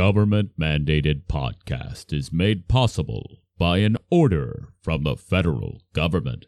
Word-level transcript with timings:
government 0.00 0.58
mandated 0.58 1.24
podcast 1.28 2.10
is 2.10 2.32
made 2.32 2.66
possible 2.68 3.36
by 3.58 3.76
an 3.76 3.98
order 4.10 4.72
from 4.80 5.02
the 5.02 5.14
federal 5.14 5.82
government. 5.92 6.46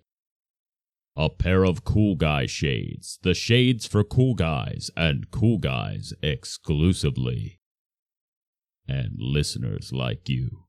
A 1.18 1.28
pair 1.28 1.62
of 1.62 1.84
cool 1.84 2.16
guy 2.16 2.46
shades, 2.46 3.18
the 3.22 3.34
shades 3.34 3.86
for 3.86 4.04
cool 4.04 4.32
guys 4.32 4.90
and 4.96 5.30
cool 5.30 5.58
guys 5.58 6.14
exclusively. 6.22 7.60
And 8.88 9.16
listeners 9.18 9.92
like 9.92 10.30
you. 10.30 10.64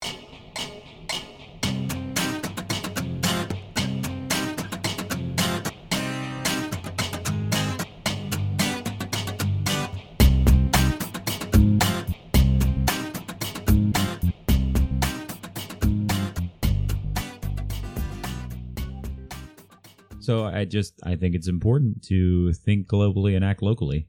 So 20.23 20.45
I 20.45 20.65
just 20.65 20.93
I 21.03 21.15
think 21.15 21.35
it's 21.35 21.47
important 21.47 22.03
to 22.05 22.53
think 22.53 22.87
globally 22.87 23.35
and 23.35 23.43
act 23.43 23.61
locally. 23.61 24.07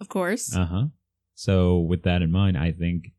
Of 0.00 0.08
course. 0.08 0.54
Uh 0.54 0.66
huh. 0.66 0.84
So 1.34 1.80
with 1.80 2.02
that 2.04 2.22
in 2.22 2.30
mind, 2.30 2.56
I 2.56 2.72
think 2.72 3.12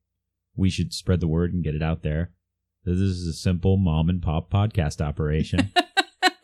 we 0.55 0.69
should 0.69 0.93
spread 0.93 1.19
the 1.19 1.27
word 1.27 1.53
and 1.53 1.63
get 1.63 1.75
it 1.75 1.83
out 1.83 2.03
there. 2.03 2.31
This 2.83 2.99
is 2.99 3.27
a 3.27 3.33
simple 3.33 3.77
mom 3.77 4.09
and 4.09 4.21
pop 4.21 4.49
podcast 4.49 5.05
operation. 5.05 5.71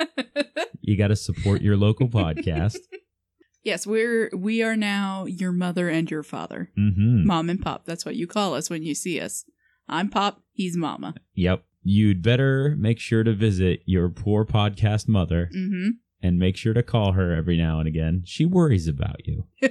you 0.82 0.98
got 0.98 1.08
to 1.08 1.16
support 1.16 1.62
your 1.62 1.78
local 1.78 2.10
podcast. 2.10 2.78
yes, 3.64 3.88
we're 3.88 4.30
we 4.36 4.62
are 4.62 4.76
now 4.76 5.26
your 5.26 5.54
mother 5.54 5.88
and 5.88 6.12
your 6.12 6.24
father. 6.24 6.70
Mm-hmm. 6.78 7.26
Mom 7.26 7.50
and 7.50 7.62
pop. 7.62 7.86
That's 7.86 8.06
what 8.06 8.16
you 8.16 8.28
call 8.28 8.56
us 8.56 8.70
when 8.70 8.84
you 8.84 8.94
see 8.94 9.22
us. 9.22 9.46
I'm 9.88 10.10
pop, 10.10 10.42
he's 10.52 10.76
mama. 10.76 11.16
Yep. 11.36 11.64
You'd 11.84 12.22
better 12.22 12.76
make 12.80 13.00
sure 13.00 13.23
to 13.23 13.34
visit 13.34 13.81
your 13.86 14.09
poor 14.09 14.45
podcast 14.45 15.08
mother 15.08 15.50
Mm-hmm. 15.56 15.89
and 16.22 16.39
make 16.39 16.56
sure 16.58 16.73
to 16.73 16.81
call 16.84 17.12
her 17.14 17.34
every 17.36 17.58
now 17.58 17.80
and 17.80 17.88
again. 17.88 18.23
She 18.26 18.45
worries 18.45 18.88
about 18.88 19.26
you. 19.28 19.45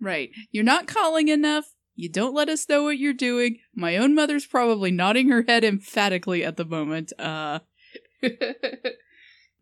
right. 0.00 0.30
You're 0.52 0.64
not 0.64 0.86
calling 0.86 1.28
enough. 1.28 1.66
You 1.96 2.08
don't 2.08 2.34
let 2.34 2.48
us 2.48 2.68
know 2.68 2.84
what 2.84 2.98
you're 2.98 3.12
doing. 3.12 3.58
My 3.74 3.96
own 3.96 4.14
mother's 4.14 4.46
probably 4.46 4.92
nodding 4.92 5.28
her 5.30 5.44
head 5.48 5.64
emphatically 5.64 6.44
at 6.44 6.56
the 6.56 6.64
moment. 6.64 7.12
Uh 7.18 7.58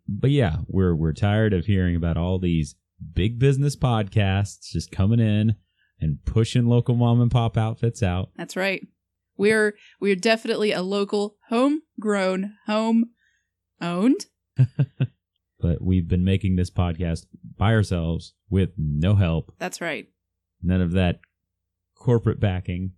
But 0.08 0.30
yeah, 0.30 0.58
we're 0.68 0.94
we're 0.94 1.12
tired 1.14 1.52
of 1.52 1.64
hearing 1.66 1.96
about 1.96 2.16
all 2.16 2.38
these 2.38 2.76
big 3.14 3.38
business 3.38 3.74
podcasts 3.74 4.70
just 4.70 4.92
coming 4.92 5.18
in 5.18 5.56
and 6.00 6.18
pushing 6.24 6.66
local 6.66 6.94
mom 6.94 7.20
and 7.20 7.30
pop 7.30 7.56
outfits 7.56 8.02
out. 8.02 8.30
That's 8.36 8.54
right. 8.56 8.86
We're 9.36 9.74
we're 10.00 10.16
definitely 10.16 10.72
a 10.72 10.82
local, 10.82 11.36
homegrown, 11.48 12.54
home 12.66 13.10
owned. 13.80 14.26
But 15.58 15.82
we've 15.82 16.06
been 16.06 16.24
making 16.24 16.56
this 16.56 16.70
podcast 16.70 17.26
by 17.58 17.72
ourselves 17.72 18.34
with 18.50 18.70
no 18.76 19.14
help, 19.14 19.54
That's 19.58 19.80
right. 19.80 20.06
none 20.62 20.80
of 20.80 20.92
that 20.92 21.20
corporate 21.94 22.40
backing. 22.40 22.92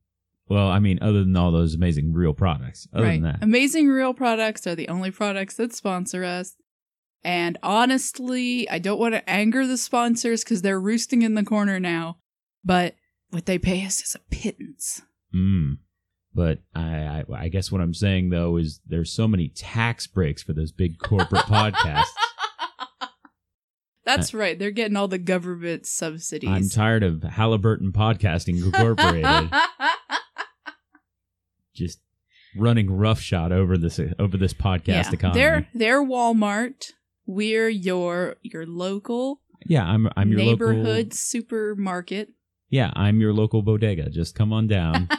Well, 0.49 0.69
I 0.69 0.79
mean, 0.79 0.99
other 1.01 1.21
than 1.21 1.37
all 1.37 1.53
those 1.53 1.75
amazing 1.75 2.13
real 2.13 2.33
products. 2.33 2.89
Other 2.93 3.05
right. 3.05 3.23
than 3.23 3.33
that, 3.33 3.43
Amazing 3.43 3.89
Real 3.89 4.15
products 4.15 4.67
are 4.67 4.75
the 4.75 4.89
only 4.89 5.11
products 5.11 5.55
that 5.57 5.75
sponsor 5.75 6.25
us. 6.25 6.57
And 7.23 7.59
honestly, 7.63 8.69
I 8.71 8.79
don't 8.79 8.99
want 8.99 9.15
to 9.15 9.29
anger 9.29 9.67
the 9.67 9.77
sponsors 9.77 10.43
because 10.43 10.63
they're 10.63 10.81
roosting 10.81 11.23
in 11.23 11.35
the 11.35 11.45
corner 11.45 11.79
now. 11.79 12.19
But 12.65 12.95
what 13.31 13.47
they 13.47 13.59
pay 13.59 13.85
us 13.85 14.01
is 14.01 14.15
a 14.15 14.35
pittance. 14.35 15.03
mm. 15.35 15.79
But 16.35 16.59
I, 16.75 16.81
I, 16.81 17.25
I 17.35 17.49
guess 17.49 17.73
what 17.73 17.81
I'm 17.81 17.95
saying 17.95 18.31
though 18.31 18.57
is 18.57 18.81
there's 18.87 19.13
so 19.13 19.27
many 19.27 19.49
tax 19.49 20.07
breaks 20.07 20.43
for 20.43 20.53
those 20.53 20.73
big 20.73 20.99
corporate 20.99 21.43
podcasts. 21.43 22.05
That's 24.05 24.33
right. 24.33 24.59
They're 24.59 24.71
getting 24.71 24.97
all 24.97 25.09
the 25.09 25.19
government 25.19 25.85
subsidies. 25.85 26.49
I'm 26.49 26.71
tired 26.71 27.03
of 27.03 27.23
Halliburton 27.23 27.93
Podcasting 27.93 28.65
Incorporated 28.65 29.51
just 31.75 32.01
running 32.57 32.91
roughshod 32.91 33.53
over 33.53 33.77
this 33.77 34.01
over 34.19 34.37
this 34.37 34.55
podcast 34.55 35.13
economy. 35.13 35.41
They're 35.41 35.69
they're 35.75 36.03
Walmart. 36.03 36.93
We're 37.27 37.69
your 37.69 38.37
your 38.43 38.65
local 38.65 39.43
yeah, 39.67 39.85
I'm 39.85 40.09
I'm 40.17 40.31
your 40.31 40.39
neighborhood 40.39 40.87
local. 40.87 41.17
supermarket 41.17 42.31
Yeah, 42.71 42.91
I'm 42.95 43.21
your 43.21 43.33
local 43.33 43.63
bodega. 43.63 44.11
Just 44.11 44.35
come 44.35 44.53
on 44.53 44.67
down. 44.67 45.09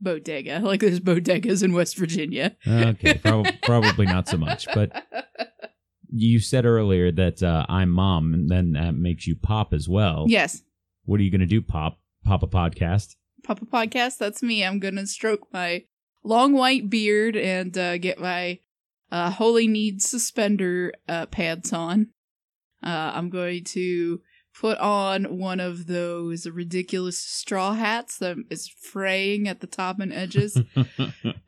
bodega. 0.00 0.60
Like 0.64 0.80
there's 0.80 1.00
bodegas 1.00 1.62
in 1.62 1.72
West 1.72 1.96
Virginia. 1.96 2.56
okay, 2.66 3.14
prob- 3.24 3.46
probably 3.62 4.06
not 4.06 4.28
so 4.28 4.36
much, 4.36 4.66
but 4.74 5.04
you 6.10 6.38
said 6.40 6.64
earlier 6.64 7.10
that 7.12 7.42
uh, 7.42 7.66
I'm 7.68 7.90
mom, 7.90 8.32
and 8.34 8.48
then 8.48 8.72
that 8.72 8.94
makes 8.94 9.26
you 9.26 9.36
pop 9.36 9.72
as 9.72 9.88
well. 9.88 10.24
yes, 10.28 10.62
What 11.04 11.20
are 11.20 11.22
you 11.22 11.30
gonna 11.30 11.46
do, 11.46 11.60
pop? 11.62 11.98
Pop 12.24 12.42
a 12.42 12.46
podcast? 12.46 13.16
Pop 13.44 13.62
a 13.62 13.66
Podcast. 13.66 14.18
That's 14.18 14.42
me. 14.42 14.64
I'm 14.64 14.78
gonna 14.80 15.06
stroke 15.06 15.46
my 15.52 15.84
long 16.24 16.52
white 16.52 16.90
beard 16.90 17.36
and 17.36 17.76
uh, 17.78 17.98
get 17.98 18.18
my 18.18 18.58
uh, 19.12 19.30
holy 19.30 19.68
need 19.68 20.02
suspender 20.02 20.92
uh, 21.08 21.26
pants 21.26 21.72
on. 21.72 22.08
Uh, 22.82 23.12
I'm 23.14 23.30
going 23.30 23.62
to 23.64 24.20
put 24.58 24.78
on 24.78 25.38
one 25.38 25.60
of 25.60 25.86
those 25.86 26.46
ridiculous 26.46 27.18
straw 27.18 27.74
hats 27.74 28.18
that 28.18 28.36
is 28.50 28.68
fraying 28.68 29.46
at 29.48 29.60
the 29.60 29.66
top 29.66 30.00
and 30.00 30.12
edges. 30.12 30.60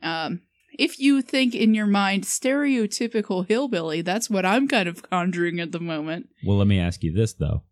Um, 0.01 0.41
if 0.77 0.97
you 0.99 1.21
think 1.21 1.53
in 1.53 1.73
your 1.73 1.85
mind 1.85 2.23
stereotypical 2.23 3.45
hillbilly, 3.45 4.01
that's 4.01 4.29
what 4.29 4.45
I'm 4.45 4.67
kind 4.67 4.87
of 4.87 5.03
conjuring 5.03 5.59
at 5.59 5.73
the 5.73 5.79
moment. 5.79 6.29
well, 6.45 6.57
let 6.57 6.67
me 6.67 6.79
ask 6.79 7.03
you 7.03 7.11
this 7.11 7.33
though: 7.33 7.63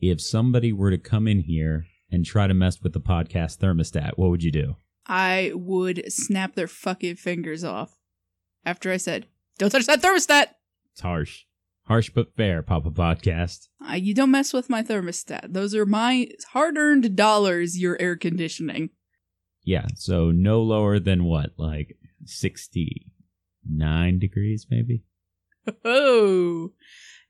If 0.00 0.20
somebody 0.20 0.72
were 0.72 0.90
to 0.90 0.98
come 0.98 1.28
in 1.28 1.40
here 1.40 1.86
and 2.10 2.24
try 2.26 2.48
to 2.48 2.54
mess 2.54 2.82
with 2.82 2.94
the 2.94 3.00
podcast 3.00 3.58
thermostat, 3.58 4.12
what 4.16 4.30
would 4.30 4.42
you 4.42 4.50
do? 4.50 4.76
I 5.06 5.52
would 5.54 6.12
snap 6.12 6.54
their 6.54 6.66
fucking 6.66 7.16
fingers 7.16 7.62
off 7.62 7.96
after 8.64 8.90
I 8.90 8.96
said, 8.96 9.26
"Don't 9.58 9.70
touch 9.70 9.86
that 9.86 10.02
thermostat." 10.02 10.46
It's 10.92 11.00
harsh. 11.00 11.44
Harsh 11.86 12.10
but 12.10 12.34
fair, 12.36 12.62
Papa 12.62 12.90
Podcast. 12.90 13.68
Uh, 13.88 13.94
you 13.94 14.14
don't 14.14 14.30
mess 14.30 14.52
with 14.52 14.70
my 14.70 14.82
thermostat. 14.82 15.52
Those 15.52 15.74
are 15.74 15.84
my 15.84 16.28
hard-earned 16.52 17.16
dollars. 17.16 17.78
Your 17.78 18.00
air 18.00 18.16
conditioning. 18.16 18.90
Yeah, 19.64 19.86
so 19.96 20.30
no 20.30 20.62
lower 20.62 20.98
than 20.98 21.24
what, 21.24 21.50
like 21.56 21.96
69 22.24 24.18
degrees, 24.18 24.66
maybe? 24.70 25.04
Oh, 25.84 26.72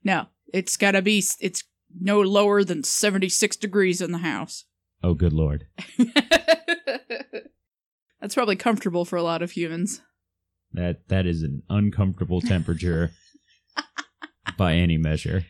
no, 0.03 0.27
it's 0.51 0.77
gotta 0.77 1.01
be. 1.01 1.23
It's 1.39 1.63
no 1.99 2.19
lower 2.21 2.63
than 2.63 2.83
seventy-six 2.83 3.55
degrees 3.55 4.01
in 4.01 4.11
the 4.11 4.17
house. 4.19 4.65
Oh, 5.03 5.13
good 5.13 5.33
lord. 5.33 5.67
That's 8.19 8.33
probably 8.33 8.55
comfortable 8.55 9.05
for 9.05 9.17
a 9.17 9.23
lot 9.23 9.41
of 9.43 9.51
humans. 9.51 10.01
That 10.71 11.07
That 11.09 11.27
is 11.27 11.43
an 11.43 11.61
uncomfortable 11.69 12.41
temperature 12.41 13.11
by 14.57 14.73
any 14.75 14.97
measure. 14.97 15.45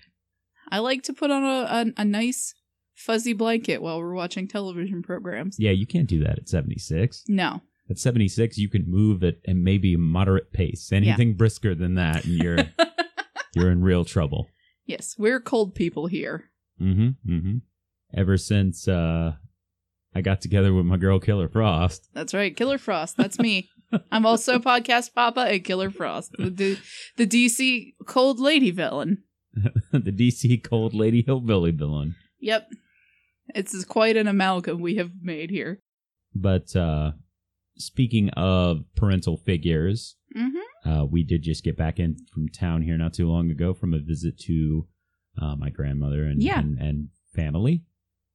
I 0.70 0.80
like 0.80 1.04
to 1.04 1.14
put 1.14 1.32
on 1.32 1.44
a, 1.44 1.92
a, 1.98 2.02
a 2.02 2.06
nice 2.06 2.54
fuzzy 2.96 3.34
blanket 3.34 3.82
while 3.82 4.00
we're 4.00 4.14
watching 4.14 4.48
television 4.48 5.04
programs. 5.04 5.58
Yeah, 5.60 5.72
you 5.72 5.86
can't 5.86 6.08
do 6.08 6.24
that 6.24 6.40
at 6.40 6.50
76. 6.50 7.24
No. 7.28 7.62
At 7.90 8.00
76, 8.00 8.58
you 8.58 8.70
can 8.70 8.90
move 8.90 9.24
at 9.24 9.36
and 9.46 9.64
maybe 9.64 9.94
a 9.94 9.98
moderate 9.98 10.54
pace. 10.54 10.92
Anything 10.92 11.36
brisker 11.36 11.76
than 11.76 11.96
that, 11.96 12.24
and 12.24 12.34
you're 12.42 12.58
you're 13.56 13.72
in 13.72 13.84
real 13.84 14.06
trouble. 14.06 14.48
yes, 14.86 15.16
we're 15.18 15.42
cold 15.42 15.76
people 15.76 16.08
here. 16.08 16.46
Mm-hmm. 16.82 17.32
Mm-hmm. 17.32 17.58
Ever 18.16 18.38
since 18.38 18.88
uh 18.88 19.34
I 20.16 20.22
got 20.22 20.42
together 20.42 20.74
with 20.74 20.86
my 20.86 20.98
girl 20.98 21.20
Killer 21.20 21.50
Frost. 21.50 22.08
That's 22.14 22.34
right, 22.34 22.56
Killer 22.56 22.78
Frost. 22.78 23.18
That's 23.18 23.38
me. 23.40 23.70
I'm 24.12 24.26
also 24.26 24.60
podcast 24.60 25.14
Papa 25.14 25.42
and 25.42 25.64
Killer 25.64 25.90
Frost, 25.92 26.32
the, 26.38 26.50
the, 26.50 26.78
the 27.18 27.28
DC 27.28 27.94
cold 28.06 28.40
lady 28.40 28.72
villain. 28.72 29.24
the 29.92 30.12
DC 30.12 30.64
Cold 30.64 30.94
Lady 30.96 31.22
Hillbilly 31.26 31.72
villain. 31.72 32.16
Yep. 32.40 32.70
It's 33.54 33.86
quite 33.86 34.18
an 34.18 34.28
amalgam 34.28 34.82
we 34.82 34.96
have 34.96 35.12
made 35.22 35.50
here. 35.52 35.80
But 36.34 36.76
uh 36.76 37.12
speaking 37.78 38.30
of 38.32 38.84
parental 38.96 39.38
figures, 39.38 40.16
Mm-hmm. 40.36 40.90
uh, 40.90 41.06
we 41.06 41.24
did 41.24 41.44
just 41.44 41.64
get 41.64 41.78
back 41.78 42.00
in 42.00 42.18
from 42.34 42.50
town 42.50 42.82
here 42.82 42.98
not 42.98 43.14
too 43.14 43.30
long 43.30 43.52
ago 43.52 43.72
from 43.76 43.94
a 43.94 44.00
visit 44.00 44.40
to 44.40 44.88
uh, 45.40 45.56
my 45.56 45.70
grandmother 45.70 46.24
and, 46.24 46.42
Yeah. 46.42 46.58
and 46.60 46.80
and 46.80 47.10
family. 47.36 47.84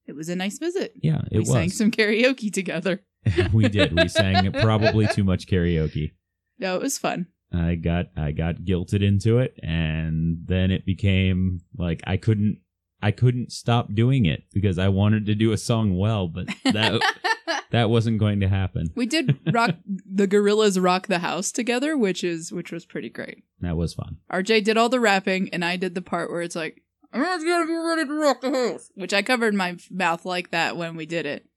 It 0.06 0.14
was 0.14 0.28
a 0.28 0.36
nice 0.36 0.58
visit. 0.58 0.92
Yeah, 1.02 1.22
it 1.32 1.32
we 1.32 1.38
was. 1.40 1.50
sang 1.50 1.70
some 1.70 1.90
karaoke 1.90 2.52
together. 2.52 3.02
we 3.52 3.68
did. 3.68 3.94
We 3.94 4.08
sang 4.08 4.52
probably 4.52 5.06
too 5.08 5.24
much 5.24 5.46
karaoke. 5.46 6.12
No, 6.58 6.76
it 6.76 6.82
was 6.82 6.98
fun. 6.98 7.26
I 7.52 7.76
got 7.76 8.06
I 8.16 8.32
got 8.32 8.56
guilted 8.56 9.02
into 9.02 9.38
it, 9.38 9.58
and 9.62 10.38
then 10.44 10.70
it 10.70 10.84
became 10.84 11.60
like 11.76 12.02
I 12.06 12.16
couldn't 12.16 12.58
I 13.02 13.10
couldn't 13.10 13.52
stop 13.52 13.94
doing 13.94 14.26
it 14.26 14.44
because 14.52 14.78
I 14.78 14.88
wanted 14.88 15.26
to 15.26 15.34
do 15.34 15.52
a 15.52 15.56
song 15.56 15.96
well, 15.96 16.28
but 16.28 16.48
that 16.64 17.00
that 17.70 17.90
wasn't 17.90 18.18
going 18.18 18.40
to 18.40 18.48
happen. 18.48 18.88
we 18.94 19.06
did 19.06 19.38
rock 19.52 19.76
the 20.06 20.28
Gorillaz 20.28 20.82
rock 20.82 21.06
the 21.06 21.20
house 21.20 21.50
together, 21.52 21.96
which 21.96 22.22
is 22.22 22.52
which 22.52 22.70
was 22.72 22.84
pretty 22.84 23.08
great. 23.08 23.44
That 23.60 23.76
was 23.76 23.94
fun. 23.94 24.18
RJ 24.30 24.64
did 24.64 24.76
all 24.76 24.88
the 24.88 25.00
rapping, 25.00 25.48
and 25.52 25.64
I 25.64 25.76
did 25.76 25.94
the 25.94 26.02
part 26.02 26.30
where 26.30 26.42
it's 26.42 26.56
like, 26.56 26.82
"Everyone's 27.14 27.44
gonna 27.44 27.66
be 27.66 27.72
ready 27.72 28.04
to 28.04 28.14
rock 28.14 28.40
the 28.42 28.50
house," 28.50 28.90
which 28.94 29.14
I 29.14 29.22
covered 29.22 29.54
my 29.54 29.76
mouth 29.90 30.26
like 30.26 30.50
that 30.50 30.76
when 30.76 30.96
we 30.96 31.06
did 31.06 31.24
it 31.24 31.47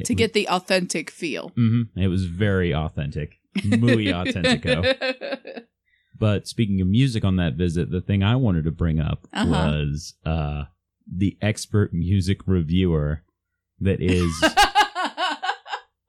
It 0.00 0.04
to 0.06 0.12
was- 0.14 0.18
get 0.18 0.32
the 0.32 0.48
authentic 0.48 1.10
feel. 1.10 1.50
Mhm. 1.58 1.88
It 1.96 2.08
was 2.08 2.24
very 2.26 2.74
authentic, 2.74 3.38
muy 3.64 4.06
authentico. 4.12 5.62
But 6.20 6.48
speaking 6.48 6.80
of 6.80 6.88
music 6.88 7.24
on 7.24 7.36
that 7.36 7.54
visit, 7.54 7.92
the 7.92 8.00
thing 8.00 8.24
I 8.24 8.34
wanted 8.34 8.64
to 8.64 8.72
bring 8.72 8.98
up 8.98 9.28
Uh-huh. 9.32 9.48
was 9.48 10.14
uh, 10.26 10.64
the 11.06 11.38
expert 11.40 11.92
music 11.94 12.38
reviewer 12.46 13.22
that 13.80 14.00
is 14.00 14.32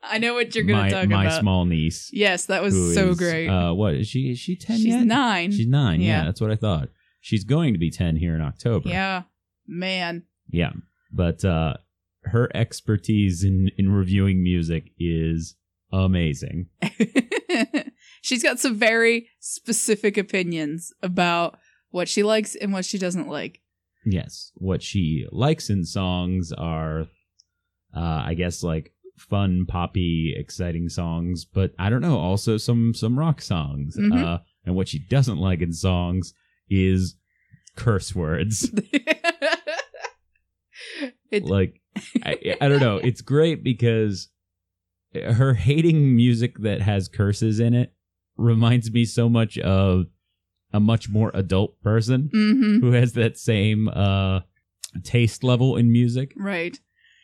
I 0.02 0.18
know 0.18 0.34
what 0.34 0.56
you're 0.56 0.64
gonna 0.64 0.90
talk 0.90 1.08
my 1.08 1.26
about. 1.26 1.34
My 1.36 1.40
small 1.40 1.66
niece. 1.66 2.10
yes, 2.12 2.48
that 2.48 2.64
was 2.64 2.74
so 2.96 3.10
is, 3.10 3.18
great. 3.20 3.48
Uh, 3.48 3.74
what 3.74 3.94
is 3.94 4.08
she? 4.08 4.32
Is 4.32 4.40
she 4.40 4.56
ten 4.56 4.78
She's 4.78 4.88
yet? 4.88 5.06
nine. 5.06 5.52
She's 5.52 5.68
nine. 5.68 6.02
Yeah. 6.02 6.08
Yeah. 6.20 6.26
that's 6.26 6.42
what 6.42 6.50
I 6.50 6.56
thought. 6.56 6.90
She's 7.22 7.44
going 7.44 7.74
to 7.74 7.80
be 7.80 7.92
ten 7.92 8.16
here 8.16 8.34
in 8.34 8.42
October. 8.42 8.90
yeah, 8.90 9.24
man. 9.68 10.24
yeah. 10.50 10.72
But 11.12 11.46
uh, 11.46 11.76
her 12.24 12.50
expertise 12.56 13.44
in 13.44 13.72
in 13.78 13.92
reviewing 13.92 14.44
music 14.44 14.92
is 15.00 15.56
amazing. 15.92 16.68
She's 18.22 18.44
got 18.44 18.60
some 18.60 18.76
very 18.76 19.30
specific 19.40 20.18
opinions 20.18 20.94
about 21.02 21.58
what 21.90 22.08
she 22.08 22.24
likes 22.24 22.56
and 22.56 22.74
what 22.74 22.86
she 22.86 22.98
doesn't 22.98 23.28
like. 23.28 23.62
Yes, 24.06 24.52
what 24.56 24.82
she 24.84 25.26
likes 25.32 25.70
in 25.70 25.84
songs 25.86 26.52
are, 26.52 27.02
uh, 27.96 28.24
I 28.26 28.34
guess, 28.34 28.64
like 28.64 28.94
fun, 29.18 29.66
poppy, 29.68 30.34
exciting 30.38 30.90
songs. 30.90 31.46
But 31.46 31.74
I 31.80 31.90
don't 31.90 32.02
know, 32.02 32.18
also 32.18 32.58
some 32.58 32.94
some 32.94 33.18
rock 33.18 33.42
songs. 33.42 33.98
Mhm. 33.98 34.24
Uh, 34.24 34.40
and 34.66 34.76
what 34.76 34.88
she 34.88 35.00
doesn't 35.00 35.38
like 35.38 35.62
in 35.62 35.74
songs 35.74 36.34
is 36.70 37.16
curse 37.76 38.14
words. 38.16 38.70
it, 41.32 41.44
like, 41.44 41.79
I, 42.24 42.56
I 42.62 42.68
don't 42.68 42.80
know. 42.80 42.98
It's 42.98 43.22
great 43.22 43.64
because 43.64 44.30
her 45.16 45.54
hating 45.56 46.16
music 46.16 46.60
that 46.60 46.82
has 46.82 47.08
curses 47.08 47.60
in 47.60 47.74
it 47.74 47.94
reminds 48.38 48.92
me 48.92 49.06
so 49.06 49.28
much 49.28 49.58
of 49.58 50.06
a 50.72 50.80
much 50.80 51.10
more 51.10 51.32
adult 51.34 51.82
person 51.82 52.30
Mhm, 52.34 52.80
who 52.82 52.92
has 52.92 53.14
that 53.14 53.38
same 53.38 53.90
uh 53.90 54.42
taste 55.04 55.44
level 55.44 55.76
in 55.78 55.92
music. 55.92 56.34
right. 56.38 56.80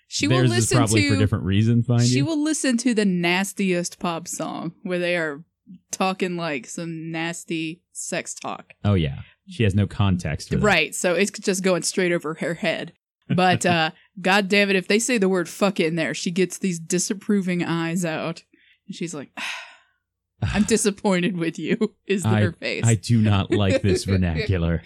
She 0.07 0.27
Theirs 0.27 0.50
will 0.50 0.57
is 0.57 0.63
listen 0.71 0.77
probably 0.77 1.01
to. 1.03 1.09
for 1.13 1.15
different 1.17 1.45
reasons, 1.45 1.88
mind 1.88 2.03
she 2.03 2.17
you. 2.17 2.25
will 2.25 2.41
listen 2.44 2.77
to 2.77 2.94
the 2.94 3.06
nastiest 3.06 3.97
pop 4.00 4.27
song 4.27 4.73
where 4.83 5.00
they 5.00 5.15
are 5.17 5.44
talking 5.91 6.38
like 6.38 6.67
some 6.67 7.12
nasty 7.12 7.81
sex 7.91 8.33
talk. 8.35 8.73
oh 8.83 8.94
yeah, 8.94 9.21
she 9.47 9.63
has 9.63 9.73
no 9.75 9.88
context 9.88 10.50
for 10.50 10.56
that. 10.57 10.63
Right. 10.63 10.94
So 10.95 11.13
it's 11.13 11.31
just 11.31 11.63
going 11.63 11.81
straight 11.83 12.12
over 12.12 12.35
her 12.35 12.53
head. 12.56 12.94
But 13.29 13.65
uh 13.77 13.91
god 14.21 14.47
damn 14.47 14.69
it, 14.69 14.75
if 14.75 14.88
they 14.88 15.00
say 15.00 15.17
the 15.17 15.29
word 15.29 15.50
fuck 15.50 15.79
in 15.79 15.95
there, 15.95 16.13
she 16.13 16.31
gets 16.31 16.57
these 16.57 16.79
disapproving 16.79 17.63
eyes 17.63 18.06
out. 18.06 18.44
And 18.88 18.95
she's 18.95 19.13
like, 19.13 19.31
I'm 20.41 20.63
disappointed 20.63 21.38
with 21.38 21.57
you, 21.57 21.95
is 22.07 22.25
her 22.25 22.51
face. 22.53 22.83
I 22.85 22.95
do 22.95 23.19
not 23.21 23.51
like 23.51 23.81
this 23.81 24.03
vernacular. 24.06 24.81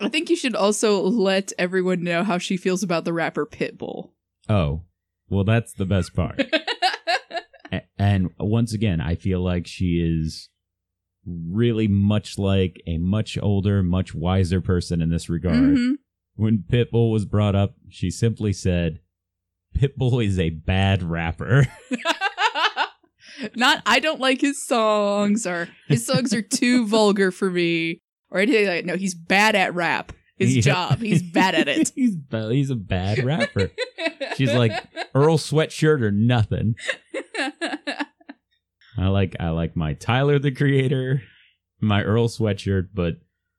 I 0.00 0.08
think 0.08 0.28
you 0.28 0.36
should 0.36 0.56
also 0.56 1.02
let 1.02 1.52
everyone 1.58 2.02
know 2.02 2.24
how 2.24 2.38
she 2.38 2.56
feels 2.56 2.82
about 2.82 3.04
the 3.04 3.12
rapper 3.12 3.46
Pitbull. 3.46 4.10
Oh, 4.48 4.82
well, 5.28 5.44
that's 5.44 5.72
the 5.72 5.86
best 5.86 6.14
part. 6.14 6.40
A- 7.72 7.82
and 7.98 8.30
once 8.38 8.74
again, 8.74 9.00
I 9.00 9.14
feel 9.14 9.40
like 9.42 9.66
she 9.66 10.00
is 10.04 10.48
really 11.26 11.88
much 11.88 12.38
like 12.38 12.82
a 12.86 12.98
much 12.98 13.38
older, 13.40 13.82
much 13.82 14.14
wiser 14.14 14.60
person 14.60 15.00
in 15.00 15.10
this 15.10 15.28
regard. 15.30 15.56
Mhm. 15.56 15.92
When 16.36 16.64
Pitbull 16.68 17.12
was 17.12 17.24
brought 17.24 17.54
up, 17.54 17.74
she 17.88 18.10
simply 18.10 18.52
said, 18.52 19.00
Pitbull 19.76 20.24
is 20.24 20.38
a 20.38 20.50
bad 20.50 21.02
rapper. 21.02 21.66
Not 23.56 23.82
I 23.86 23.98
don't 24.00 24.20
like 24.20 24.40
his 24.40 24.64
songs 24.66 25.46
or 25.46 25.68
his 25.88 26.06
songs 26.06 26.32
are 26.32 26.42
too 26.42 26.86
vulgar 26.88 27.30
for 27.30 27.50
me 27.50 28.00
or 28.30 28.38
anything 28.40 28.66
like 28.66 28.84
that. 28.84 28.86
no, 28.86 28.96
he's 28.96 29.14
bad 29.14 29.54
at 29.56 29.74
rap. 29.74 30.12
His 30.36 30.56
Yeah. 30.56 30.62
job. 30.62 30.98
He's 31.00 31.22
bad 31.22 31.54
at 31.54 31.68
it. 31.68 31.92
he's, 31.94 32.16
ba- 32.16 32.52
he's 32.52 32.70
a 32.70 32.74
bad 32.76 33.22
rapper. 33.24 33.70
She's 34.36 34.52
like 34.52 34.72
Earl 35.14 35.38
Sweatshirt 35.38 36.00
or 36.02 36.10
nothing. 36.10 36.74
I 38.96 39.08
like 39.08 39.36
I 39.40 39.50
like 39.50 39.76
my 39.76 39.94
Tyler 39.94 40.38
the 40.38 40.50
Creator, 40.52 41.22
my 41.80 42.02
Earl 42.02 42.28
Sweatshirt, 42.28 42.88
but 42.94 43.14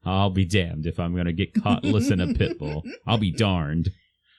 I'll 0.06 0.30
be 0.30 0.46
damned 0.46 0.86
if 0.86 1.00
I'm 1.00 1.16
gonna 1.16 1.34
get 1.34 1.54
caught 1.54 1.84
listening 1.84 2.34
to 2.34 2.40
Pitbull. 2.40 2.84
I'll 3.07 3.18
be 3.18 3.31
darned. 3.31 3.90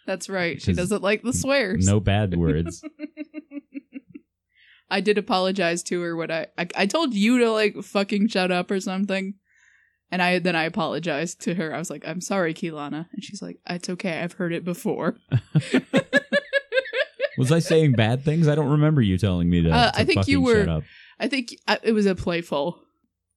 That's 0.06 0.28
right. 0.28 0.60
She 0.62 0.72
doesn't 0.72 1.02
like 1.02 1.22
the 1.22 1.32
swears. 1.32 1.86
No 1.86 2.00
bad 2.00 2.36
words. 2.36 2.84
I 4.90 5.00
did 5.00 5.18
apologize 5.18 5.82
to 5.84 6.00
her 6.02 6.14
when 6.14 6.30
I, 6.30 6.46
I 6.56 6.68
I 6.76 6.86
told 6.86 7.12
you 7.12 7.40
to 7.40 7.50
like 7.50 7.76
fucking 7.82 8.28
shut 8.28 8.52
up 8.52 8.70
or 8.70 8.78
something. 8.80 9.34
And 10.12 10.22
I 10.22 10.38
then 10.38 10.54
I 10.54 10.64
apologized 10.64 11.40
to 11.42 11.54
her. 11.56 11.74
I 11.74 11.78
was 11.78 11.90
like, 11.90 12.06
"I'm 12.06 12.20
sorry, 12.20 12.54
Keelana." 12.54 13.08
And 13.12 13.24
she's 13.24 13.42
like, 13.42 13.58
"It's 13.68 13.88
okay. 13.88 14.20
I've 14.20 14.34
heard 14.34 14.52
it 14.52 14.64
before." 14.64 15.16
Was 17.38 17.52
I 17.52 17.58
saying 17.58 17.92
bad 17.92 18.24
things? 18.24 18.48
I 18.48 18.54
don't 18.54 18.70
remember 18.70 19.02
you 19.02 19.18
telling 19.18 19.50
me 19.50 19.60
that. 19.62 19.72
Uh, 19.72 19.90
to 19.90 19.98
I 20.00 20.04
think 20.04 20.26
you 20.28 20.40
were- 20.40 20.64
Shut 20.64 20.68
up. 20.68 20.82
I 21.18 21.28
think 21.28 21.56
I, 21.66 21.78
it 21.82 21.92
was 21.92 22.06
a 22.06 22.14
playful. 22.14 22.78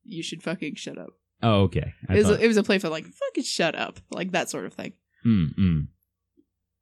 You 0.04 0.22
should 0.22 0.44
fucking 0.44 0.76
shut 0.76 0.98
up. 0.98 1.10
Oh, 1.42 1.62
okay. 1.64 1.94
I 2.10 2.14
It 2.14 2.18
was, 2.18 2.26
thought, 2.28 2.40
a, 2.40 2.44
it 2.44 2.48
was 2.48 2.58
a 2.58 2.64
playful 2.64 2.90
like 2.92 3.06
fucking 3.06 3.44
shut 3.44 3.76
up, 3.76 4.00
like 4.12 4.32
that 4.32 4.50
sort 4.50 4.66
of 4.66 4.74
thing. 4.74 4.94
mm, 5.26 5.48
mm. 5.58 5.88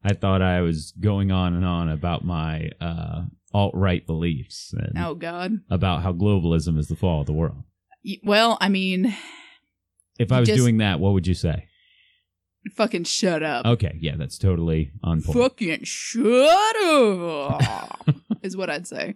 I 0.03 0.13
thought 0.13 0.41
I 0.41 0.61
was 0.61 0.93
going 0.99 1.31
on 1.31 1.53
and 1.53 1.65
on 1.65 1.89
about 1.89 2.23
my 2.23 2.69
uh, 2.79 3.23
alt 3.53 3.73
right 3.75 4.05
beliefs 4.05 4.73
and 4.77 4.97
Oh 4.97 5.15
God. 5.15 5.59
about 5.69 6.01
how 6.03 6.13
globalism 6.13 6.77
is 6.77 6.87
the 6.87 6.95
fall 6.95 7.21
of 7.21 7.27
the 7.27 7.33
world. 7.33 7.63
Well, 8.23 8.57
I 8.61 8.69
mean, 8.69 9.13
If 10.19 10.31
I 10.31 10.39
was 10.39 10.47
Just- 10.47 10.57
doing 10.59 10.77
that, 10.77 10.99
what 10.99 11.13
would 11.13 11.27
you 11.27 11.33
say? 11.33 11.65
fucking 12.75 13.03
shut 13.05 13.43
up. 13.43 13.65
Okay, 13.65 13.97
yeah, 14.01 14.15
that's 14.17 14.37
totally 14.37 14.91
on 15.01 15.21
point. 15.21 15.37
Fucking 15.37 15.83
shut 15.83 16.75
up 16.85 17.99
is 18.41 18.57
what 18.57 18.69
I'd 18.69 18.85
say. 18.87 19.15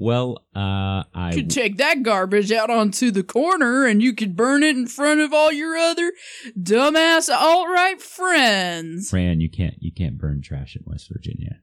Well, 0.00 0.46
uh, 0.56 1.04
I 1.14 1.30
You 1.32 1.42
could 1.42 1.50
take 1.50 1.76
that 1.76 2.02
garbage 2.02 2.50
out 2.50 2.70
onto 2.70 3.10
the 3.10 3.22
corner 3.22 3.84
and 3.84 4.00
you 4.02 4.14
could 4.14 4.34
burn 4.34 4.62
it 4.62 4.74
in 4.74 4.86
front 4.86 5.20
of 5.20 5.34
all 5.34 5.52
your 5.52 5.76
other 5.76 6.12
dumbass 6.58 7.28
alt 7.28 7.68
right 7.68 8.00
friends. 8.00 9.10
Fran, 9.10 9.40
you 9.42 9.50
can't 9.50 9.74
you 9.78 9.92
can't 9.92 10.16
burn 10.16 10.40
trash 10.42 10.74
in 10.74 10.82
West 10.86 11.08
Virginia. 11.12 11.60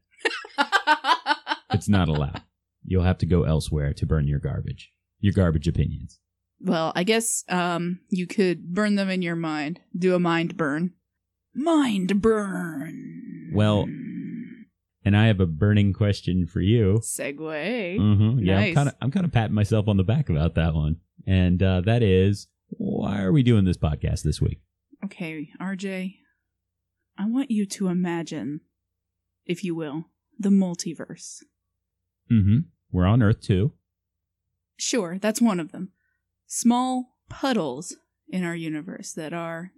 It's 1.74 1.90
not 1.90 2.08
allowed. 2.08 2.42
You'll 2.86 3.04
have 3.04 3.18
to 3.20 3.26
go 3.26 3.44
elsewhere 3.44 3.94
to 3.94 4.06
burn 4.06 4.28
your 4.28 4.40
garbage. 4.40 4.92
Your 5.20 5.34
garbage 5.34 5.68
opinions. 5.68 6.20
well, 6.62 6.92
I 6.96 7.04
guess 7.04 7.44
um 7.50 8.00
you 8.10 8.26
could 8.28 8.74
burn 8.74 8.96
them 8.96 9.10
in 9.10 9.22
your 9.22 9.36
mind. 9.36 9.80
Do 9.98 10.16
a 10.16 10.20
mind 10.20 10.56
burn. 10.58 10.94
Mind 11.56 12.22
burn. 12.22 13.52
Well- 13.54 13.88
And 15.08 15.16
I 15.16 15.28
have 15.28 15.40
a 15.40 15.46
burning 15.46 15.94
question 15.94 16.46
for 16.48 16.60
you. 16.60 17.00
segue. 17.02 17.98
hmm 17.98 18.40
Yeah, 18.40 18.60
I'm 18.60 18.74
kind 18.74 18.90
of 18.90 18.96
I'm 19.02 19.10
kind 19.12 19.26
of 19.26 19.32
patting 19.32 19.56
myself 19.56 19.88
on 19.88 19.96
the 19.96 20.04
back 20.04 20.30
about 20.30 20.56
that 20.56 20.74
one, 20.74 20.98
and 21.26 21.64
uh, 21.64 21.80
that 21.82 22.04
is 22.04 22.48
why 22.72 23.22
are 23.22 23.32
we 23.32 23.42
doing 23.42 23.64
this 23.64 23.78
podcast 23.78 24.24
this 24.24 24.42
week? 24.42 24.60
Okay, 25.06 25.50
RJ, 25.62 26.16
I 27.18 27.26
want 27.26 27.50
you 27.52 27.66
to 27.68 27.88
imagine, 27.88 28.60
if 29.46 29.64
you 29.64 29.76
will, 29.76 30.08
the 30.38 30.50
multiverse. 30.50 31.42
Mm-hmm. 32.30 32.58
We're 32.92 33.06
on 33.06 33.24
Earth 33.24 33.40
too. 33.40 33.72
Sure, 34.76 35.18
that's 35.18 35.42
one 35.42 35.62
of 35.62 35.72
them. 35.72 35.94
Small 36.48 37.16
puddles 37.30 37.96
in 38.28 38.44
our 38.44 38.56
universe 38.58 39.14
that 39.14 39.32
are 39.32 39.72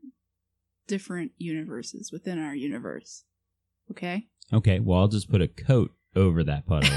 different 0.87 1.33
universes 1.37 2.11
within 2.11 2.43
our 2.43 2.55
universe. 2.55 3.25
Okay? 3.91 4.27
Okay, 4.51 4.79
well 4.79 4.99
I'll 4.99 5.07
just 5.07 5.29
put 5.29 5.41
a 5.41 5.47
coat 5.47 5.91
over 6.15 6.43
that 6.43 6.65
puddle, 6.65 6.89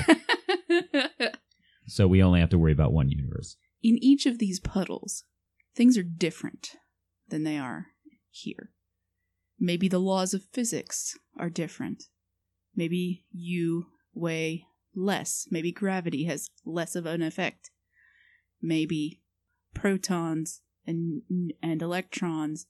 so 1.87 2.07
we 2.09 2.23
only 2.23 2.41
have 2.41 2.51
to 2.51 2.59
worry 2.59 2.73
about 2.73 2.93
one 2.93 3.11
universe. 3.11 3.57
in 3.83 3.99
each 4.03 4.25
of 4.27 4.39
these 4.39 4.59
puddles, 4.61 5.25
things 5.75 5.99
are 5.99 6.03
different 6.03 6.71
than 7.29 7.45
they 7.45 7.59
are 7.59 7.89
here. 8.31 8.71
Maybe 9.59 9.87
the 9.89 9.99
laws 10.01 10.33
of 10.35 10.45
physics 10.53 11.17
are 11.39 11.51
different. 11.51 12.05
Maybe 12.75 13.27
you 13.31 13.87
weigh 14.15 14.65
less. 14.95 15.47
Maybe 15.51 15.73
gravity 15.73 16.25
has 16.25 16.49
less 16.65 16.97
of 16.97 17.07
an 17.07 17.23
effect. 17.23 17.71
Maybe 18.61 19.21
protons 19.75 20.63
and 20.87 21.23
and 21.63 21.83
electrons 21.83 22.67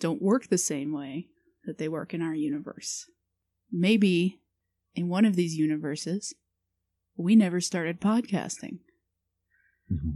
don't 0.00 0.22
work 0.22 0.48
the 0.48 0.58
same 0.58 0.92
way 0.92 1.28
that 1.64 1.78
they 1.78 1.88
work 1.88 2.12
in 2.14 2.22
our 2.22 2.34
universe. 2.34 3.06
Maybe 3.72 4.40
in 4.94 5.08
one 5.08 5.24
of 5.24 5.34
these 5.34 5.54
universes, 5.56 6.34
we 7.16 7.34
never 7.34 7.60
started 7.60 8.00
podcasting. 8.00 8.78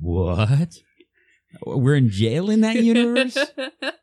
What? 0.00 0.74
We're 1.64 1.96
in 1.96 2.10
jail 2.10 2.50
in 2.50 2.60
that 2.60 2.76
universe? 2.76 3.36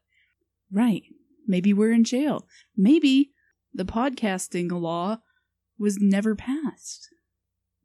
right. 0.71 1.03
Maybe 1.47 1.73
we're 1.73 1.91
in 1.91 2.03
jail. 2.03 2.47
Maybe 2.75 3.31
the 3.73 3.85
podcasting 3.85 4.71
law 4.71 5.19
was 5.77 5.97
never 5.99 6.35
passed. 6.35 7.09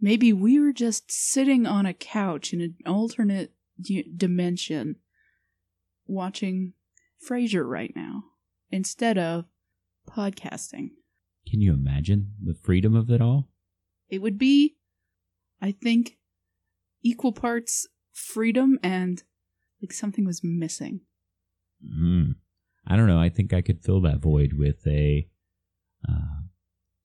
Maybe 0.01 0.33
we 0.33 0.61
were 0.61 0.73
just 0.73 1.11
sitting 1.11 1.67
on 1.67 1.85
a 1.85 1.95
couch 1.95 2.53
in 2.53 2.61
an 2.61 2.77
alternate 2.87 3.53
dimension 4.17 4.97
watching 6.07 6.75
Frasier 7.29 7.69
right 7.69 7.93
now 7.97 8.25
instead 8.71 9.19
of 9.19 9.47
podcasting. 10.09 10.91
Can 11.49 11.61
you 11.61 11.73
imagine 11.73 12.33
the 12.43 12.55
freedom 12.55 12.95
of 12.95 13.11
it 13.11 13.21
all? 13.21 13.49
It 14.09 14.21
would 14.23 14.39
be, 14.39 14.77
I 15.63 15.73
think, 15.73 16.19
equal 17.03 17.33
parts 17.33 17.87
freedom 18.13 18.79
and 18.83 19.23
like 19.81 19.93
something 19.93 20.25
was 20.25 20.41
missing. 20.43 21.01
Mm. 21.87 22.35
I 22.87 22.97
don't 22.97 23.07
know. 23.07 23.21
I 23.21 23.29
think 23.29 23.53
I 23.53 23.63
could 23.63 23.83
fill 23.83 24.01
that 24.03 24.19
void 24.19 24.55
with 24.55 24.87
a 24.87 25.29
uh, 26.09 26.43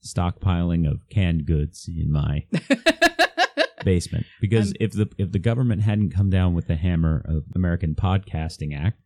stockpiling 0.06 0.90
of 0.90 1.08
canned 1.10 1.46
goods 1.46 1.88
in 1.88 2.12
my 2.12 2.46
basement. 3.86 4.26
Because 4.42 4.68
I'm- 4.70 4.78
if 4.80 4.92
the 4.94 5.10
if 5.18 5.32
the 5.32 5.40
government 5.40 5.84
hadn't 5.84 6.12
come 6.12 6.30
down 6.30 6.54
with 6.54 6.68
the 6.68 6.76
hammer 6.76 7.24
of 7.28 7.44
American 7.56 7.96
Podcasting 7.96 8.76
Act, 8.78 9.00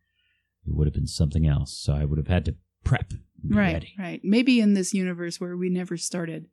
it 0.66 0.74
would 0.74 0.86
have 0.86 0.94
been 0.94 1.06
something 1.06 1.46
else. 1.46 1.76
So 1.76 1.92
I 1.94 2.04
would 2.04 2.18
have 2.18 2.28
had 2.28 2.44
to 2.46 2.56
prep. 2.88 3.12
right, 3.48 3.74
ready. 3.74 3.94
right. 3.98 4.20
Maybe 4.24 4.60
in 4.60 4.74
this 4.74 4.94
universe 4.94 5.40
where 5.40 5.56
we 5.56 5.68
never 5.68 5.96
started 5.96 6.46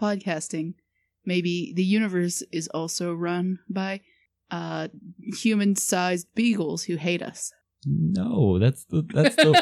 podcasting, 0.00 0.74
maybe 1.24 1.72
the 1.76 1.84
universe 1.84 2.42
is 2.52 2.68
also 2.68 3.12
run 3.14 3.58
by 3.68 4.00
uh 4.50 4.88
human-sized 5.36 6.26
beagles 6.34 6.84
who 6.84 6.96
hate 6.96 7.22
us. 7.22 7.52
No, 7.86 8.58
that's 8.58 8.84
the 8.86 9.02
that's 9.12 9.36
the 9.36 9.52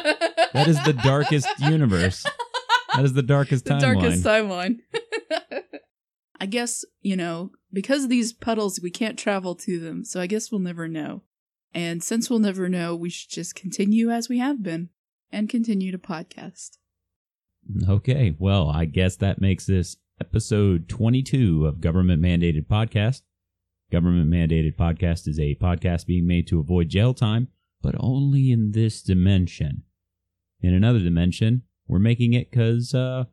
that 0.52 0.68
is 0.68 0.82
the 0.84 0.92
darkest 0.92 1.48
universe. 1.58 2.24
That 2.94 3.04
is 3.04 3.14
the 3.14 3.22
darkest 3.22 3.64
the 3.64 3.72
timeline. 3.72 3.80
darkest 3.80 4.24
timeline. 4.24 4.78
I 6.40 6.46
guess, 6.46 6.84
you 7.00 7.16
know, 7.16 7.52
because 7.72 8.04
of 8.04 8.10
these 8.10 8.32
puddles, 8.32 8.80
we 8.82 8.90
can't 8.90 9.18
travel 9.18 9.54
to 9.56 9.78
them, 9.78 10.04
so 10.04 10.20
I 10.20 10.26
guess 10.26 10.50
we'll 10.50 10.60
never 10.60 10.88
know. 10.88 11.22
And 11.72 12.02
since 12.02 12.28
we'll 12.28 12.40
never 12.40 12.68
know, 12.68 12.96
we 12.96 13.10
should 13.10 13.30
just 13.30 13.54
continue 13.54 14.10
as 14.10 14.28
we 14.28 14.38
have 14.38 14.62
been 14.62 14.90
and 15.32 15.48
continue 15.48 15.90
to 15.90 15.98
podcast. 15.98 16.78
Okay, 17.88 18.36
well, 18.38 18.68
I 18.68 18.84
guess 18.84 19.16
that 19.16 19.40
makes 19.40 19.66
this 19.66 19.96
episode 20.20 20.88
22 20.88 21.66
of 21.66 21.80
Government 21.80 22.22
Mandated 22.22 22.66
Podcast. 22.66 23.22
Government 23.90 24.30
Mandated 24.30 24.76
Podcast 24.76 25.26
is 25.26 25.38
a 25.38 25.56
podcast 25.56 26.06
being 26.06 26.26
made 26.26 26.46
to 26.48 26.60
avoid 26.60 26.88
jail 26.88 27.14
time, 27.14 27.48
but 27.80 27.94
only 27.98 28.50
in 28.50 28.72
this 28.72 29.02
dimension. 29.02 29.82
In 30.60 30.74
another 30.74 31.00
dimension, 31.00 31.62
we're 31.88 31.98
making 31.98 32.34
it 32.34 32.50
because 32.50 32.94
uh, 32.94 33.24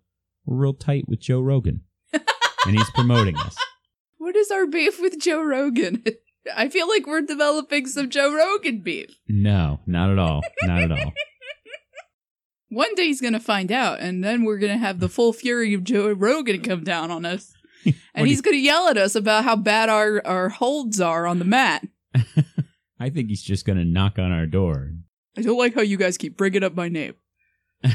we're 0.46 0.58
real 0.58 0.74
tight 0.74 1.08
with 1.08 1.20
Joe 1.20 1.42
Rogan, 1.42 1.82
and 2.14 2.76
he's 2.76 2.90
promoting 2.92 3.38
us. 3.38 3.56
What 4.18 4.36
is 4.36 4.52
our 4.52 4.66
beef 4.66 5.00
with 5.00 5.20
Joe 5.20 5.42
Rogan? 5.42 6.04
I 6.56 6.70
feel 6.70 6.88
like 6.88 7.06
we're 7.06 7.22
developing 7.22 7.86
some 7.86 8.10
Joe 8.10 8.34
Rogan 8.34 8.80
beef. 8.82 9.18
No, 9.28 9.80
not 9.86 10.10
at 10.10 10.20
all. 10.20 10.42
Not 10.64 10.82
at 10.84 10.92
all. 10.92 11.14
One 12.70 12.94
day 12.96 13.08
he's 13.08 13.22
gonna 13.22 13.40
find 13.40 13.72
out, 13.72 14.00
and 14.00 14.24
then 14.24 14.44
we're 14.44 14.60
gonna 14.60 14.78
have 14.78 15.00
the 15.00 15.10
full 15.10 15.34
fury 15.34 15.74
of 15.74 15.84
Joe 15.84 16.12
Rogan 16.12 16.62
come 16.62 16.84
down 16.84 17.12
on 17.12 17.26
us. 17.26 17.54
And 18.14 18.28
he's 18.28 18.42
gonna 18.42 18.58
yell 18.58 18.90
at 18.90 18.98
us 18.98 19.16
about 19.16 19.46
how 19.46 19.56
bad 19.56 19.88
our, 19.88 20.22
our 20.26 20.50
holds 20.50 21.00
are 21.00 21.26
on 21.26 21.40
the 21.40 21.46
mat. 21.46 21.88
I 23.00 23.10
think 23.10 23.30
he's 23.30 23.42
just 23.42 23.66
going 23.66 23.78
to 23.78 23.86
knock 23.86 24.20
on 24.20 24.32
our 24.32 24.46
door. 24.46 24.92
I 25.38 25.42
don't 25.42 25.58
like 25.58 25.74
how 25.74 25.82
you 25.82 25.98
guys 25.98 26.18
keep 26.18 26.36
bringing 26.36 26.64
up 26.64 26.76
my 26.76 26.90
name. 26.90 27.14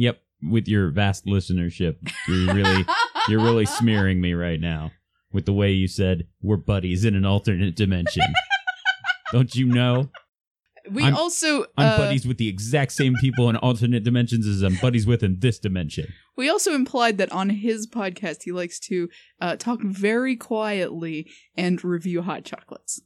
Yep, 0.00 0.20
with 0.48 0.68
your 0.68 0.92
vast 0.92 1.26
listenership, 1.26 1.96
you're 2.28 2.54
really 2.54 2.86
you're 3.28 3.42
really 3.42 3.66
smearing 3.66 4.20
me 4.20 4.32
right 4.32 4.60
now 4.60 4.92
with 5.32 5.44
the 5.44 5.52
way 5.52 5.72
you 5.72 5.88
said 5.88 6.28
we're 6.40 6.56
buddies 6.56 7.04
in 7.04 7.16
an 7.16 7.24
alternate 7.24 7.74
dimension. 7.74 8.22
Don't 9.32 9.52
you 9.56 9.66
know? 9.66 10.08
We 10.90 11.02
I'm- 11.04 11.14
also 11.14 11.64
I'm 11.76 11.86
uh, 11.86 11.98
buddies 11.98 12.26
with 12.26 12.38
the 12.38 12.48
exact 12.48 12.92
same 12.92 13.14
people 13.20 13.48
in 13.50 13.56
alternate 13.56 14.04
dimensions 14.04 14.46
as 14.46 14.62
I'm 14.62 14.76
buddies 14.76 15.06
with 15.06 15.22
in 15.22 15.38
this 15.40 15.58
dimension. 15.58 16.12
we 16.36 16.48
also 16.48 16.74
implied 16.74 17.18
that 17.18 17.30
on 17.32 17.50
his 17.50 17.86
podcast 17.86 18.42
he 18.44 18.52
likes 18.52 18.78
to 18.80 19.08
uh, 19.40 19.56
talk 19.56 19.80
very 19.82 20.36
quietly 20.36 21.30
and 21.56 21.82
review 21.84 22.22
hot 22.22 22.44
chocolates. 22.44 23.00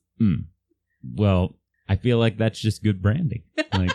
Well, 1.15 1.57
I 1.89 1.97
feel 1.97 2.19
like 2.19 2.39
that's 2.39 2.61
just 2.61 2.83
good 2.83 3.03
branding. 3.03 3.43
Like 3.73 3.93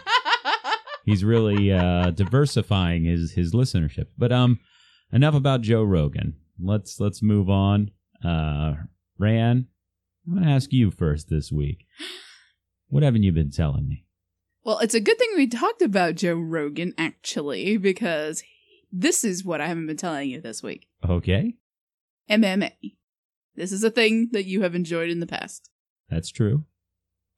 he's 1.05 1.23
really 1.23 1.71
uh, 1.71 2.11
diversifying 2.11 3.05
his 3.05 3.31
his 3.31 3.53
listenership. 3.53 4.07
But 4.17 4.31
um, 4.31 4.59
enough 5.11 5.35
about 5.35 5.61
Joe 5.61 5.83
Rogan. 5.83 6.35
Let's 6.59 6.99
let's 6.99 7.21
move 7.23 7.49
on. 7.49 7.91
Uh, 8.23 8.73
Ran, 9.17 9.67
I'm 10.27 10.33
gonna 10.35 10.51
ask 10.51 10.73
you 10.73 10.91
first 10.91 11.29
this 11.29 11.51
week. 11.51 11.85
What 12.89 13.03
haven't 13.03 13.23
you 13.23 13.31
been 13.31 13.51
telling 13.51 13.87
me? 13.87 14.05
well, 14.67 14.79
it's 14.79 14.93
a 14.93 14.99
good 14.99 15.17
thing 15.17 15.29
we 15.37 15.47
talked 15.47 15.81
about 15.81 16.15
Joe 16.15 16.35
Rogan 16.35 16.93
actually 16.97 17.77
because 17.77 18.43
this 18.91 19.23
is 19.23 19.45
what 19.45 19.61
I 19.61 19.67
haven't 19.67 19.87
been 19.87 19.95
telling 19.95 20.29
you 20.29 20.41
this 20.41 20.61
week. 20.61 20.89
Okay, 21.07 21.53
MMA. 22.29 22.73
This 23.55 23.71
is 23.71 23.81
a 23.85 23.89
thing 23.89 24.27
that 24.33 24.43
you 24.43 24.63
have 24.63 24.75
enjoyed 24.75 25.09
in 25.09 25.21
the 25.21 25.25
past. 25.25 25.69
that's 26.09 26.29
true. 26.29 26.65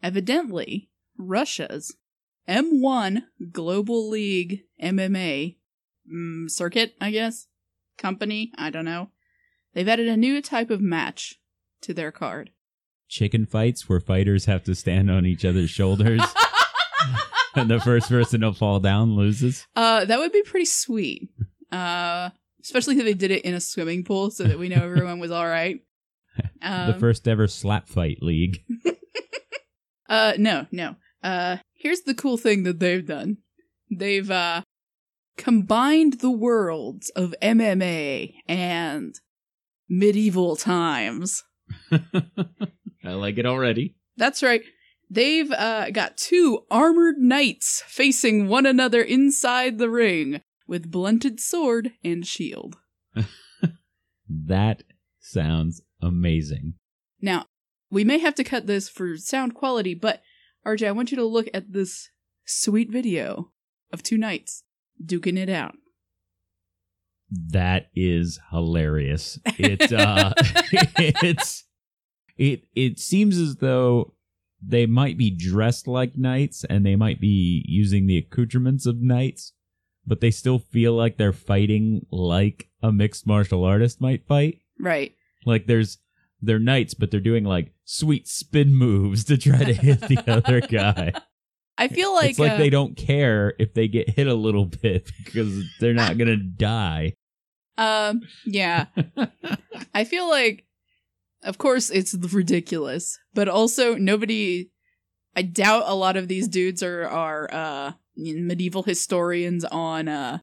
Evidently, 0.02 0.90
Russia's 1.20 1.96
M1 2.48 3.22
Global 3.52 4.10
League 4.10 4.64
MMA 4.82 5.58
mm, 6.12 6.50
circuit, 6.50 6.96
I 7.00 7.12
guess, 7.12 7.46
company, 7.96 8.52
I 8.58 8.72
don't 8.72 8.86
know. 8.86 9.12
They've 9.76 9.88
added 9.88 10.08
a 10.08 10.18
new 10.18 10.42
type 10.42 10.72
of 10.72 10.82
match 10.82 11.40
to 11.82 11.94
their 11.94 12.12
card. 12.12 12.50
Chicken 13.10 13.46
fights 13.46 13.90
where 13.90 14.00
fighters 14.00 14.46
have 14.46 14.64
to 14.66 14.76
stand 14.76 15.10
on 15.12 15.26
each 15.26 15.44
other's 15.44 15.70
shoulders, 15.70 16.22
and 17.56 17.70
the 17.70 17.80
first 17.80 18.08
person 18.10 18.42
to 18.42 18.54
fall 18.54 18.80
down 18.80 19.16
loses. 19.16 19.66
uh, 19.76 20.06
that 20.06 20.20
would 20.20 20.32
be 20.32 20.44
pretty 20.44 20.66
sweet. 20.66 21.30
Uh, 21.72 22.30
especially 22.62 22.98
if 22.98 23.04
they 23.06 23.14
did 23.14 23.32
it 23.32 23.44
in 23.44 23.54
a 23.54 23.60
swimming 23.60 24.04
pool 24.04 24.30
so 24.32 24.44
that 24.44 24.60
we 24.60 24.70
know 24.70 24.84
everyone 24.84 25.20
was 25.20 25.32
all 25.32 25.48
right. 25.48 25.82
Um, 26.62 26.94
the 26.94 27.00
first 27.00 27.28
ever 27.28 27.48
slap 27.48 27.90
fight 27.90 28.20
league. 28.22 28.64
Uh, 30.08 30.34
no, 30.40 30.66
no. 30.72 30.96
Uh, 31.22 31.58
here's 31.76 32.02
the 32.02 32.16
cool 32.16 32.36
thing 32.38 32.64
that 32.64 32.80
they've 32.80 33.06
done. 33.06 33.38
They've, 33.92 34.30
uh, 34.32 34.64
combined 35.38 36.14
the 36.14 36.32
worlds 36.32 37.10
of 37.12 37.36
MMA 37.44 38.34
and 38.48 39.14
medieval 39.88 40.56
times. 40.56 41.44
I 43.04 43.12
like 43.12 43.38
it 43.38 43.46
already. 43.46 43.96
That's 44.18 44.44
right. 44.44 44.62
They've, 45.10 45.52
uh, 45.52 45.90
got 45.90 46.18
two 46.18 46.66
armored 46.70 47.18
knights 47.18 47.84
facing 47.88 48.48
one 48.48 48.66
another 48.66 49.02
inside 49.02 49.78
the 49.78 49.90
ring 49.90 50.42
with 50.68 50.92
blunted 50.92 51.40
sword 51.40 51.94
and 52.04 52.26
shield. 52.28 52.78
That 54.30 54.84
sounds 55.20 55.82
amazing. 56.02 56.76
Now, 57.20 57.46
we 57.90 58.04
may 58.04 58.20
have 58.20 58.36
to 58.36 58.44
cut 58.44 58.68
this 58.68 58.88
for 58.88 59.18
sound 59.18 59.56
quality, 59.56 59.96
but 59.96 60.22
RJ, 60.66 60.88
I 60.88 60.92
want 60.92 61.12
you 61.12 61.18
to 61.18 61.26
look 61.26 61.48
at 61.54 61.74
this 61.74 62.10
sweet 62.46 62.92
video 62.92 63.52
of 63.92 64.04
two 64.04 64.18
knights 64.18 64.64
duking 65.04 65.38
it 65.38 65.50
out. 65.50 65.76
That 67.32 67.88
is 67.96 68.40
hilarious. 68.52 69.40
It 69.58 69.92
uh 69.94 70.34
it's 70.38 71.64
it 72.40 72.64
it 72.74 72.98
seems 72.98 73.38
as 73.38 73.58
though 73.58 74.14
they 74.66 74.86
might 74.86 75.18
be 75.18 75.30
dressed 75.30 75.88
like 75.88 76.18
knights 76.18 76.64
and 76.64 76.86
they 76.86 76.96
might 76.96 77.22
be 77.22 77.64
using 77.68 78.08
the 78.08 78.18
accoutrements 78.18 78.86
of 78.86 79.02
knights, 79.02 79.54
but 80.08 80.22
they 80.22 80.32
still 80.32 80.60
feel 80.60 80.94
like 80.94 81.18
they're 81.18 81.34
fighting 81.34 82.06
like 82.12 82.70
a 82.82 82.92
mixed 82.92 83.28
martial 83.28 83.64
artist 83.64 84.02
might 84.02 84.26
fight. 84.26 84.60
Right. 84.80 85.14
Like 85.46 85.68
there's 85.68 86.00
they're 86.42 86.60
knights, 86.60 86.94
but 86.94 87.12
they're 87.12 87.20
doing 87.20 87.44
like 87.44 87.74
sweet 87.84 88.28
spin 88.28 88.74
moves 88.74 89.26
to 89.26 89.38
try 89.38 89.64
to 89.64 89.74
hit 89.74 90.00
the 90.02 90.24
other 90.28 90.62
guy. 90.62 91.14
I 91.78 91.88
feel 91.88 92.14
like, 92.14 92.32
it's 92.32 92.40
like 92.40 92.54
uh, 92.54 92.58
they 92.58 92.70
don't 92.70 92.96
care 92.98 93.54
if 93.58 93.74
they 93.74 93.88
get 93.88 94.10
hit 94.10 94.28
a 94.28 94.34
little 94.34 94.66
bit 94.66 95.12
because 95.24 95.64
they're 95.80 95.94
not 95.94 96.18
gonna 96.18 96.38
die. 96.38 97.14
Um, 97.78 98.22
yeah. 98.46 98.88
I 99.94 100.04
feel 100.04 100.30
like, 100.30 100.66
of 101.44 101.58
course, 101.58 101.90
it's 101.90 102.14
ridiculous, 102.34 103.18
but 103.34 103.48
also 103.48 103.96
nobody. 103.96 104.70
I 105.36 105.44
doubt 105.44 105.84
a 105.86 105.94
lot 105.96 106.18
of 106.18 106.28
these 106.28 106.48
dudes 106.48 106.82
are 106.84 107.06
are 107.08 107.50
uh 107.54 107.92
medieval 108.18 108.84
historians 108.84 109.64
on 109.66 110.08
uh 110.08 110.40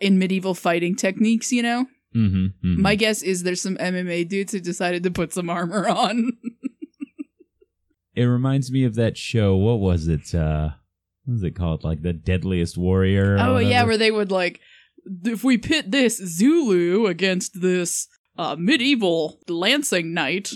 in 0.00 0.18
medieval 0.18 0.54
fighting 0.54 0.94
techniques, 0.96 1.52
you 1.52 1.62
know? 1.62 1.86
Mm-hmm, 2.14 2.80
My 2.80 2.94
guess 2.94 3.22
is 3.22 3.42
there's 3.42 3.60
some 3.60 3.76
MMA 3.76 4.26
dudes 4.28 4.52
who 4.52 4.60
decided 4.60 5.02
to 5.02 5.10
put 5.10 5.32
some 5.34 5.50
armor 5.50 5.86
on. 6.04 6.32
it 8.14 8.24
reminds 8.24 8.70
me 8.72 8.84
of 8.84 8.94
that 8.96 9.16
show. 9.16 9.56
What 9.56 9.80
was 9.80 10.08
it? 10.08 10.34
Uh, 10.34 10.70
what 11.24 11.34
was 11.34 11.42
it 11.42 11.52
called? 11.56 11.84
Like 11.84 12.02
the 12.02 12.12
Deadliest 12.12 12.76
Warrior. 12.78 13.36
oh 13.38 13.58
yeah, 13.58 13.84
where 13.84 13.98
they 13.98 14.10
would 14.10 14.30
like 14.30 14.60
if 15.24 15.44
we 15.44 15.58
pit 15.58 15.90
this 15.90 16.16
Zulu 16.18 17.06
against 17.06 17.60
this 17.60 18.08
uh 18.38 18.56
medieval 18.58 19.38
lancing 19.48 20.14
knight. 20.14 20.52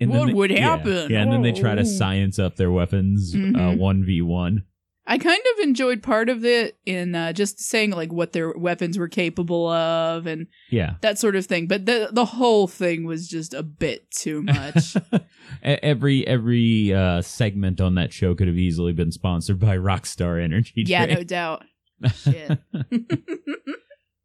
And 0.00 0.10
what 0.10 0.26
they- 0.26 0.32
would 0.34 0.50
happen? 0.50 1.10
Yeah, 1.12 1.22
and 1.22 1.32
then 1.32 1.42
they 1.42 1.52
try 1.52 1.74
to 1.76 1.82
Oh. 1.82 1.84
science 1.84 2.38
up 2.38 2.56
their 2.56 2.70
weapons 2.72 3.34
Mhm. 3.34 3.78
one 3.78 4.04
v 4.04 4.20
one. 4.20 4.64
I 5.04 5.18
kind 5.18 5.42
of 5.58 5.64
enjoyed 5.64 6.00
part 6.00 6.28
of 6.28 6.44
it 6.44 6.76
in 6.86 7.14
uh, 7.16 7.32
just 7.32 7.58
saying 7.58 7.90
like 7.90 8.12
what 8.12 8.32
their 8.32 8.52
weapons 8.56 8.96
were 8.98 9.08
capable 9.08 9.68
of 9.68 10.26
and 10.28 10.46
Yeah. 10.70 10.94
that 11.00 11.18
sort 11.18 11.34
of 11.36 11.44
thing. 11.46 11.66
But 11.66 11.86
the 11.86 12.08
the 12.12 12.24
whole 12.24 12.66
thing 12.68 13.04
was 13.04 13.28
just 13.28 13.52
a 13.54 13.62
bit 13.64 14.10
too 14.12 14.42
much. 14.42 14.96
Every 15.62 16.26
every 16.26 16.92
uh, 16.94 17.20
segment 17.22 17.80
on 17.80 17.94
that 17.96 18.12
show 18.12 18.34
could 18.34 18.46
have 18.48 18.56
easily 18.58 18.92
been 18.92 19.12
sponsored 19.12 19.58
by 19.60 19.76
Rockstar 19.76 20.42
Energy. 20.42 20.84
yeah, 20.86 21.04
no 21.06 21.22
doubt. 21.24 21.64
Shit. 22.24 22.58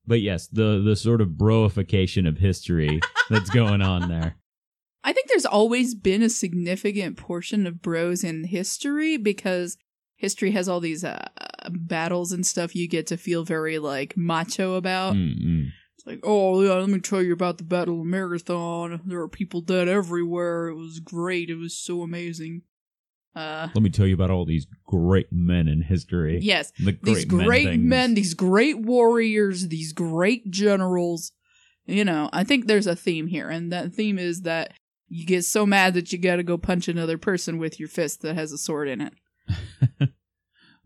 but 0.07 0.21
yes, 0.21 0.47
the 0.47 0.81
the 0.83 0.95
sort 0.95 1.21
of 1.21 1.29
broification 1.29 2.27
of 2.27 2.37
history 2.37 2.99
that's 3.29 3.49
going 3.49 3.81
on 3.81 4.09
there. 4.09 4.37
I 5.03 5.13
think 5.13 5.27
there's 5.27 5.45
always 5.45 5.95
been 5.95 6.23
a 6.23 6.29
significant 6.29 7.17
portion 7.17 7.67
of 7.67 7.81
bros 7.81 8.23
in 8.23 8.45
history 8.45 9.17
because 9.17 9.77
history 10.15 10.51
has 10.51 10.67
all 10.67 10.79
these 10.79 11.03
uh, 11.03 11.27
battles 11.69 12.31
and 12.31 12.45
stuff 12.45 12.75
you 12.75 12.87
get 12.87 13.07
to 13.07 13.17
feel 13.17 13.43
very 13.43 13.79
like 13.79 14.17
macho 14.17 14.73
about. 14.75 15.13
Mm-mm. 15.13 15.67
It's 15.97 16.05
like, 16.05 16.19
oh 16.23 16.61
yeah, 16.61 16.73
let 16.73 16.89
me 16.89 16.99
tell 16.99 17.21
you 17.21 17.33
about 17.33 17.57
the 17.57 17.63
Battle 17.63 18.01
of 18.01 18.05
Marathon. 18.05 19.01
There 19.05 19.21
are 19.21 19.29
people 19.29 19.61
dead 19.61 19.87
everywhere. 19.87 20.67
It 20.67 20.75
was 20.75 20.99
great. 20.99 21.49
It 21.49 21.55
was 21.55 21.77
so 21.77 22.01
amazing. 22.01 22.63
Uh, 23.37 23.69
Let 23.75 23.83
me 23.83 23.89
tell 23.89 24.07
you 24.07 24.15
about 24.15 24.31
all 24.31 24.45
these 24.45 24.65
great 24.85 25.27
men 25.31 25.67
in 25.67 25.81
history. 25.83 26.39
yes, 26.41 26.71
The 26.79 26.93
great 26.93 27.03
these 27.15 27.25
great 27.25 27.65
men, 27.65 27.87
men, 27.89 28.13
these 28.15 28.33
great 28.33 28.79
warriors, 28.79 29.67
these 29.67 29.93
great 29.93 30.49
generals. 30.49 31.31
You 31.85 32.03
know, 32.03 32.29
I 32.33 32.43
think 32.43 32.65
there's 32.67 32.87
a 32.87 32.95
theme 32.95 33.27
here, 33.27 33.49
and 33.49 33.71
that 33.71 33.93
theme 33.93 34.17
is 34.19 34.41
that 34.41 34.73
you 35.07 35.25
get 35.25 35.45
so 35.45 35.65
mad 35.65 35.93
that 35.93 36.11
you 36.11 36.17
got 36.19 36.35
to 36.37 36.43
go 36.43 36.57
punch 36.57 36.87
another 36.87 37.17
person 37.17 37.59
with 37.59 37.79
your 37.79 37.87
fist 37.89 38.21
that 38.23 38.35
has 38.35 38.51
a 38.51 38.57
sword 38.57 38.89
in 38.89 38.99
it. 39.01 39.13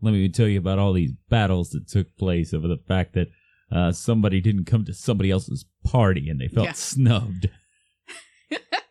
Let 0.00 0.12
me 0.14 0.28
tell 0.28 0.46
you 0.48 0.58
about 0.58 0.78
all 0.78 0.92
these 0.92 1.12
battles 1.28 1.70
that 1.70 1.88
took 1.88 2.16
place 2.16 2.52
over 2.52 2.68
the 2.68 2.76
fact 2.88 3.14
that 3.14 3.28
uh, 3.70 3.92
somebody 3.92 4.40
didn't 4.40 4.66
come 4.66 4.84
to 4.84 4.92
somebody 4.92 5.30
else's 5.30 5.64
party 5.84 6.28
and 6.28 6.40
they 6.40 6.48
felt 6.48 6.66
Yeah. 6.66 6.72
snubbed. 6.72 7.48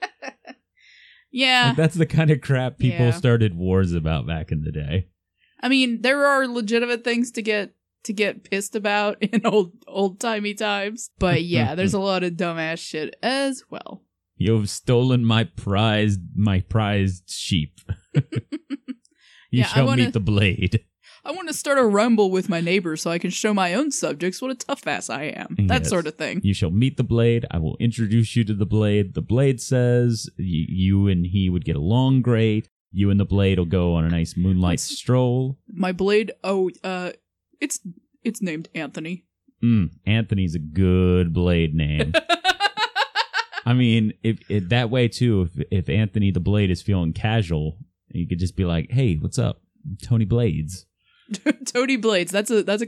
Yeah, 1.31 1.67
Like, 1.69 1.77
that's 1.77 1.95
the 1.95 2.05
kind 2.05 2.29
of 2.29 2.41
crap 2.41 2.77
people 2.77 3.05
Yeah. 3.05 3.11
started 3.11 3.55
wars 3.55 3.93
about 3.93 4.27
back 4.27 4.51
in 4.51 4.63
the 4.63 4.71
day. 4.71 5.07
I 5.61 5.69
mean, 5.69 6.01
there 6.01 6.25
are 6.25 6.47
legitimate 6.47 7.03
things 7.03 7.31
to 7.31 7.41
get 7.41 7.73
to 8.03 8.13
get 8.13 8.43
pissed 8.50 8.75
about 8.75 9.21
in 9.23 9.45
old 9.45 9.71
old 9.88 10.19
timey 10.19 10.53
times, 10.53 11.11
but 11.19 11.43
yeah, 11.55 11.75
there's 11.75 11.93
a 11.93 12.00
lot 12.00 12.23
of 12.23 12.33
dumbass 12.33 12.79
shit 12.79 13.15
as 13.23 13.63
well. 13.69 14.03
You 14.35 14.57
have 14.57 14.69
stolen 14.69 15.23
my 15.23 15.43
prized 15.43 16.19
my 16.35 16.61
prized 16.61 17.29
sheep. 17.29 17.79
you 18.15 18.21
Yeah, 19.51 19.65
shall 19.67 19.85
wanna- 19.85 20.05
meet 20.05 20.13
the 20.13 20.19
blade. 20.19 20.83
I 21.23 21.31
want 21.31 21.47
to 21.49 21.53
start 21.53 21.77
a 21.77 21.83
rumble 21.85 22.31
with 22.31 22.49
my 22.49 22.61
neighbor 22.61 22.97
so 22.97 23.11
I 23.11 23.19
can 23.19 23.29
show 23.29 23.53
my 23.53 23.73
own 23.75 23.91
subjects 23.91 24.41
what 24.41 24.49
a 24.51 24.55
tough 24.55 24.87
ass 24.87 25.09
I 25.09 25.23
am. 25.25 25.55
That 25.67 25.81
Yes. 25.81 25.89
sort 25.89 26.07
of 26.07 26.15
thing. 26.15 26.41
You 26.43 26.53
shall 26.55 26.71
meet 26.71 26.97
the 26.97 27.03
blade. 27.03 27.45
I 27.51 27.59
will 27.59 27.77
introduce 27.79 28.35
you 28.35 28.43
to 28.45 28.53
the 28.55 28.65
blade. 28.65 29.13
The 29.13 29.21
blade 29.21 29.61
says 29.61 30.29
y- 30.39 30.45
you 30.45 31.07
and 31.07 31.27
he 31.27 31.50
would 31.50 31.63
get 31.63 31.75
along 31.75 32.24
great. 32.24 32.67
You 32.91 33.09
and 33.11 33.19
the 33.19 33.25
blade 33.25 33.59
will 33.59 33.65
go 33.67 33.93
on 33.93 34.03
a 34.03 34.09
nice 34.09 34.35
moonlight 34.35 34.74
What's- 34.79 34.98
stroll. 34.98 35.59
My 35.72 35.91
blade, 35.91 36.31
oh, 36.43 36.72
uh, 36.83 37.11
it's 37.59 37.79
it's 38.24 38.41
named 38.41 38.69
Anthony. 38.74 39.25
Mm, 39.63 39.91
Anthony's 40.07 40.55
a 40.55 40.59
good 40.59 41.33
blade 41.33 41.75
name. 41.75 42.13
I 43.65 43.74
mean, 43.74 44.13
if, 44.24 44.39
if 44.50 44.69
that 44.69 44.89
way 44.89 45.07
too, 45.07 45.48
if 45.55 45.65
if 45.72 45.89
Anthony 45.89 46.31
the 46.31 46.39
Blade 46.39 46.72
is 46.72 46.81
feeling 46.81 47.13
casual, 47.13 47.77
you 48.09 48.27
could 48.27 48.39
just 48.39 48.55
be 48.55 48.65
like, 48.65 48.89
"Hey, 48.91 49.15
what's 49.15 49.37
up, 49.37 49.61
Tony 50.01 50.25
Blades?" 50.25 50.87
Tony 51.65 51.98
Blades. 51.98 52.31
That's 52.31 52.51
a 52.51 52.63
that's 52.63 52.83
a 52.83 52.87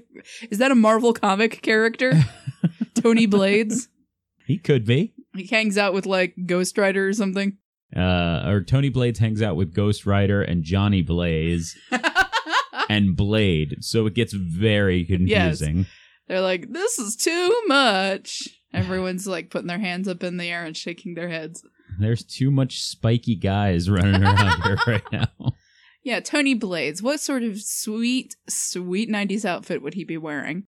is 0.49 0.57
that 0.57 0.71
a 0.71 0.75
Marvel 0.75 1.13
comic 1.13 1.61
character? 1.61 2.13
Tony 2.95 3.25
Blades. 3.25 3.87
He 4.45 4.57
could 4.57 4.85
be. 4.85 5.13
He 5.35 5.47
hangs 5.47 5.77
out 5.77 5.93
with 5.93 6.05
like 6.05 6.35
Ghost 6.45 6.77
Rider 6.77 7.07
or 7.07 7.13
something. 7.13 7.57
Uh, 7.95 8.43
or 8.47 8.63
Tony 8.63 8.89
Blades 8.89 9.19
hangs 9.19 9.41
out 9.41 9.55
with 9.55 9.73
Ghost 9.73 10.05
Rider 10.05 10.41
and 10.41 10.63
Johnny 10.63 11.03
Blaze 11.03 11.77
and 12.89 13.15
Blade, 13.15 13.77
so 13.81 14.07
it 14.07 14.15
gets 14.15 14.33
very 14.33 15.05
confusing. 15.05 15.85
They're 16.27 16.41
like, 16.41 16.71
this 16.71 16.97
is 16.97 17.15
too 17.15 17.61
much. 17.67 18.47
Everyone's 18.73 19.27
like 19.27 19.51
putting 19.51 19.67
their 19.67 19.79
hands 19.79 20.07
up 20.07 20.23
in 20.23 20.37
the 20.37 20.49
air 20.49 20.65
and 20.65 20.75
shaking 20.75 21.13
their 21.13 21.29
heads. 21.29 21.63
There's 21.99 22.23
too 22.23 22.49
much 22.49 22.81
spiky 22.81 23.35
guys 23.35 23.89
running 23.89 24.23
around 24.23 24.63
here 24.63 24.77
right 24.87 25.03
now. 25.11 25.27
Yeah, 26.03 26.19
Tony 26.19 26.53
Blades. 26.53 27.01
What 27.01 27.19
sort 27.19 27.43
of 27.43 27.61
sweet, 27.61 28.35
sweet 28.47 29.09
90s 29.09 29.45
outfit 29.45 29.81
would 29.81 29.93
he 29.93 30.03
be 30.03 30.17
wearing? 30.17 30.65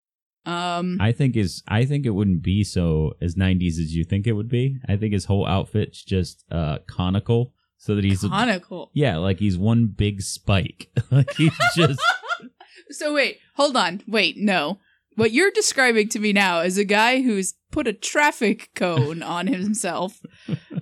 Um, 0.47 0.99
I 1.01 1.13
think 1.13 1.37
is 1.37 1.63
I 1.67 1.87
think 1.87 2.05
it 2.05 2.11
wouldn't 2.11 2.43
be 2.43 2.65
so 2.65 3.15
as 3.23 3.35
90s 3.35 3.79
as 3.81 3.95
you 3.95 4.05
think 4.05 4.27
it 4.27 4.33
would 4.33 4.49
be. 4.49 4.77
I 4.89 4.97
think 4.97 5.15
his 5.15 5.25
whole 5.25 5.47
outfit's 5.47 6.03
just 6.03 6.45
uh 6.53 6.79
conical 6.87 7.53
so 7.79 7.95
that 7.95 8.05
he's 8.05 8.21
conical. 8.21 8.91
yeah, 8.93 9.17
like 9.17 9.39
he's 9.39 9.57
one 9.57 9.87
big 9.87 10.21
spike. 10.23 10.91
like 11.11 11.33
he's 11.35 11.57
just 11.75 12.01
So 12.91 13.15
wait, 13.15 13.39
hold 13.57 13.77
on. 13.77 14.03
Wait, 14.07 14.37
no. 14.37 14.79
What 15.17 15.33
you're 15.33 15.51
describing 15.51 16.09
to 16.11 16.19
me 16.19 16.33
now 16.33 16.61
is 16.61 16.77
a 16.77 16.85
guy 16.85 17.23
who's 17.23 17.55
put 17.71 17.87
a 17.87 17.93
traffic 17.93 18.71
cone 18.75 19.23
on 19.37 19.47
himself, 19.47 20.21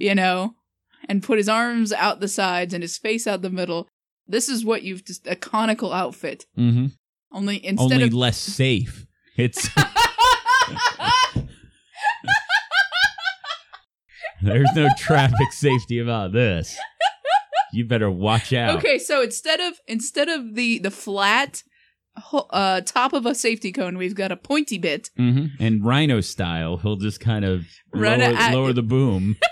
you 0.00 0.14
know, 0.14 0.54
and 1.08 1.22
put 1.22 1.38
his 1.38 1.48
arms 1.48 1.92
out 1.92 2.20
the 2.20 2.28
sides 2.28 2.74
and 2.74 2.82
his 2.82 2.98
face 2.98 3.26
out 3.26 3.42
the 3.42 3.50
middle. 3.50 3.88
This 4.32 4.48
is 4.48 4.64
what 4.64 4.82
you've 4.82 5.04
just 5.04 5.26
a 5.28 5.36
conical 5.36 5.92
outfit. 5.92 6.46
mhm, 6.58 6.92
Only 7.30 7.64
instead 7.64 7.92
only 7.92 8.04
of 8.08 8.14
less 8.14 8.38
safe. 8.38 9.06
It's 9.36 9.68
there's 14.42 14.68
no 14.74 14.88
traffic 14.98 15.52
safety 15.52 15.98
about 15.98 16.32
this. 16.32 16.76
You 17.72 17.84
better 17.86 18.10
watch 18.10 18.52
out. 18.52 18.76
Okay, 18.78 18.98
so 18.98 19.22
instead 19.22 19.60
of 19.60 19.74
instead 19.86 20.28
of 20.28 20.54
the 20.54 20.78
the 20.78 20.90
flat 20.90 21.62
uh 22.50 22.82
top 22.82 23.12
of 23.14 23.24
a 23.24 23.34
safety 23.34 23.72
cone, 23.72 23.96
we've 23.96 24.14
got 24.14 24.30
a 24.32 24.36
pointy 24.36 24.78
bit. 24.78 25.10
hmm 25.16 25.46
And 25.58 25.84
Rhino 25.84 26.20
style, 26.20 26.76
he'll 26.78 26.96
just 26.96 27.20
kind 27.20 27.44
of 27.44 27.64
Run 27.94 28.20
lower, 28.20 28.34
at- 28.36 28.52
lower 28.54 28.72
the 28.72 28.82
boom. 28.82 29.36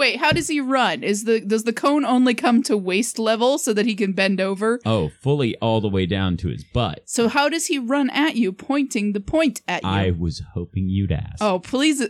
Wait, 0.00 0.16
how 0.16 0.32
does 0.32 0.48
he 0.48 0.62
run? 0.62 1.02
Is 1.02 1.24
the 1.24 1.40
does 1.40 1.64
the 1.64 1.74
cone 1.74 2.06
only 2.06 2.32
come 2.32 2.62
to 2.62 2.74
waist 2.74 3.18
level 3.18 3.58
so 3.58 3.74
that 3.74 3.84
he 3.84 3.94
can 3.94 4.12
bend 4.12 4.40
over? 4.40 4.80
Oh, 4.86 5.10
fully 5.20 5.54
all 5.56 5.82
the 5.82 5.90
way 5.90 6.06
down 6.06 6.38
to 6.38 6.48
his 6.48 6.64
butt. 6.64 7.02
So 7.04 7.28
how 7.28 7.50
does 7.50 7.66
he 7.66 7.78
run 7.78 8.08
at 8.08 8.34
you, 8.34 8.50
pointing 8.50 9.12
the 9.12 9.20
point 9.20 9.60
at 9.68 9.82
you? 9.82 9.90
I 9.90 10.12
was 10.12 10.40
hoping 10.54 10.88
you'd 10.88 11.12
ask. 11.12 11.42
oh, 11.42 11.58
please, 11.58 12.02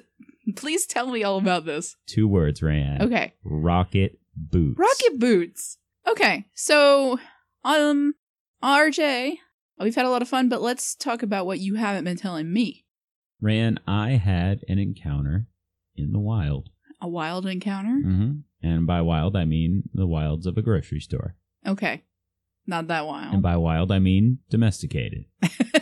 please 0.55 0.87
tell 0.87 1.09
me 1.11 1.25
all 1.25 1.37
about 1.37 1.65
this. 1.65 1.97
Two 2.07 2.29
words, 2.29 2.63
Ryan. 2.63 3.03
Okay, 3.03 3.35
Rocket 3.43 4.21
boots. 4.37 4.79
rocket 4.79 5.19
boots. 5.19 5.79
Okay, 6.07 6.47
so 6.55 7.19
um, 7.65 8.15
RJ, 8.63 9.35
we've 9.81 9.97
had 9.97 10.07
a 10.07 10.11
lot 10.11 10.23
of 10.23 10.29
fun, 10.29 10.49
but 10.49 10.63
let's 10.63 10.95
talk 10.95 11.25
about 11.25 11.45
what 11.45 11.59
you 11.59 11.75
haven't 11.75 12.05
been 12.05 12.17
telling 12.17 12.53
me. 12.53 12.85
Ran, 13.41 13.81
I 13.85 14.11
had 14.11 14.61
an 14.69 14.79
encounter 14.79 15.49
in 15.97 16.13
the 16.13 16.21
wild. 16.21 16.69
A 17.01 17.09
wild 17.09 17.47
encounter. 17.47 18.01
hmm 18.03 18.31
And 18.63 18.87
by 18.87 19.01
wild, 19.03 19.37
I 19.37 19.45
mean 19.45 19.85
the 19.95 20.07
wilds 20.07 20.47
of 20.47 20.57
a 20.59 20.63
grocery 20.63 21.01
store. 21.01 21.37
Okay, 21.67 22.05
not 22.67 22.89
that 22.89 23.07
wild. 23.07 23.35
And 23.35 23.43
by 23.43 23.57
wild, 23.57 23.91
I 23.93 23.99
mean 23.99 24.39
domesticated. 24.51 25.25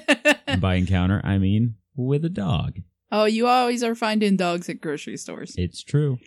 and 0.47 0.61
by 0.61 0.75
encounter, 0.77 1.21
I 1.25 1.39
mean 1.39 1.75
with 1.97 2.25
a 2.25 2.29
dog. 2.31 2.79
oh, 3.11 3.25
you 3.25 3.47
always 3.47 3.83
are 3.83 3.95
finding 3.95 4.37
dogs 4.37 4.69
at 4.69 4.81
grocery 4.81 5.17
stores. 5.17 5.55
It's 5.57 5.83
true. 5.83 6.19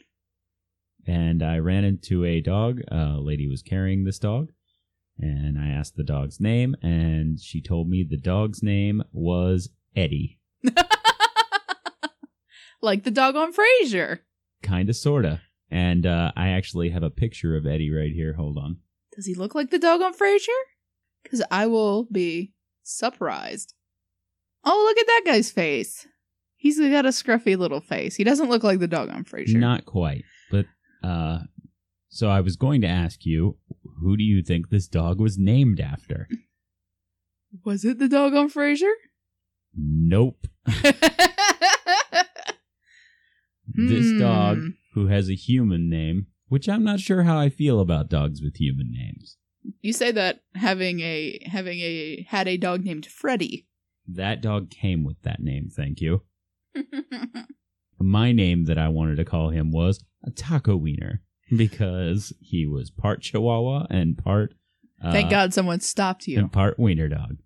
And 1.08 1.41
I 1.41 1.58
ran 1.60 1.84
into 1.84 2.25
a 2.25 2.41
dog. 2.41 2.82
A 2.89 3.17
lady 3.19 3.47
was 3.47 3.62
carrying 3.62 4.04
this 4.04 4.19
dog. 4.19 4.51
And 5.17 5.58
I 5.60 5.67
asked 5.69 5.95
the 5.95 6.04
dog's 6.04 6.39
name, 6.39 6.75
and 6.82 7.39
she 7.39 7.62
told 7.62 7.88
me 7.89 8.04
the 8.04 8.17
dog's 8.17 8.63
name 8.63 9.04
was 9.12 9.69
Eddie. 9.95 10.39
like 12.82 13.04
the 13.04 13.12
dog 13.12 13.36
on 13.36 13.54
Frasier. 13.54 14.19
Kinda, 14.62 14.93
sorta. 14.93 15.41
And 15.69 16.06
uh, 16.06 16.32
I 16.36 16.50
actually 16.50 16.89
have 16.89 17.04
a 17.04 17.10
picture 17.10 17.56
of 17.56 17.65
Eddie 17.65 17.91
right 17.91 18.12
here. 18.12 18.34
Hold 18.34 18.58
on. 18.58 18.78
Does 19.15 19.26
he 19.26 19.34
look 19.34 19.56
like 19.56 19.69
the 19.69 19.80
dog 19.80 20.02
on 20.02 20.13
Frasier? 20.13 20.50
Because 21.24 21.43
I 21.50 21.67
will 21.67 22.06
be 22.12 22.54
Surprised. 22.84 23.74
Oh, 24.63 24.84
look 24.88 24.97
at 24.97 25.08
that 25.08 25.21
guy's 25.26 25.52
face. 25.52 26.08
He's 26.56 26.80
got 26.80 27.06
a 27.06 27.10
scruffy 27.10 27.58
little 27.58 27.82
face. 27.82 28.15
He 28.15 28.24
doesn't 28.24 28.50
look 28.50 28.63
like 28.63 28.80
the 28.80 28.88
dog 28.88 29.10
on 29.10 29.24
Frasier. 29.24 29.56
Not 29.56 29.86
quite, 29.86 30.24
but 30.52 30.65
uh, 31.04 31.39
so 32.10 32.30
I 32.30 32.41
was 32.41 32.56
going 32.56 32.82
to 32.82 32.88
ask 32.88 33.26
you, 33.26 33.58
who 34.02 34.15
do 34.17 34.24
you 34.24 34.43
think 34.43 34.69
this 34.69 34.88
dog 34.88 35.19
was 35.19 35.38
named 35.38 35.80
after? 35.80 36.28
Was 37.65 37.84
it 37.84 38.00
the 38.00 38.08
dog 38.08 38.34
on 38.34 38.50
Frasier? 38.50 38.93
Nope. 39.76 40.47
This 43.75 44.19
dog, 44.19 44.57
Hmm. 44.57 44.69
who 44.93 45.07
has 45.07 45.29
a 45.29 45.36
human 45.36 45.89
name, 45.89 46.27
which 46.47 46.67
I'm 46.67 46.84
not 46.84 46.99
sure 46.99 47.23
how 47.23 47.38
I 47.39 47.49
feel 47.49 47.79
about 47.79 48.10
dogs 48.10 48.41
with 48.41 48.57
human 48.57 48.91
names. 48.91 49.38
You 49.81 49.93
say 49.93 50.12
that 50.12 50.41
having 50.55 50.99
a 51.01 51.39
having 51.45 51.79
a 51.79 52.23
had 52.29 52.47
a 52.47 52.57
dog 52.57 52.84
named 52.84 53.05
Freddy. 53.05 53.67
That 54.07 54.41
dog 54.41 54.69
came 54.69 55.03
with 55.03 55.21
that 55.21 55.41
name, 55.41 55.69
thank 55.69 56.01
you. 56.01 56.23
My 57.99 58.31
name 58.31 58.65
that 58.65 58.77
I 58.77 58.88
wanted 58.88 59.17
to 59.17 59.25
call 59.25 59.49
him 59.51 59.71
was 59.71 60.03
a 60.23 60.31
taco 60.31 60.75
wiener 60.75 61.21
because 61.55 62.34
he 62.39 62.65
was 62.65 62.89
part 62.89 63.21
Chihuahua 63.21 63.86
and 63.89 64.17
part 64.17 64.55
uh, 65.03 65.12
Thank 65.12 65.29
God 65.29 65.53
someone 65.53 65.79
stopped 65.81 66.27
you. 66.27 66.39
and 66.39 66.51
part 66.51 66.79
wiener 66.79 67.07
dog. 67.10 67.38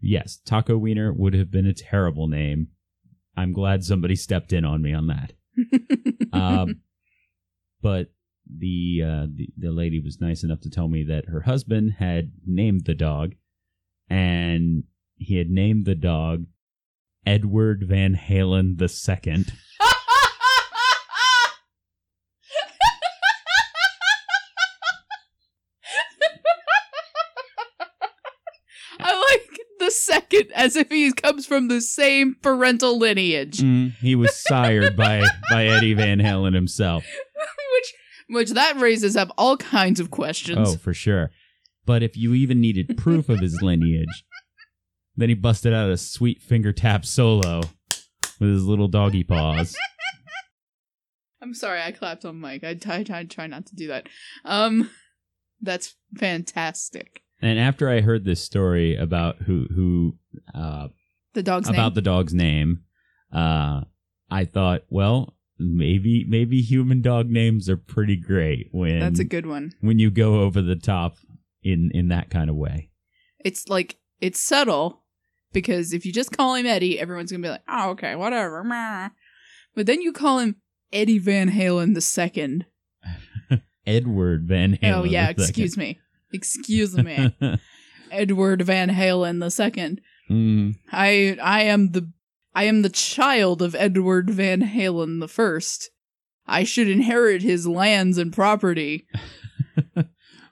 Yes, 0.00 0.38
taco 0.44 0.76
wiener 0.76 1.12
would 1.12 1.34
have 1.34 1.50
been 1.50 1.66
a 1.66 1.72
terrible 1.74 2.28
name. 2.28 2.68
I'm 3.36 3.52
glad 3.52 3.84
somebody 3.84 4.16
stepped 4.16 4.52
in 4.52 4.64
on 4.64 4.82
me 4.82 4.92
on 4.92 5.06
that. 5.08 5.32
Um, 6.32 6.80
but 7.80 8.08
the, 8.50 9.02
uh, 9.04 9.26
the 9.32 9.48
the 9.56 9.70
lady 9.70 10.00
was 10.00 10.20
nice 10.20 10.42
enough 10.42 10.60
to 10.62 10.70
tell 10.70 10.88
me 10.88 11.04
that 11.04 11.26
her 11.28 11.42
husband 11.42 11.92
had 11.98 12.32
named 12.44 12.86
the 12.86 12.94
dog, 12.94 13.34
and 14.08 14.84
he 15.16 15.36
had 15.36 15.48
named 15.48 15.86
the 15.86 15.94
dog 15.94 16.46
Edward 17.26 17.84
Van 17.86 18.16
Halen 18.16 18.78
the 18.78 18.88
second. 18.88 19.52
I 29.00 29.12
like 29.12 29.60
as 30.54 30.76
if 30.76 30.90
he 30.90 31.12
comes 31.12 31.46
from 31.46 31.68
the 31.68 31.80
same 31.80 32.36
parental 32.42 32.98
lineage. 32.98 33.62
he 34.00 34.14
was 34.14 34.36
sired 34.36 34.96
by 34.96 35.24
by 35.50 35.66
Eddie 35.66 35.94
Van 35.94 36.18
Halen 36.18 36.54
himself. 36.54 37.04
which 37.74 37.94
which 38.28 38.50
that 38.50 38.76
raises 38.80 39.16
up 39.16 39.30
all 39.36 39.56
kinds 39.56 40.00
of 40.00 40.10
questions. 40.10 40.74
Oh, 40.74 40.76
for 40.76 40.94
sure. 40.94 41.30
But 41.86 42.02
if 42.02 42.16
you 42.16 42.34
even 42.34 42.60
needed 42.60 42.96
proof 42.96 43.28
of 43.28 43.40
his 43.40 43.60
lineage, 43.60 44.24
then 45.16 45.28
he 45.28 45.34
busted 45.34 45.74
out 45.74 45.90
a 45.90 45.96
sweet 45.96 46.42
finger 46.42 46.72
tap 46.72 47.04
solo 47.04 47.60
with 48.40 48.48
his 48.48 48.64
little 48.64 48.88
doggy 48.88 49.24
paws. 49.24 49.76
I'm 51.42 51.52
sorry, 51.52 51.82
I 51.82 51.92
clapped 51.92 52.24
on 52.24 52.40
mic. 52.40 52.64
I, 52.64 52.78
I, 52.86 53.04
I 53.10 53.24
try 53.24 53.46
not 53.46 53.66
to 53.66 53.76
do 53.76 53.88
that. 53.88 54.08
Um, 54.46 54.90
that's 55.60 55.94
fantastic. 56.16 57.22
And 57.42 57.58
after 57.58 57.88
I 57.88 58.00
heard 58.00 58.24
this 58.24 58.42
story 58.42 58.96
about 58.96 59.36
who 59.42 59.66
who 59.74 60.16
uh, 60.54 60.88
The 61.34 61.42
dog's 61.42 61.68
about 61.68 61.88
name. 61.90 61.94
the 61.94 62.02
dog's 62.02 62.34
name, 62.34 62.80
uh, 63.32 63.82
I 64.30 64.44
thought, 64.44 64.82
well, 64.88 65.34
maybe 65.58 66.24
maybe 66.28 66.60
human 66.62 67.02
dog 67.02 67.28
names 67.28 67.68
are 67.68 67.76
pretty 67.76 68.16
great 68.16 68.68
when 68.72 69.00
That's 69.00 69.20
a 69.20 69.24
good 69.24 69.46
one. 69.46 69.72
when 69.80 69.98
you 69.98 70.10
go 70.10 70.40
over 70.40 70.62
the 70.62 70.76
top 70.76 71.16
in 71.62 71.90
in 71.92 72.08
that 72.08 72.30
kind 72.30 72.48
of 72.50 72.56
way. 72.56 72.90
It's 73.44 73.68
like 73.68 73.96
it's 74.20 74.40
subtle 74.40 75.02
because 75.52 75.92
if 75.92 76.06
you 76.06 76.12
just 76.12 76.32
call 76.36 76.54
him 76.54 76.66
Eddie, 76.66 76.98
everyone's 76.98 77.30
gonna 77.30 77.42
be 77.42 77.48
like, 77.50 77.62
"Oh, 77.68 77.90
okay, 77.90 78.14
whatever." 78.14 78.62
But 79.74 79.86
then 79.86 80.00
you 80.00 80.12
call 80.12 80.38
him 80.38 80.56
Eddie 80.92 81.18
Van 81.18 81.50
Halen 81.50 81.94
the 81.94 82.00
second. 82.00 82.64
Edward 83.86 84.46
Van 84.48 84.76
Halen. 84.76 84.92
Oh 84.94 85.04
yeah, 85.04 85.28
excuse 85.28 85.76
me, 85.76 85.98
excuse 86.34 86.96
me, 86.96 87.34
Edward 88.10 88.62
Van 88.62 88.90
Halen 88.90 89.40
the 89.40 89.50
second. 89.50 90.00
Mm, 90.30 90.76
I 90.92 91.38
I 91.42 91.62
am 91.62 91.92
the 91.92 92.10
I 92.54 92.64
am 92.64 92.82
the 92.82 92.90
child 92.90 93.62
of 93.62 93.74
Edward 93.74 94.30
Van 94.30 94.62
Halen 94.62 95.20
the 95.20 95.28
first. 95.28 95.90
I 96.46 96.64
should 96.64 96.88
inherit 96.88 97.42
his 97.42 97.66
lands 97.66 98.18
and 98.18 98.32
property, 98.32 99.06
but, 99.94 100.08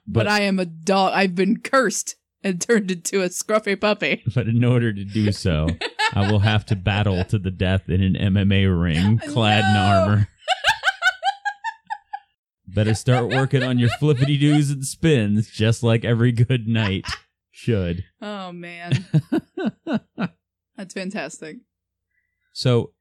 but 0.07 0.27
I 0.27 0.41
am 0.41 0.59
a 0.59 0.65
dog. 0.65 1.13
I've 1.13 1.35
been 1.35 1.59
cursed 1.59 2.15
and 2.43 2.59
turned 2.59 2.91
into 2.91 3.21
a 3.21 3.29
scruffy 3.29 3.79
puppy. 3.79 4.23
but 4.35 4.47
in 4.47 4.63
order 4.63 4.91
to 4.91 5.05
do 5.05 5.31
so, 5.31 5.67
I 6.13 6.31
will 6.31 6.39
have 6.39 6.65
to 6.67 6.75
battle 6.75 7.23
to 7.25 7.39
the 7.39 7.51
death 7.51 7.89
in 7.89 8.01
an 8.01 8.15
MMA 8.15 8.81
ring, 8.81 9.19
clad 9.19 9.63
in 9.63 9.77
armor. 9.77 10.27
Better 12.73 12.93
start 12.95 13.29
working 13.29 13.63
on 13.63 13.77
your 13.77 13.89
flippity 13.99 14.37
doos 14.37 14.71
and 14.71 14.85
spins, 14.85 15.49
just 15.49 15.83
like 15.83 16.03
every 16.03 16.31
good 16.31 16.67
knight 16.67 17.05
should. 17.51 18.03
Oh 18.21 18.51
man, 18.51 19.05
that's 20.77 20.93
fantastic. 20.93 21.57
so, 22.53 22.93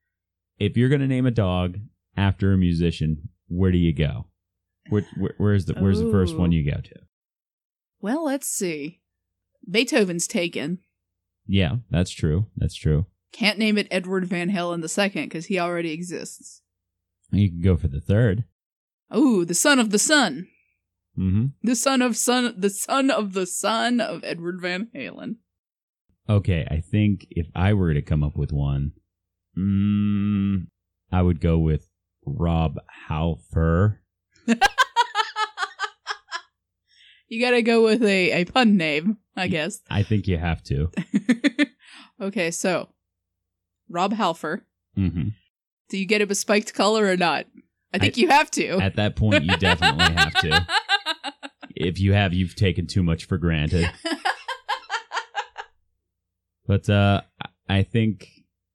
if 0.58 0.76
you're 0.76 0.88
gonna 0.88 1.06
name 1.06 1.26
a 1.26 1.30
dog 1.30 1.78
after 2.16 2.52
a 2.52 2.58
musician, 2.58 3.28
where 3.48 3.70
do 3.72 3.78
you 3.78 3.94
go? 3.94 4.26
Where, 4.88 5.06
where, 5.16 5.34
where's 5.38 5.66
the 5.66 5.74
Where's 5.74 6.00
the 6.00 6.10
first 6.10 6.36
one 6.36 6.52
you 6.52 6.68
go 6.70 6.80
to? 6.80 6.94
Well, 8.00 8.24
let's 8.24 8.48
see. 8.48 9.00
Beethoven's 9.70 10.26
taken. 10.26 10.78
Yeah, 11.46 11.76
that's 11.90 12.10
true. 12.10 12.46
That's 12.56 12.74
true. 12.74 13.06
Can't 13.32 13.58
name 13.58 13.78
it 13.78 13.88
Edward 13.90 14.26
Van 14.26 14.50
Halen 14.50 14.82
the 14.82 14.88
second 14.88 15.24
because 15.24 15.46
he 15.46 15.58
already 15.58 15.92
exists. 15.92 16.62
You 17.30 17.48
can 17.48 17.62
go 17.62 17.76
for 17.76 17.88
the 17.88 18.00
third. 18.00 18.44
Oh, 19.12 19.44
the 19.44 19.54
son 19.54 19.78
of 19.78 19.90
the 19.90 19.98
son. 19.98 20.48
Mm-hmm. 21.18 21.46
The 21.62 21.76
son 21.76 22.00
of 22.00 22.16
son 22.16 22.54
the 22.56 22.70
son 22.70 23.10
of 23.10 23.34
the 23.34 23.46
son 23.46 24.00
of 24.00 24.24
Edward 24.24 24.60
Van 24.62 24.88
Halen. 24.96 25.36
Okay, 26.28 26.66
I 26.70 26.80
think 26.80 27.26
if 27.30 27.48
I 27.54 27.74
were 27.74 27.92
to 27.92 28.00
come 28.00 28.22
up 28.22 28.36
with 28.36 28.52
one, 28.52 28.92
mm, 29.58 30.66
I 31.12 31.20
would 31.20 31.40
go 31.40 31.58
with 31.58 31.90
Rob 32.24 32.78
Halfer. 33.10 33.98
you 37.28 37.40
gotta 37.40 37.60
go 37.60 37.84
with 37.84 38.02
a, 38.02 38.30
a 38.32 38.44
pun 38.46 38.78
name, 38.78 39.18
I 39.36 39.48
guess. 39.48 39.80
I 39.90 40.02
think 40.04 40.26
you 40.26 40.38
have 40.38 40.62
to. 40.64 40.90
okay, 42.20 42.50
so 42.50 42.88
Rob 43.90 44.14
Halfer. 44.14 44.62
hmm 44.94 45.28
Do 45.90 45.98
you 45.98 46.06
get 46.06 46.22
him 46.22 46.30
a 46.30 46.34
spiked 46.34 46.72
collar 46.72 47.04
or 47.04 47.18
not? 47.18 47.44
I 47.94 47.98
think 47.98 48.16
I- 48.18 48.20
you 48.20 48.28
have 48.28 48.50
to. 48.52 48.68
At 48.80 48.96
that 48.96 49.16
point, 49.16 49.44
you 49.44 49.56
definitely 49.56 50.14
have 50.14 50.34
to. 50.40 50.66
If 51.74 51.98
you 51.98 52.12
have, 52.12 52.34
you've 52.34 52.54
taken 52.54 52.86
too 52.86 53.02
much 53.02 53.24
for 53.24 53.38
granted. 53.38 53.90
But 56.66 56.88
uh, 56.88 57.22
I- 57.68 57.82
think 57.82 58.28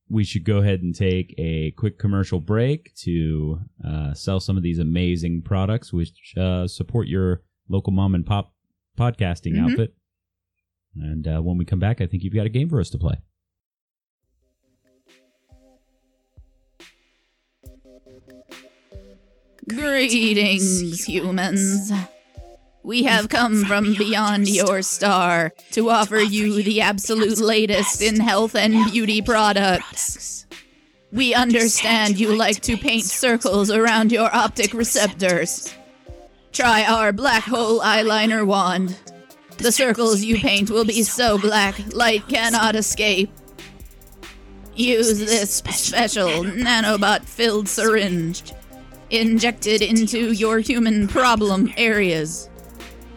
we 0.09 0.23
should 0.23 0.43
go 0.45 0.57
ahead 0.57 0.81
and 0.81 0.95
take 0.95 1.33
a 1.37 1.71
quick 1.71 1.99
commercial 1.99 2.39
break 2.39 2.93
to 3.03 3.59
uh, 3.85 4.13
sell 4.13 4.39
some 4.39 4.57
of 4.57 4.63
these 4.63 4.79
amazing 4.79 5.41
products, 5.43 5.93
which 5.93 6.33
uh, 6.37 6.67
support 6.67 7.07
your 7.07 7.43
local 7.69 7.93
mom 7.93 8.15
and 8.15 8.25
pop 8.25 8.53
podcasting 8.97 9.53
Mhm. 9.53 9.69
outfit. 9.71 9.93
And 10.95 11.27
uh, 11.27 11.41
when 11.41 11.57
we 11.57 11.65
come 11.65 11.79
back, 11.79 12.01
I 12.01 12.07
think 12.07 12.23
you've 12.23 12.33
got 12.33 12.45
a 12.47 12.49
game 12.49 12.69
for 12.69 12.79
us 12.79 12.89
to 12.91 12.97
play. 12.97 13.15
Greetings, 19.69 21.03
humans. 21.03 21.91
We 22.83 23.03
have 23.03 23.27
come 23.27 23.65
from 23.65 23.95
beyond 23.95 24.47
your 24.47 24.81
star 24.81 25.51
to 25.71 25.89
offer 25.89 26.19
you 26.19 26.63
the 26.63 26.79
absolute 26.79 27.39
latest 27.39 28.01
in 28.01 28.21
health 28.21 28.55
and 28.55 28.89
beauty 28.89 29.21
products. 29.21 30.45
We 31.11 31.33
understand 31.33 32.17
you 32.17 32.33
like 32.33 32.61
to 32.61 32.77
paint 32.77 33.03
circles 33.03 33.69
around 33.69 34.13
your 34.13 34.33
optic 34.33 34.73
receptors. 34.73 35.75
Try 36.53 36.85
our 36.85 37.11
black 37.11 37.43
hole 37.43 37.81
eyeliner 37.81 38.47
wand. 38.47 38.97
The 39.57 39.73
circles 39.73 40.23
you 40.23 40.37
paint 40.37 40.69
will 40.69 40.85
be 40.85 41.03
so 41.03 41.37
black, 41.37 41.75
light 41.93 42.25
cannot 42.29 42.77
escape. 42.77 43.31
Use 44.77 45.19
this 45.19 45.53
special 45.53 46.29
nanobot 46.45 47.25
filled 47.25 47.67
syringe 47.67 48.53
injected 49.09 49.81
into 49.81 50.33
your 50.33 50.59
human 50.59 51.07
problem 51.07 51.73
areas. 51.77 52.49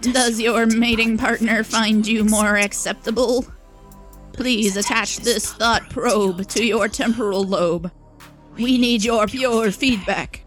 Does 0.01 0.41
your 0.41 0.67
mating 0.67 1.19
partner 1.19 1.63
find 1.63 2.07
you 2.07 2.25
more 2.25 2.57
acceptable? 2.57 3.45
Please 4.33 4.77
attach 4.77 5.19
this 5.19 5.53
thought 5.53 5.91
probe 5.91 6.47
to 6.49 6.65
your 6.65 6.89
temporal 6.89 7.45
lobe. 7.45 7.91
We 8.57 8.79
need 8.79 9.05
your 9.05 9.27
pure 9.27 9.71
feedback. 9.71 10.45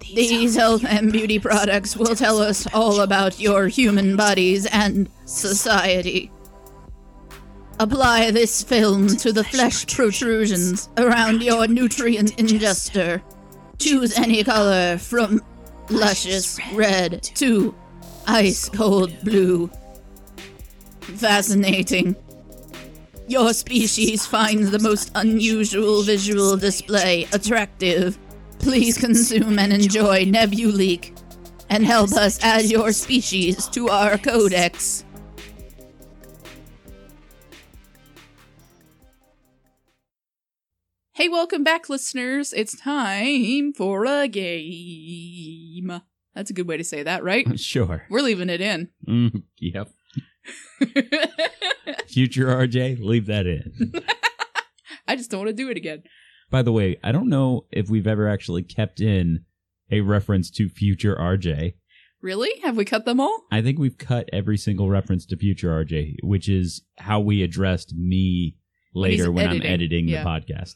These 0.00 0.56
health 0.56 0.84
and 0.84 1.12
beauty 1.12 1.38
products 1.38 1.96
will 1.96 2.16
tell 2.16 2.38
us 2.38 2.66
all 2.74 3.00
about 3.00 3.40
your 3.40 3.68
human 3.68 4.16
bodies 4.16 4.66
and 4.66 5.08
society. 5.24 6.30
Apply 7.78 8.30
this 8.30 8.62
film 8.62 9.08
to 9.08 9.32
the 9.32 9.44
flesh 9.44 9.86
protrusions 9.86 10.88
around 10.98 11.42
your 11.42 11.66
nutrient 11.66 12.36
ingester. 12.36 13.22
Choose 13.82 14.16
any 14.16 14.44
color 14.44 14.96
from 14.96 15.42
luscious 15.90 16.60
red 16.72 17.20
to 17.22 17.74
ice 18.28 18.68
cold 18.68 19.12
blue. 19.24 19.70
Fascinating. 21.00 22.14
Your 23.26 23.52
species 23.52 24.24
finds 24.24 24.70
the 24.70 24.78
most 24.78 25.10
unusual 25.16 26.02
visual 26.02 26.56
display 26.56 27.26
attractive. 27.32 28.18
Please 28.60 28.96
consume 28.96 29.58
and 29.58 29.72
enjoy 29.72 30.26
Nebuleak 30.26 31.18
and 31.68 31.84
help 31.84 32.12
us 32.12 32.38
add 32.44 32.66
your 32.66 32.92
species 32.92 33.66
to 33.68 33.88
our 33.88 34.16
codex. 34.16 35.04
Hey, 41.22 41.28
welcome 41.28 41.62
back, 41.62 41.88
listeners. 41.88 42.52
It's 42.52 42.76
time 42.76 43.72
for 43.74 44.06
a 44.06 44.26
game. 44.26 46.02
That's 46.34 46.50
a 46.50 46.52
good 46.52 46.66
way 46.66 46.76
to 46.76 46.82
say 46.82 47.04
that, 47.04 47.22
right? 47.22 47.46
Sure. 47.60 48.04
We're 48.10 48.22
leaving 48.22 48.50
it 48.50 48.60
in. 48.60 48.88
Mm, 49.08 49.44
yep. 49.60 49.88
Future 52.08 52.48
RJ, 52.48 52.98
leave 52.98 53.26
that 53.26 53.46
in. 53.46 53.92
I 55.06 55.14
just 55.14 55.30
don't 55.30 55.38
want 55.38 55.50
to 55.50 55.52
do 55.52 55.70
it 55.70 55.76
again. 55.76 56.02
By 56.50 56.62
the 56.62 56.72
way, 56.72 56.98
I 57.04 57.12
don't 57.12 57.28
know 57.28 57.66
if 57.70 57.88
we've 57.88 58.08
ever 58.08 58.28
actually 58.28 58.64
kept 58.64 59.00
in 59.00 59.44
a 59.92 60.00
reference 60.00 60.50
to 60.50 60.68
future 60.68 61.14
RJ. 61.14 61.74
Really? 62.20 62.58
Have 62.62 62.76
we 62.76 62.84
cut 62.84 63.04
them 63.04 63.20
all? 63.20 63.44
I 63.52 63.62
think 63.62 63.78
we've 63.78 63.96
cut 63.96 64.28
every 64.32 64.58
single 64.58 64.90
reference 64.90 65.24
to 65.26 65.36
future 65.36 65.68
RJ, 65.68 66.16
which 66.24 66.48
is 66.48 66.82
how 66.98 67.20
we 67.20 67.44
addressed 67.44 67.94
me 67.94 68.56
he's 68.92 69.00
later 69.00 69.30
when 69.30 69.46
I'm 69.46 69.52
editing, 69.58 69.70
editing 69.70 70.08
yeah. 70.08 70.24
the 70.24 70.28
podcast. 70.28 70.74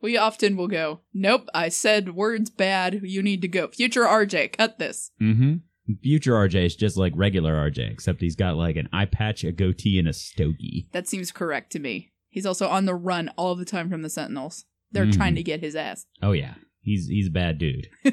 We 0.00 0.16
often 0.18 0.56
will 0.56 0.68
go, 0.68 1.00
Nope, 1.14 1.48
I 1.54 1.68
said 1.70 2.14
words 2.14 2.50
bad. 2.50 3.00
You 3.02 3.22
need 3.22 3.40
to 3.42 3.48
go. 3.48 3.68
Future 3.68 4.04
RJ, 4.04 4.52
cut 4.52 4.78
this. 4.78 5.10
Mm-hmm. 5.20 5.94
Future 6.02 6.32
RJ 6.32 6.66
is 6.66 6.76
just 6.76 6.96
like 6.96 7.12
regular 7.16 7.54
RJ, 7.54 7.90
except 7.90 8.20
he's 8.20 8.36
got 8.36 8.56
like 8.56 8.76
an 8.76 8.88
eye 8.92 9.06
patch, 9.06 9.44
a 9.44 9.52
goatee, 9.52 9.98
and 9.98 10.08
a 10.08 10.12
stogie. 10.12 10.88
That 10.92 11.08
seems 11.08 11.32
correct 11.32 11.72
to 11.72 11.78
me. 11.78 12.12
He's 12.28 12.46
also 12.46 12.68
on 12.68 12.84
the 12.86 12.94
run 12.94 13.30
all 13.36 13.54
the 13.54 13.64
time 13.64 13.88
from 13.90 14.02
the 14.02 14.10
Sentinels. 14.10 14.64
They're 14.92 15.06
Mhm. 15.06 15.16
trying 15.16 15.34
to 15.36 15.42
get 15.42 15.60
his 15.60 15.74
ass. 15.76 16.06
Oh 16.22 16.32
yeah, 16.32 16.54
he's 16.82 17.06
he's 17.08 17.28
a 17.28 17.30
bad 17.30 17.58
dude. 17.58 17.88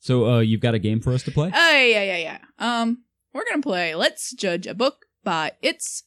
so 0.00 0.26
uh, 0.28 0.40
you've 0.40 0.60
got 0.60 0.74
a 0.74 0.78
game 0.78 1.00
for 1.00 1.12
us 1.12 1.22
to 1.24 1.30
play? 1.30 1.50
Oh 1.54 1.70
yeah, 1.84 2.02
yeah, 2.02 2.16
yeah. 2.18 2.38
Um, 2.58 3.04
we're 3.32 3.44
gonna 3.48 3.62
play. 3.62 3.94
Let's 3.94 4.32
judge 4.34 4.66
a 4.66 4.74
book 4.74 5.06
by 5.24 5.52
its 5.62 6.04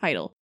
title. 0.00 0.36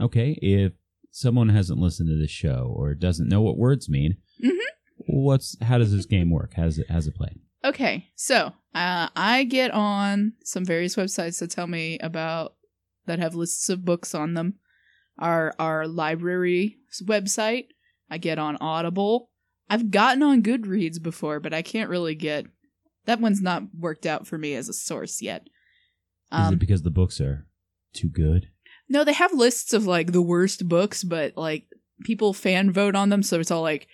Okay, 0.00 0.38
if 0.42 0.72
someone 1.12 1.50
hasn't 1.50 1.78
listened 1.78 2.08
to 2.08 2.16
this 2.16 2.30
show 2.30 2.72
or 2.74 2.94
doesn't 2.94 3.28
know 3.28 3.42
what 3.42 3.56
words 3.56 3.88
mean, 3.88 4.16
mm-hmm. 4.42 4.58
what's 5.06 5.56
how 5.62 5.78
does 5.78 5.92
this 5.94 6.06
game 6.06 6.30
work? 6.30 6.54
How's 6.56 6.78
it 6.78 6.86
how's 6.90 7.06
it 7.06 7.14
play? 7.14 7.36
Okay, 7.64 8.08
so 8.16 8.52
uh, 8.74 9.08
I 9.14 9.44
get 9.44 9.70
on 9.70 10.32
some 10.42 10.64
various 10.64 10.96
websites 10.96 11.38
that 11.38 11.52
tell 11.52 11.68
me 11.68 11.98
about 12.00 12.54
that 13.06 13.20
have 13.20 13.36
lists 13.36 13.68
of 13.68 13.84
books 13.84 14.14
on 14.16 14.34
them. 14.34 14.54
Our 15.18 15.54
our 15.60 15.86
library 15.86 16.78
website. 17.04 17.66
I 18.10 18.18
get 18.18 18.38
on 18.38 18.56
Audible. 18.60 19.30
I've 19.70 19.90
gotten 19.90 20.22
on 20.22 20.42
Goodreads 20.42 21.00
before, 21.00 21.38
but 21.40 21.54
I 21.54 21.62
can't 21.62 21.88
really 21.88 22.14
get 22.14 22.46
that 23.04 23.20
one's 23.20 23.40
not 23.40 23.64
worked 23.78 24.06
out 24.06 24.26
for 24.26 24.38
me 24.38 24.54
as 24.54 24.68
a 24.68 24.72
source 24.72 25.22
yet. 25.22 25.42
Is 26.32 26.46
Um, 26.48 26.54
it 26.54 26.58
because 26.58 26.82
the 26.82 26.90
books 26.90 27.20
are 27.20 27.46
too 27.92 28.08
good? 28.08 28.48
No, 28.92 29.04
they 29.04 29.14
have 29.14 29.32
lists 29.32 29.72
of 29.72 29.86
like 29.86 30.12
the 30.12 30.20
worst 30.20 30.68
books, 30.68 31.02
but 31.02 31.34
like 31.34 31.64
people 32.04 32.34
fan 32.34 32.70
vote 32.70 32.94
on 32.94 33.08
them, 33.08 33.22
so 33.22 33.40
it's 33.40 33.50
all 33.50 33.62
like 33.62 33.88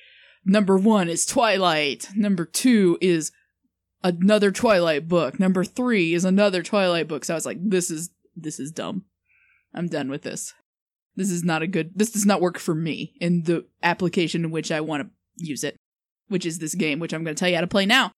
number 0.44 0.76
one 0.76 1.08
is 1.08 1.24
Twilight, 1.24 2.08
number 2.16 2.44
two 2.44 2.98
is 3.00 3.30
another 4.02 4.50
Twilight 4.50 5.06
book, 5.06 5.38
number 5.38 5.62
three 5.62 6.14
is 6.14 6.24
another 6.24 6.64
Twilight 6.64 7.06
book. 7.06 7.24
So 7.24 7.32
I 7.32 7.36
was 7.36 7.46
like, 7.46 7.58
this 7.62 7.92
is 7.92 8.10
this 8.36 8.58
is 8.58 8.72
dumb. 8.72 9.04
I'm 9.72 9.86
done 9.86 10.10
with 10.10 10.22
this. 10.22 10.52
This 11.14 11.30
is 11.30 11.44
not 11.44 11.62
a 11.62 11.68
good. 11.68 11.92
This 11.94 12.10
does 12.10 12.26
not 12.26 12.40
work 12.40 12.58
for 12.58 12.74
me 12.74 13.14
in 13.20 13.44
the 13.44 13.66
application 13.84 14.44
in 14.44 14.50
which 14.50 14.72
I 14.72 14.80
want 14.80 15.04
to 15.04 15.10
use 15.36 15.62
it, 15.62 15.76
which 16.26 16.44
is 16.44 16.58
this 16.58 16.74
game, 16.74 16.98
which 16.98 17.12
I'm 17.12 17.22
going 17.22 17.36
to 17.36 17.38
tell 17.38 17.48
you 17.48 17.54
how 17.54 17.60
to 17.60 17.68
play 17.68 17.86
now. 17.86 18.10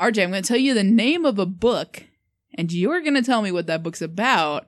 RJ, 0.00 0.24
I'm 0.24 0.30
going 0.30 0.42
to 0.42 0.48
tell 0.48 0.56
you 0.56 0.74
the 0.74 0.82
name 0.82 1.24
of 1.24 1.38
a 1.38 1.46
book, 1.46 2.02
and 2.54 2.72
you're 2.72 3.00
going 3.00 3.14
to 3.14 3.22
tell 3.22 3.42
me 3.42 3.52
what 3.52 3.68
that 3.68 3.84
book's 3.84 4.02
about. 4.02 4.66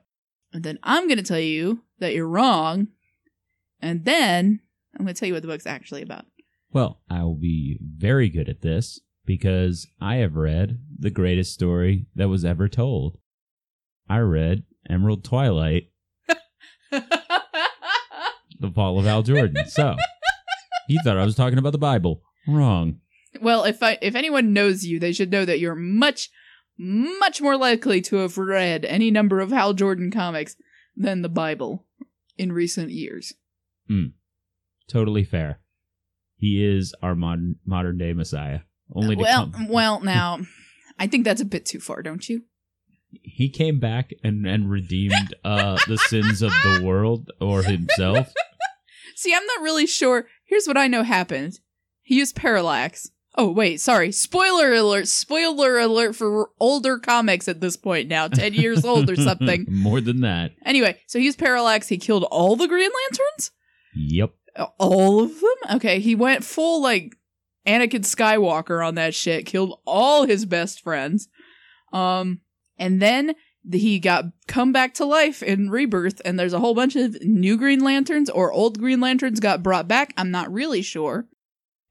And 0.53 0.63
then 0.63 0.79
I'm 0.83 1.07
going 1.07 1.17
to 1.17 1.23
tell 1.23 1.39
you 1.39 1.81
that 1.99 2.13
you're 2.13 2.27
wrong. 2.27 2.87
And 3.81 4.05
then 4.05 4.61
I'm 4.97 5.05
going 5.05 5.13
to 5.13 5.19
tell 5.19 5.27
you 5.27 5.33
what 5.33 5.41
the 5.41 5.47
book's 5.47 5.67
actually 5.67 6.01
about. 6.01 6.25
Well, 6.71 7.01
I 7.09 7.23
will 7.23 7.35
be 7.35 7.79
very 7.81 8.29
good 8.29 8.49
at 8.49 8.61
this 8.61 8.99
because 9.25 9.87
I 10.01 10.15
have 10.17 10.35
read 10.35 10.79
the 10.97 11.09
greatest 11.09 11.53
story 11.53 12.07
that 12.15 12.29
was 12.29 12.45
ever 12.45 12.67
told. 12.67 13.17
I 14.09 14.19
read 14.19 14.63
Emerald 14.89 15.23
Twilight, 15.23 15.91
The 16.91 18.71
Fall 18.73 18.99
of 18.99 19.05
Hal 19.05 19.23
Jordan. 19.23 19.67
So, 19.67 19.95
he 20.87 20.99
thought 21.03 21.17
I 21.17 21.25
was 21.25 21.35
talking 21.35 21.59
about 21.59 21.71
the 21.71 21.77
Bible. 21.77 22.21
Wrong. 22.47 22.99
well, 23.41 23.63
if 23.63 23.81
I 23.83 23.97
if 24.01 24.15
anyone 24.15 24.53
knows 24.53 24.83
you, 24.83 24.99
they 24.99 25.11
should 25.13 25.31
know 25.31 25.45
that 25.45 25.59
you're 25.59 25.75
much 25.75 26.29
much 26.79 27.41
more 27.41 27.57
likely 27.57 28.01
to 28.01 28.17
have 28.17 28.37
read 28.37 28.85
any 28.85 29.11
number 29.11 29.39
of 29.39 29.51
Hal 29.51 29.73
Jordan 29.73 30.09
comics 30.09 30.55
than 30.95 31.21
the 31.21 31.29
Bible 31.29 31.85
in 32.37 32.51
recent 32.51 32.89
years. 32.89 33.33
Totally 34.87 35.23
fair. 35.23 35.59
He 36.37 36.65
is 36.65 36.95
our 37.01 37.15
modern 37.15 37.57
modern 37.65 37.97
day 37.97 38.13
Messiah. 38.13 38.61
Only 38.93 39.15
to 39.15 39.21
well, 39.21 39.49
come. 39.49 39.67
well, 39.67 39.99
now 40.03 40.39
I 40.97 41.07
think 41.07 41.25
that's 41.25 41.41
a 41.41 41.45
bit 41.45 41.65
too 41.65 41.79
far, 41.79 42.01
don't 42.01 42.27
you? 42.27 42.43
he 43.23 43.49
came 43.49 43.79
back 43.79 44.11
and 44.23 44.45
and 44.45 44.69
redeemed 44.69 45.33
uh 45.43 45.77
the 45.87 45.97
sins 45.97 46.41
of 46.41 46.51
the 46.63 46.81
world 46.83 47.31
or 47.41 47.63
himself. 47.63 48.31
See, 49.15 49.33
I'm 49.33 49.45
not 49.45 49.63
really 49.63 49.87
sure. 49.87 50.27
Here's 50.45 50.67
what 50.67 50.77
I 50.77 50.87
know 50.87 51.03
happened. 51.03 51.59
He 52.01 52.15
used 52.15 52.35
parallax. 52.35 53.09
Oh, 53.39 53.51
wait, 53.51 53.79
sorry. 53.79 54.11
Spoiler 54.11 54.73
alert. 54.73 55.07
Spoiler 55.07 55.79
alert 55.79 56.13
for 56.13 56.49
older 56.59 56.99
comics 56.99 57.47
at 57.47 57.61
this 57.61 57.77
point 57.77 58.09
now, 58.09 58.27
10 58.27 58.53
years 58.53 58.83
old 58.83 59.09
or 59.09 59.15
something. 59.15 59.65
More 59.69 60.01
than 60.01 60.19
that. 60.19 60.51
Anyway, 60.65 60.99
so 61.07 61.19
he's 61.19 61.37
parallax. 61.37 61.87
He 61.87 61.97
killed 61.97 62.25
all 62.25 62.57
the 62.57 62.67
Green 62.67 62.91
Lanterns? 62.91 63.51
Yep. 63.95 64.31
All 64.77 65.23
of 65.23 65.39
them? 65.39 65.75
Okay, 65.77 66.01
he 66.01 66.15
went 66.15 66.43
full, 66.43 66.81
like, 66.81 67.15
Anakin 67.65 68.01
Skywalker 68.01 68.85
on 68.85 68.95
that 68.95 69.15
shit, 69.15 69.45
killed 69.45 69.79
all 69.85 70.25
his 70.25 70.45
best 70.45 70.81
friends. 70.81 71.29
Um, 71.93 72.41
and 72.77 73.01
then 73.01 73.35
he 73.71 73.99
got 73.99 74.25
come 74.49 74.73
back 74.73 74.95
to 74.95 75.05
life 75.05 75.41
in 75.41 75.69
Rebirth, 75.69 76.21
and 76.25 76.37
there's 76.37 76.51
a 76.51 76.59
whole 76.59 76.75
bunch 76.75 76.97
of 76.97 77.15
new 77.21 77.55
Green 77.55 77.79
Lanterns 77.79 78.29
or 78.29 78.51
old 78.51 78.79
Green 78.79 78.99
Lanterns 78.99 79.39
got 79.39 79.63
brought 79.63 79.87
back. 79.87 80.13
I'm 80.17 80.29
not 80.29 80.51
really 80.51 80.81
sure. 80.81 81.29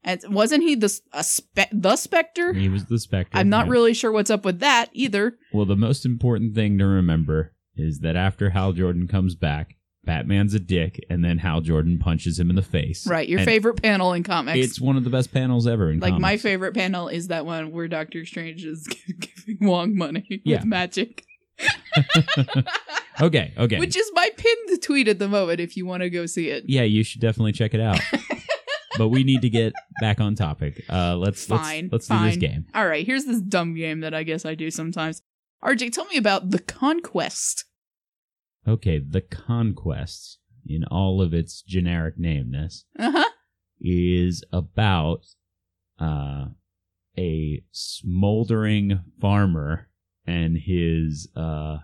And 0.03 0.21
wasn't 0.29 0.63
he 0.63 0.75
the 0.75 0.97
a 1.13 1.23
spe- 1.23 1.71
the 1.73 1.95
Spectre? 1.95 2.53
He 2.53 2.69
was 2.69 2.85
the 2.85 2.99
Spectre. 2.99 3.37
I'm 3.37 3.49
not 3.49 3.65
yeah. 3.65 3.71
really 3.73 3.93
sure 3.93 4.11
what's 4.11 4.29
up 4.29 4.45
with 4.45 4.59
that 4.59 4.89
either. 4.93 5.37
Well, 5.53 5.65
the 5.65 5.75
most 5.75 6.05
important 6.05 6.55
thing 6.55 6.77
to 6.77 6.85
remember 6.85 7.53
is 7.75 7.99
that 7.99 8.15
after 8.15 8.51
Hal 8.51 8.71
Jordan 8.73 9.07
comes 9.07 9.35
back, 9.35 9.75
Batman's 10.05 10.53
a 10.53 10.59
dick, 10.59 10.99
and 11.09 11.23
then 11.23 11.39
Hal 11.39 11.59
Jordan 11.61 11.99
punches 11.99 12.39
him 12.39 12.49
in 12.49 12.55
the 12.55 12.61
face. 12.61 13.05
Right, 13.05 13.27
your 13.27 13.39
And 13.39 13.45
favorite 13.47 13.81
panel 13.81 14.13
in 14.13 14.23
comics. 14.23 14.57
It's 14.57 14.79
one 14.81 14.95
of 14.95 15.03
the 15.03 15.09
best 15.09 15.33
panels 15.33 15.67
ever 15.67 15.91
in 15.91 15.99
like 15.99 16.13
my 16.17 16.37
favorite 16.37 16.73
panel 16.73 17.09
is 17.09 17.27
that 17.27 17.45
one 17.45 17.71
where 17.71 17.87
Doctor 17.89 18.25
Strange 18.25 18.63
is 18.65 18.87
giving 19.19 19.57
Wong 19.67 19.95
money 19.97 20.41
Yeah. 20.45 20.57
with 20.59 20.65
magic. 20.65 21.25
Okay, 23.21 23.53
okay. 23.57 23.79
Which 23.79 23.97
is 23.97 24.09
my 24.13 24.29
pinned 24.37 24.81
tweet 24.81 25.09
at 25.09 25.19
the 25.19 25.27
moment 25.27 25.59
if 25.59 25.75
you 25.75 25.85
want 25.85 26.03
to 26.03 26.09
go 26.09 26.25
see 26.25 26.49
it. 26.49 26.63
yeah, 26.67 26.83
you 26.83 27.03
should 27.03 27.19
definitely 27.19 27.51
check 27.51 27.73
it 27.73 27.81
out. 27.81 27.99
but 28.99 29.07
we 29.09 29.23
need 29.23 29.41
to 29.41 29.49
get 29.49 29.73
back 29.99 30.21
on 30.21 30.35
topic. 30.35 30.83
Uh, 30.89 31.15
let's 31.15 31.43
Fine. 31.45 31.89
let's, 31.91 32.07
let's 32.09 32.21
do 32.21 32.27
this 32.27 32.37
game. 32.37 32.65
All 32.75 32.85
right, 32.85 33.03
here's 33.05 33.25
this 33.25 33.41
dumb 33.41 33.73
game 33.73 34.01
that 34.01 34.13
I 34.13 34.21
guess 34.21 34.45
I 34.45 34.53
do 34.53 34.69
sometimes. 34.69 35.23
RJ, 35.63 35.91
tell 35.91 36.05
me 36.05 36.17
about 36.17 36.51
The 36.51 36.59
Conquest. 36.59 37.65
Okay, 38.67 38.99
the 38.99 39.21
conquest 39.21 40.37
in 40.67 40.83
all 40.83 41.21
of 41.21 41.33
its 41.33 41.61
generic 41.63 42.19
nameness 42.19 42.83
Uh 42.99 43.11
huh. 43.11 43.29
is 43.81 44.43
about 44.53 45.25
uh, 45.97 46.45
a 47.17 47.63
smoldering 47.71 48.99
farmer 49.19 49.87
and 50.27 50.57
his 50.57 51.27
uh 51.35 51.77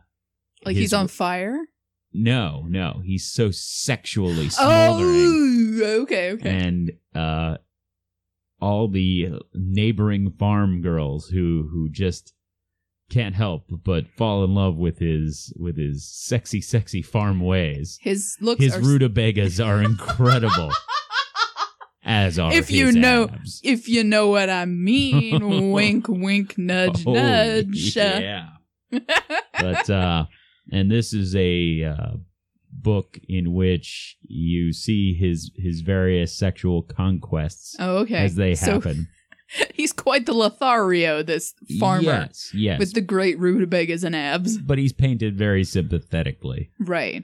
Like 0.66 0.76
his- 0.76 0.84
he's 0.84 0.94
on 0.94 1.08
fire? 1.08 1.58
No 2.24 2.66
no 2.70 3.02
he's 3.04 3.26
so 3.26 3.52
sexually 3.52 4.50
smoldering 4.50 5.80
Oh, 5.84 6.02
okay, 6.04 6.32
okay. 6.32 6.50
and 6.50 6.92
uh 7.14 7.58
all 8.62 8.88
the 8.88 9.28
neighboring 9.54 10.32
farm 10.40 10.82
girls 10.82 11.28
who 11.28 11.68
who 11.72 11.90
just 11.90 12.34
can't 13.12 13.36
help 13.36 13.66
but 13.84 14.06
fall 14.18 14.44
in 14.44 14.56
love 14.56 14.78
with 14.78 14.98
his 15.00 15.54
with 15.58 15.78
his 15.78 16.08
sexy, 16.10 16.60
sexy 16.62 17.02
farm 17.04 17.40
ways. 17.40 18.00
His 18.02 18.36
looks 18.42 18.64
His 18.64 18.76
are 18.76 18.80
rutabagas 18.80 19.60
are 19.60 19.82
incredible, 19.84 20.72
as 22.04 22.40
are 22.40 22.52
If 22.54 22.72
you 22.72 22.88
his 22.88 22.96
know- 22.96 23.26
abs. 23.32 23.60
if 23.64 23.88
you 23.88 24.04
know 24.04 24.30
what 24.30 24.50
I 24.50 24.66
mean. 24.66 25.72
wink, 25.72 26.08
wink, 26.08 26.58
nudge, 26.58 27.06
Oh, 27.06 27.14
nudge. 27.14 27.96
Yeah. 27.96 28.50
but 29.60 29.90
uh 29.90 30.26
and 30.72 30.90
this 30.92 31.14
is 31.14 31.36
a 31.36 31.84
uh 31.84 32.14
book 32.72 33.18
in 33.30 33.54
which 33.54 34.18
you 34.22 34.74
see 34.74 35.14
his 35.14 35.52
his 35.56 35.82
various 35.82 36.38
sexual 36.38 36.82
conquests 36.84 37.76
oh, 37.80 37.98
okay. 38.00 38.16
as 38.26 38.36
they 38.36 38.54
So 38.56 38.74
happen. 38.74 39.08
he's 39.74 39.94
quite 39.94 40.26
the 40.26 40.34
Lothario, 40.34 41.24
this 41.24 41.54
farmer, 41.80 42.04
Yes, 42.04 42.50
yes. 42.54 42.80
with 42.80 42.94
the 42.94 43.02
great 43.02 43.40
rutabagas 43.40 44.04
and 44.04 44.16
abs. 44.16 44.58
but 44.58 44.78
he's 44.78 44.92
painted 44.94 45.38
very 45.38 45.64
sympathetically. 45.64 46.72
Right. 46.80 47.24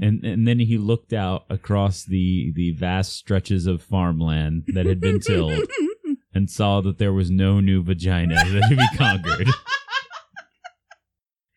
And 0.00 0.24
and 0.24 0.46
then 0.46 0.58
he 0.58 0.76
looked 0.76 1.12
out 1.12 1.44
across 1.48 2.04
the 2.04 2.52
the 2.54 2.72
vast 2.72 3.12
stretches 3.14 3.66
of 3.66 3.82
farmland 3.82 4.64
that 4.74 4.86
had 4.86 5.00
been 5.00 5.20
tilled 5.20 5.58
and 6.34 6.50
saw 6.50 6.80
that 6.82 6.98
there 6.98 7.12
was 7.12 7.30
no 7.30 7.60
new 7.60 7.82
vagina 7.82 8.34
that 8.34 8.66
to 8.68 8.76
be 8.76 8.96
conquered. 8.98 9.48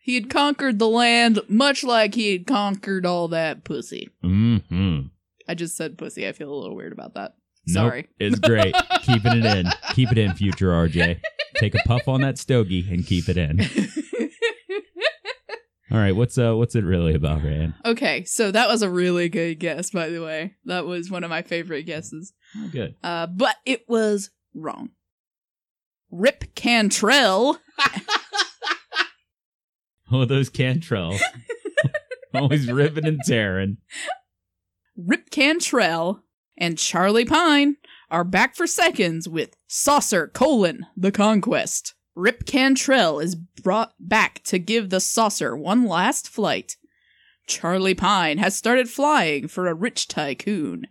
he 0.04 0.14
had 0.16 0.28
conquered 0.28 0.78
the 0.78 0.88
land 0.88 1.40
much 1.48 1.82
like 1.82 2.14
he 2.14 2.32
had 2.32 2.46
conquered 2.46 3.06
all 3.06 3.28
that 3.28 3.64
pussy. 3.64 4.10
hmm 4.22 5.00
I 5.48 5.54
just 5.54 5.76
said 5.76 5.96
pussy. 5.98 6.26
I 6.28 6.32
feel 6.32 6.52
a 6.52 6.54
little 6.60 6.76
weird 6.76 6.92
about 6.92 7.14
that. 7.14 7.34
Nope, 7.66 7.74
Sorry. 7.74 8.08
it's 8.18 8.38
great. 8.38 8.74
Keeping 9.02 9.38
it 9.38 9.44
in. 9.46 9.66
Keep 9.94 10.12
it 10.12 10.18
in, 10.18 10.34
future 10.34 10.68
RJ. 10.68 11.20
Take 11.56 11.74
a 11.74 11.78
puff 11.86 12.06
on 12.08 12.20
that 12.20 12.36
stogie 12.38 12.86
and 12.90 13.06
keep 13.06 13.28
it 13.28 13.36
in. 13.38 13.60
All 15.92 15.98
right, 16.00 16.16
what's 16.16 16.36
uh 16.38 16.56
what's 16.56 16.74
it 16.74 16.82
really 16.84 17.14
about, 17.14 17.42
Ryan? 17.44 17.74
okay, 17.84 18.24
so 18.24 18.50
that 18.50 18.68
was 18.68 18.82
a 18.82 18.90
really 18.90 19.28
good 19.28 19.60
guess, 19.60 19.90
by 19.90 20.08
the 20.08 20.22
way. 20.22 20.54
That 20.64 20.86
was 20.86 21.10
one 21.10 21.22
of 21.24 21.30
my 21.30 21.42
favorite 21.42 21.84
guesses. 21.84 22.32
Oh, 22.56 22.68
good. 22.72 22.96
Uh, 23.02 23.26
but 23.26 23.56
it 23.64 23.84
was 23.88 24.30
wrong. 24.54 24.90
Rip 26.10 26.54
Cantrell 26.54 27.58
Oh, 30.10 30.24
those 30.24 30.48
Cantrell. 30.48 31.18
Always 32.34 32.70
ripping 32.70 33.06
and 33.06 33.20
tearing. 33.24 33.78
Rip 34.96 35.30
Cantrell 35.30 36.22
and 36.56 36.78
Charley 36.78 37.24
Pine 37.24 37.76
are 38.10 38.24
back 38.24 38.54
for 38.54 38.66
seconds 38.66 39.28
with 39.28 39.56
Saucer 39.66 40.28
colon 40.28 40.86
the 40.96 41.12
Conquest. 41.12 41.94
Rip 42.14 42.46
Cantrell 42.46 43.18
is 43.18 43.34
brought 43.34 43.94
back 43.98 44.42
to 44.44 44.58
give 44.58 44.90
the 44.90 45.00
saucer 45.00 45.56
one 45.56 45.84
last 45.86 46.28
flight. 46.28 46.76
Charley 47.46 47.94
Pine 47.94 48.38
has 48.38 48.56
started 48.56 48.88
flying 48.88 49.48
for 49.48 49.66
a 49.66 49.74
rich 49.74 50.06
tycoon, 50.06 50.86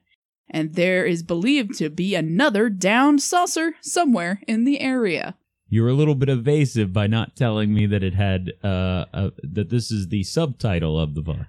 and 0.50 0.76
there 0.76 1.06
is 1.06 1.24
believed 1.24 1.78
to 1.78 1.90
be 1.90 2.14
another 2.14 2.70
downed 2.70 3.22
saucer 3.22 3.76
somewhere 3.82 4.42
in 4.48 4.66
the 4.66 4.82
area. 4.82 5.36
You 5.74 5.82
were 5.82 5.90
a 5.90 5.96
little 5.96 6.14
bit 6.14 6.30
evasive 6.30 6.94
by 6.94 7.08
not 7.08 7.36
telling 7.36 7.74
me 7.74 7.88
that 7.88 8.04
it 8.04 8.14
had 8.14 8.52
uh, 8.64 9.06
uh 9.12 9.30
that 9.42 9.72
this 9.72 9.90
is 9.90 10.10
the 10.10 10.22
subtitle 10.22 11.00
of 11.00 11.16
the 11.16 11.24
book. 11.24 11.48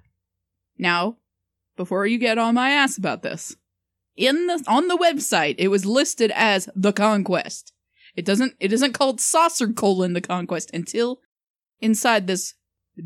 Now, 0.78 1.18
before 1.76 2.06
you 2.06 2.16
get 2.16 2.38
on 2.38 2.54
my 2.54 2.70
ass 2.70 2.96
about 2.96 3.22
this, 3.22 3.54
in 4.16 4.46
the 4.46 4.64
on 4.66 4.88
the 4.88 4.96
website 4.96 5.56
it 5.58 5.68
was 5.68 5.84
listed 5.84 6.32
as 6.34 6.70
the 6.74 6.90
conquest. 6.90 7.74
It 8.16 8.24
doesn't 8.24 8.54
it 8.60 8.72
isn't 8.72 8.94
called 8.94 9.20
saucer 9.20 9.70
colon 9.74 10.14
the 10.14 10.22
conquest 10.22 10.70
until 10.72 11.20
inside 11.82 12.26
this 12.26 12.54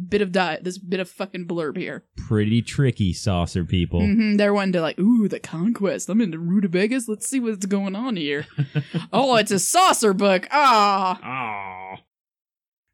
bit 0.08 0.20
of 0.20 0.32
di- 0.32 0.58
this 0.62 0.78
bit 0.78 1.00
of 1.00 1.08
fucking 1.08 1.46
blurb 1.46 1.76
here. 1.76 2.04
Pretty 2.16 2.62
tricky 2.62 3.12
saucer 3.12 3.64
people. 3.64 4.00
Mm-hmm. 4.00 4.36
They're 4.36 4.54
one 4.54 4.72
to 4.72 4.80
like, 4.80 4.98
ooh, 4.98 5.28
the 5.28 5.40
conquest. 5.40 6.08
I'm 6.08 6.20
into 6.20 6.38
rutabagas. 6.38 7.08
Let's 7.08 7.28
see 7.28 7.40
what's 7.40 7.66
going 7.66 7.96
on 7.96 8.16
here. 8.16 8.46
oh, 9.12 9.36
it's 9.36 9.50
a 9.50 9.58
saucer 9.58 10.12
book. 10.12 10.46
Ah. 10.50 11.18
Ah. 11.22 12.02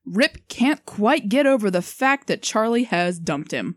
Rip 0.06 0.48
can't 0.48 0.84
quite 0.84 1.28
get 1.28 1.46
over 1.46 1.70
the 1.70 1.82
fact 1.82 2.26
that 2.26 2.42
Charley 2.42 2.84
has 2.84 3.18
dumped 3.18 3.52
him. 3.52 3.76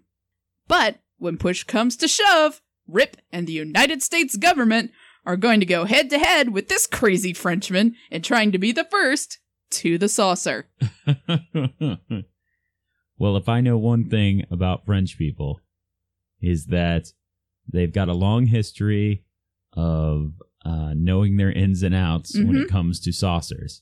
But 0.68 0.98
when 1.18 1.38
push 1.38 1.64
comes 1.64 1.96
to 1.98 2.08
shove, 2.08 2.62
Rip 2.88 3.18
and 3.32 3.48
the 3.48 3.54
United 3.54 4.04
States 4.04 4.36
government 4.36 4.92
are 5.26 5.38
going 5.38 5.60
to 5.60 5.66
go 5.66 5.86
head 5.86 6.10
to 6.10 6.20
head 6.20 6.54
with 6.54 6.70
this 6.70 6.88
crazy 6.88 7.34
Frenchman 7.34 7.96
in 8.12 8.22
trying 8.22 8.52
to 8.52 8.58
be 8.58 8.72
the 8.72 8.86
first 8.86 9.40
to 9.70 9.98
the 9.98 10.08
saucer. 10.10 10.70
well, 13.18 13.36
if 13.38 13.50
I 13.50 13.62
know 13.62 13.78
one 13.78 14.10
thing 14.10 14.46
about 14.52 14.86
French 14.86 15.18
people, 15.18 15.60
is 16.42 16.68
that 16.68 17.08
they've 17.72 17.92
got 17.94 18.10
a 18.10 18.14
long 18.14 18.46
history 18.48 19.24
of 19.74 20.34
uh, 20.66 20.94
knowing 20.96 21.38
their 21.38 21.52
ins 21.52 21.84
and 21.84 21.96
outs 21.96 22.38
when 22.38 22.58
it 22.58 22.70
comes 22.70 23.00
to 23.02 23.12
saucers, 23.12 23.82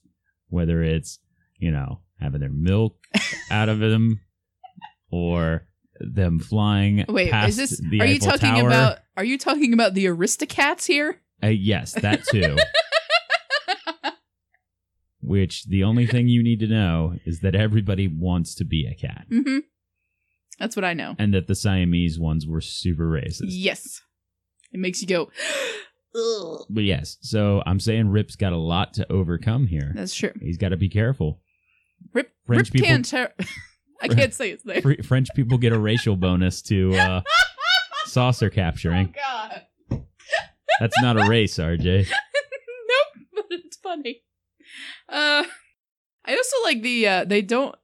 whether 0.50 0.82
it's 0.84 1.20
you 1.58 1.72
know 1.72 2.02
having 2.20 2.42
their 2.42 2.50
milk 2.50 2.98
out 3.52 3.70
of 3.70 3.80
them 3.80 4.22
or 5.12 5.68
them 6.00 6.40
flying. 6.40 7.06
Wait, 7.08 7.32
past 7.32 7.50
is 7.50 7.58
this 7.58 7.82
The 7.90 8.02
are 8.02 8.06
you 8.06 8.20
talking 8.20 8.50
Tower. 8.50 8.68
about 8.68 9.00
are 9.18 9.24
you 9.24 9.38
talking 9.38 9.74
about 9.74 9.94
the 9.94 10.06
Aristocats 10.06 10.86
here? 10.86 11.22
Uh, 11.44 11.48
yes, 11.48 11.94
that 11.94 12.24
too. 12.26 12.56
Which 15.26 15.66
the 15.66 15.84
only 15.84 16.06
thing 16.14 16.28
you 16.28 16.44
need 16.44 16.60
to 16.60 16.68
know 16.68 17.16
is 17.26 17.40
that 17.42 17.56
everybody 17.56 18.08
wants 18.08 18.56
to 18.56 18.64
be 18.66 18.86
a 18.88 18.96
cat, 18.96 19.26
Mhm. 19.32 19.62
That's 20.60 20.76
what 20.76 20.86
I 20.86 20.94
know. 20.94 21.16
and 21.20 21.34
that 21.34 21.48
the 21.48 21.56
Siamese 21.56 22.18
ones 22.20 22.48
were 22.48 22.62
super 22.62 23.10
racist. 23.10 23.48
Yes. 23.50 24.02
It 24.72 24.80
makes 24.80 25.02
you 25.02 25.08
go 25.08 25.30
Ugh. 26.16 26.66
But 26.70 26.86
yes, 26.86 27.18
so 27.22 27.62
I'm 27.66 27.80
saying 27.82 28.08
Rip's 28.08 28.36
got 28.38 28.54
a 28.54 28.58
lot 28.58 28.94
to 28.94 29.12
overcome 29.12 29.68
here. 29.68 29.92
That's 29.94 30.14
true. 30.16 30.32
He's 30.40 30.58
got 30.58 30.70
to 30.70 30.78
be 30.78 30.88
careful. 30.88 31.42
Rip 32.14 32.32
French 32.46 32.68
Rip 32.68 32.72
people- 32.74 32.88
can't 32.88 33.06
ter- 33.06 33.34
I 34.02 34.08
can't 34.10 34.34
say 34.34 34.52
his 34.52 34.64
name. 34.66 34.82
Fr- 34.82 35.02
French 35.04 35.30
people 35.36 35.58
get 35.58 35.74
a 35.74 35.80
racial 35.80 36.16
bonus 36.16 36.62
to 36.64 36.94
uh, 36.96 37.22
saucer 38.06 38.48
Oh 38.48 38.50
capturing. 38.50 39.14
god. 39.16 39.64
That's 40.80 41.02
not 41.02 41.18
a 41.20 41.28
race, 41.30 41.58
RJ. 41.58 42.08
nope, 42.10 43.26
but 43.34 43.46
it's 43.50 43.78
funny. 43.78 44.22
Uh 45.10 45.44
I 46.26 46.36
also 46.36 46.56
like 46.64 46.82
the 46.82 47.08
uh 47.08 47.26
they 47.26 47.42
don't 47.42 47.76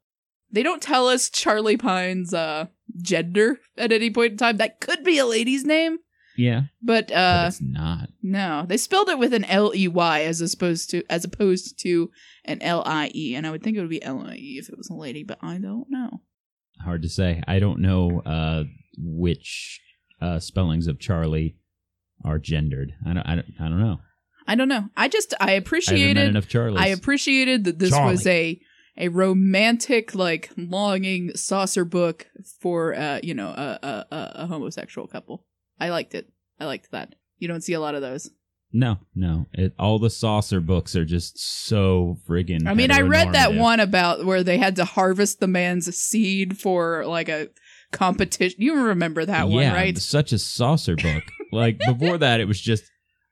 they 0.52 0.64
don't 0.64 0.82
tell 0.82 1.08
us 1.08 1.30
Charley 1.30 1.78
Pine's 1.78 2.34
uh 2.34 2.68
gender 3.02 3.60
at 3.78 3.92
any 3.92 4.10
point 4.10 4.34
in 4.34 4.38
time. 4.38 4.58
That 4.58 4.80
could 4.82 5.04
be 5.04 5.18
a 5.18 5.26
lady's 5.26 5.64
name, 5.64 6.00
Yeah, 6.36 6.64
but 6.82 7.08
but 7.08 7.16
uh 7.16 7.46
it's 7.48 7.62
not. 7.62 8.10
no. 8.22 8.66
They 8.68 8.78
spelled 8.78 9.10
it 9.10 9.20
with 9.20 9.34
an 9.34 9.46
L 9.46 9.72
E 9.76 9.88
Y 9.88 10.24
as 10.24 10.42
opposed 10.42 10.90
to 10.92 11.04
as 11.10 11.24
opposed 11.24 11.80
to 11.84 12.10
an 12.46 12.62
L 12.62 12.84
I 12.86 13.12
E, 13.14 13.36
and 13.36 13.46
I 13.48 13.52
would 13.52 13.64
think 13.64 13.78
it 13.78 13.82
would 13.82 13.90
be 13.90 14.04
L 14.04 14.26
I 14.26 14.36
E 14.36 14.58
if 14.60 14.68
it 14.70 14.78
was 14.78 14.90
a 14.90 14.96
lady, 14.96 15.24
but 15.24 15.38
I 15.42 15.58
don't 15.58 15.88
know. 15.90 16.22
Hard 16.84 17.04
to 17.04 17.10
say. 17.10 17.44
I 17.48 17.60
don't 17.60 17.80
know 17.80 18.22
uh, 18.26 18.64
which 18.98 19.80
uh, 20.20 20.40
spellings 20.40 20.88
of 20.88 21.00
Charlie 21.00 21.56
are 22.26 22.40
gendered. 22.40 22.92
I 23.06 23.14
don't. 23.14 23.28
I 23.28 23.36
don't, 23.36 23.48
I 23.60 23.70
don't 23.70 23.80
know. 23.80 24.00
I 24.52 24.56
don't 24.56 24.68
know. 24.68 24.90
I 24.98 25.08
just 25.08 25.34
I 25.40 25.52
I 25.52 25.52
appreciated 25.52 26.28
enough 26.28 26.50
Charlies. 26.50 26.78
I 26.78 26.88
appreciated 26.88 27.64
that 27.64 27.80
this 27.80 27.94
was 27.94 28.28
a 28.28 28.60
a 28.98 29.08
romantic, 29.08 30.14
like 30.14 30.52
longing 30.58 31.34
saucer 31.36 31.86
book 31.86 32.28
for 32.60 32.94
uh, 32.94 33.22
you 33.24 33.34
know, 33.34 33.48
a, 33.48 33.80
a 33.82 34.06
a 34.12 34.32
a 34.36 34.48
homosexual 34.48 35.08
couple. 35.08 35.46
I 35.80 35.88
liked 35.88 36.16
it. 36.16 36.30
I 36.60 36.66
liked 36.66 36.92
that. 36.92 37.16
You 37.38 37.48
don't 37.48 37.64
see 37.64 37.72
a 37.72 37.80
lot 37.80 37.96
of 37.96 38.02
those. 38.02 38.30
no, 38.74 38.98
no. 39.16 39.46
It, 39.54 39.74
all 39.80 40.00
the 40.00 40.10
saucer 40.10 40.60
books 40.60 40.98
are 40.98 41.06
just 41.06 41.40
so 41.40 42.18
friggin' 42.28 42.68
I 42.68 42.74
mean, 42.74 42.92
I 42.92 43.02
read 43.02 43.32
that 43.32 43.54
one 43.54 43.80
about 43.80 44.26
where 44.26 44.44
they 44.44 44.58
had 44.58 44.76
to 44.76 44.86
harvest 44.86 45.40
the 45.40 45.48
man's 45.48 45.96
seed 45.96 46.58
for 46.58 47.06
like 47.06 47.30
a 47.30 47.48
competition. 47.94 48.62
You 48.62 48.88
remember 48.88 49.26
that 49.26 49.48
one, 49.48 49.72
right? 49.72 49.98
Such 49.98 50.34
a 50.34 50.38
saucer 50.38 50.98
book. 50.98 51.24
like 51.54 51.80
before 51.80 52.18
that, 52.18 52.42
it 52.42 52.50
was 52.50 52.60
just 52.60 52.84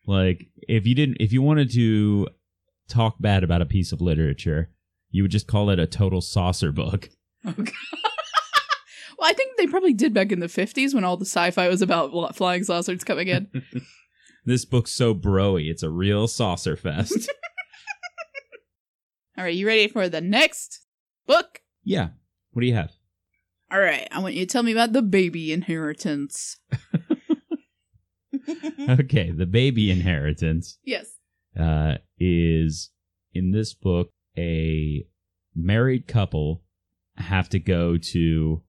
like 0.10 0.48
if 0.68 0.88
you 0.88 0.96
didn't, 0.96 1.18
if 1.20 1.32
you 1.32 1.44
wanted 1.44 1.72
to 1.74 2.28
talk 2.90 3.18
bad 3.20 3.44
about 3.44 3.62
a 3.62 3.66
piece 3.66 3.92
of 3.92 4.02
literature, 4.02 4.72
you 5.12 5.24
would 5.24 5.32
just 5.32 5.46
call 5.46 5.70
it 5.70 5.78
a 5.78 5.86
total 5.86 6.20
saucer 6.20 6.72
book. 6.72 7.10
Oh, 7.46 7.54
God. 7.54 7.68
well, 9.18 9.30
I 9.30 9.34
think 9.34 9.56
they 9.58 9.68
probably 9.68 9.94
did 9.94 10.14
back 10.14 10.32
in 10.32 10.40
the 10.40 10.48
50s 10.48 10.96
when 10.96 11.04
all 11.04 11.16
the 11.16 11.26
sci-fi 11.26 11.70
was 11.70 11.84
about 11.84 12.36
flying 12.36 12.64
saucers 12.64 13.04
coming 13.04 13.28
in. 13.28 13.48
This 14.46 14.66
book's 14.66 14.94
so 14.94 15.14
broy, 15.14 15.70
it's 15.70 15.84
a 15.84 15.90
real 15.90 16.28
saucer 16.28 16.76
fest. 16.76 17.30
all 19.38 19.44
right, 19.44 19.54
you 19.54 19.68
ready 19.68 19.88
for 19.90 20.10
the 20.10 20.22
next 20.22 20.88
book? 21.28 21.62
yeah. 21.84 22.08
What 22.52 22.62
do 22.62 22.68
you 22.68 22.74
have? 22.74 22.92
All 23.70 23.80
right, 23.82 24.08
I 24.12 24.20
want 24.20 24.34
you 24.34 24.46
to 24.48 24.52
tell 24.52 24.64
me 24.64 24.72
about 24.72 24.94
the 24.94 25.04
baby 25.04 25.52
inheritance. 25.52 26.58
Okay, 29.00 29.32
the 29.32 29.46
baby 29.46 29.92
inheritance 29.92 30.78
Yes. 30.84 31.08
uh, 31.60 31.96
is 32.18 32.92
in 33.34 33.52
this 33.52 33.74
book 33.74 34.10
a 34.38 35.06
married 35.56 36.08
couple 36.08 36.64
have 37.18 37.50
to 37.50 37.60
go 37.60 37.98
to 37.98 38.62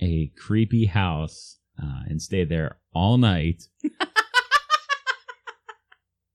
a 0.00 0.32
creepy 0.36 0.86
house 0.86 1.58
uh, 1.82 2.02
and 2.08 2.20
stay 2.22 2.44
there 2.44 2.78
all 2.94 3.18
night 3.18 3.64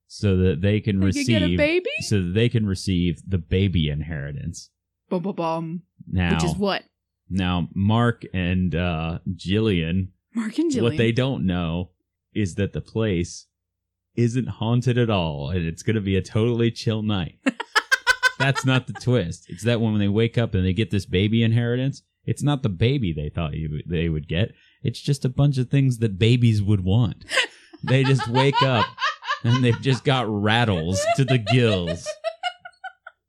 so 0.07 0.37
that 0.37 0.61
they 0.61 0.79
can 0.79 0.99
They 0.99 1.11
could 1.11 1.25
get 1.27 1.41
a 1.41 1.45
receive 1.45 1.57
baby? 1.57 1.89
so 2.01 2.21
that 2.21 2.33
they 2.33 2.49
can 2.49 2.65
receive 2.65 3.21
the 3.27 3.37
baby 3.39 3.89
inheritance. 3.89 4.69
Bum, 5.09 5.23
bum, 5.23 5.35
bum. 5.35 5.81
Now, 6.07 6.35
Which 6.35 6.43
is 6.43 6.55
what? 6.55 6.83
now 7.29 7.67
Mark 7.73 8.23
and 8.33 8.75
uh, 8.75 9.19
Jillian, 9.35 10.09
Mark 10.35 10.57
and 10.59 10.71
Jillian. 10.71 10.81
what 10.83 10.97
they 10.97 11.11
don't 11.11 11.45
know 11.45 11.89
is 12.35 12.55
that 12.55 12.73
the 12.73 12.81
place 12.81 13.47
isn't 14.15 14.47
haunted 14.47 14.97
at 14.97 15.09
all, 15.09 15.49
and 15.49 15.65
it's 15.65 15.83
going 15.83 15.95
to 15.95 16.01
be 16.01 16.15
a 16.15 16.21
totally 16.21 16.71
chill 16.71 17.01
night. 17.01 17.39
That's 18.39 18.65
not 18.65 18.87
the 18.87 18.93
twist. 18.93 19.45
It's 19.49 19.63
that 19.63 19.79
when 19.81 19.97
they 19.99 20.07
wake 20.07 20.37
up 20.37 20.53
and 20.53 20.65
they 20.65 20.73
get 20.73 20.91
this 20.91 21.05
baby 21.05 21.43
inheritance, 21.43 22.01
it's 22.25 22.43
not 22.43 22.63
the 22.63 22.69
baby 22.69 23.13
they 23.13 23.29
thought 23.29 23.53
you, 23.53 23.81
they 23.87 24.09
would 24.09 24.27
get. 24.27 24.53
It's 24.81 24.99
just 24.99 25.25
a 25.25 25.29
bunch 25.29 25.57
of 25.57 25.69
things 25.69 25.99
that 25.99 26.17
babies 26.19 26.61
would 26.61 26.83
want. 26.83 27.25
They 27.83 28.03
just 28.03 28.27
wake 28.27 28.61
up 28.61 28.85
and 29.43 29.63
they've 29.63 29.79
just 29.81 30.03
got 30.03 30.25
rattles 30.29 31.01
to 31.17 31.25
the 31.25 31.37
gills. 31.37 32.07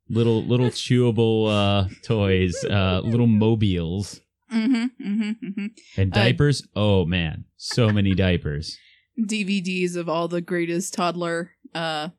Little 0.07 0.43
little 0.43 0.67
chewable 0.69 1.49
uh, 1.49 1.89
toys, 2.03 2.53
uh, 2.63 3.01
little 3.03 3.27
mobiles, 3.27 4.21
Mm-hmm, 4.53 4.75
mm-hmm, 5.03 5.45
mm-hmm. 5.47 5.65
and 5.97 6.13
Uh, 6.13 6.15
diapers. 6.15 6.61
oh 6.75 7.05
man, 7.05 7.45
so 7.57 7.89
many 7.89 8.13
diapers. 8.13 8.77
DVDs 9.19 9.95
of 9.95 10.09
all 10.09 10.27
the 10.27 10.41
greatest 10.41 10.93
toddler 10.93 11.51
uh 11.73 12.09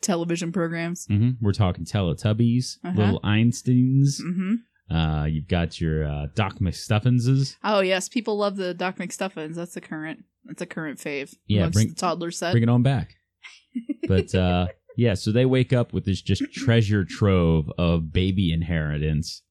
television 0.00 0.50
programs. 0.52 1.06
hmm 1.06 1.30
We're 1.40 1.52
talking 1.52 1.84
Teletubbies, 1.84 2.78
Uh-huh. 2.84 2.98
little 3.00 3.20
Einsteins. 3.20 4.20
Mm-hmm. 4.20 4.54
Uh, 4.94 5.24
you've 5.26 5.46
got 5.46 5.80
your 5.80 6.04
uh, 6.04 6.26
Doc 6.34 6.58
McStuffinses. 6.58 7.56
Oh 7.62 7.78
yes, 7.80 8.08
people 8.08 8.36
love 8.36 8.56
the 8.56 8.74
Doc 8.74 8.96
McStuffins. 8.96 9.54
That's 9.54 9.76
a 9.76 9.80
current. 9.80 10.24
That's 10.44 10.60
a 10.62 10.66
current 10.66 10.98
fave. 10.98 11.34
Yeah, 11.46 11.68
bring- 11.68 11.90
the 11.90 11.94
toddler 11.94 12.32
set. 12.32 12.50
Bring 12.52 12.64
it 12.64 12.68
on 12.68 12.82
back. 12.82 13.14
But 14.08 14.34
uh, 14.34 14.66
yeah, 14.96 15.14
so 15.14 15.30
they 15.30 15.46
wake 15.46 15.72
up 15.72 15.92
with 15.92 16.04
this 16.04 16.20
just 16.20 16.42
treasure 16.52 17.04
trove 17.04 17.70
of 17.78 18.12
baby 18.12 18.52
inheritance 18.52 19.42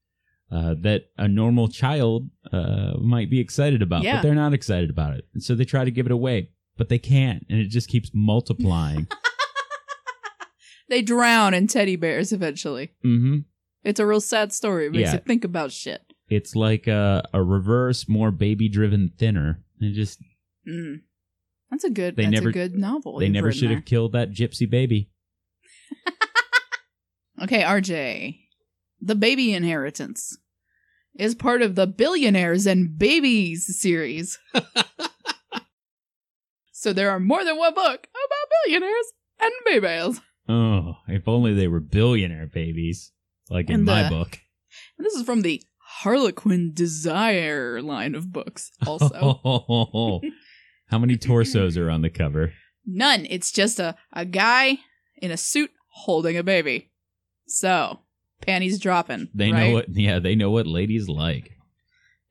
uh, 0.52 0.76
that 0.82 1.04
a 1.18 1.30
normal 1.30 1.70
child 1.70 2.30
uh, 2.52 2.96
might 3.00 3.30
be 3.30 3.40
excited 3.40 3.82
about, 3.82 4.04
Yeah. 4.04 4.18
but 4.18 4.24
they're 4.24 4.36
not 4.36 4.54
excited 4.54 4.90
about 4.90 5.14
it. 5.16 5.26
And 5.34 5.42
so 5.42 5.56
they 5.56 5.64
try 5.64 5.86
to 5.86 5.92
give 5.92 6.06
it 6.06 6.12
away, 6.12 6.50
but 6.80 6.90
they 6.90 6.98
can't, 6.98 7.46
and 7.50 7.60
it 7.60 7.68
just 7.70 7.88
keeps 7.90 8.10
multiplying. 8.14 9.08
They 10.90 11.04
drown 11.04 11.54
in 11.54 11.68
teddy 11.68 11.96
bears 11.98 12.32
eventually. 12.34 12.94
hmm 13.04 13.42
It's 13.84 14.00
a 14.00 14.08
real 14.08 14.20
sad 14.22 14.52
story. 14.52 14.88
It 14.88 14.94
makes 14.94 15.10
Yeah. 15.10 15.14
you 15.14 15.20
think 15.20 15.44
about 15.44 15.72
shit. 15.72 16.02
It's 16.30 16.56
like 16.56 16.88
a, 16.88 17.22
a 17.32 17.44
reverse, 17.44 18.10
more 18.10 18.32
baby-driven 18.32 19.12
thinner. 19.16 19.62
It 19.80 19.94
just 19.94 20.20
Mm. 20.68 21.02
That's 21.70 21.84
a 21.84 21.92
good. 21.92 22.16
They 22.16 22.24
that's 22.24 22.34
never- 22.34 22.50
a 22.50 22.54
good 22.54 22.74
novel. 22.76 23.20
they 23.20 23.26
you've 23.26 23.34
never 23.36 23.48
written 23.50 23.60
should 23.60 23.70
have 23.70 23.86
killed 23.86 24.14
that 24.14 24.32
gypsy 24.32 24.68
baby. 24.68 25.12
Okay, 27.44 27.62
RJ. 27.62 28.40
The 29.00 29.16
Baby 29.16 29.54
Inheritance 29.54 30.38
is 31.16 31.36
part 31.36 31.62
of 31.62 31.76
the 31.76 31.88
Billionaires 31.88 32.66
and 32.66 32.98
Babies 32.98 33.80
series. 33.80 34.38
so 36.80 36.94
there 36.94 37.12
are 37.12 37.20
more 37.20 37.44
than 37.44 37.58
one 37.58 37.74
book 37.74 38.08
about 38.08 38.50
billionaires 38.64 39.14
and 39.42 39.52
babies. 39.66 40.22
Oh, 40.48 40.96
if 41.10 41.28
only 41.28 41.54
they 41.54 41.68
were 41.68 41.82
billionaire 41.82 42.48
babies, 42.48 43.12
like 43.50 43.68
in 43.68 43.76
And, 43.76 43.86
my 43.86 44.04
uh, 44.06 44.10
book. 44.10 44.40
And 44.98 45.06
this 45.06 45.14
is 45.14 45.24
from 45.24 45.42
the 45.42 45.62
Harlequin 45.78 46.72
Desire 46.74 47.82
line 47.82 48.16
of 48.16 48.32
books, 48.32 48.72
also. 48.88 49.42
How 50.88 50.98
many 50.98 51.18
torsos 51.18 51.78
are 51.78 51.90
on 51.90 52.02
the 52.02 52.10
cover? 52.10 52.54
None. 52.86 53.28
It's 53.30 53.52
just 53.52 53.82
a, 53.82 53.96
a 54.14 54.24
guy 54.24 54.80
in 55.18 55.32
a 55.32 55.38
suit 55.38 55.72
holding 55.90 56.38
a 56.38 56.44
baby. 56.44 56.92
So, 57.46 58.00
panties 58.40 58.80
dropping. 58.80 59.28
They 59.34 59.52
right? 59.52 59.68
know 59.68 59.74
what. 59.74 59.90
Yeah, 59.90 60.20
they 60.20 60.34
know 60.34 60.50
what 60.50 60.66
ladies 60.66 61.10
like. 61.10 61.52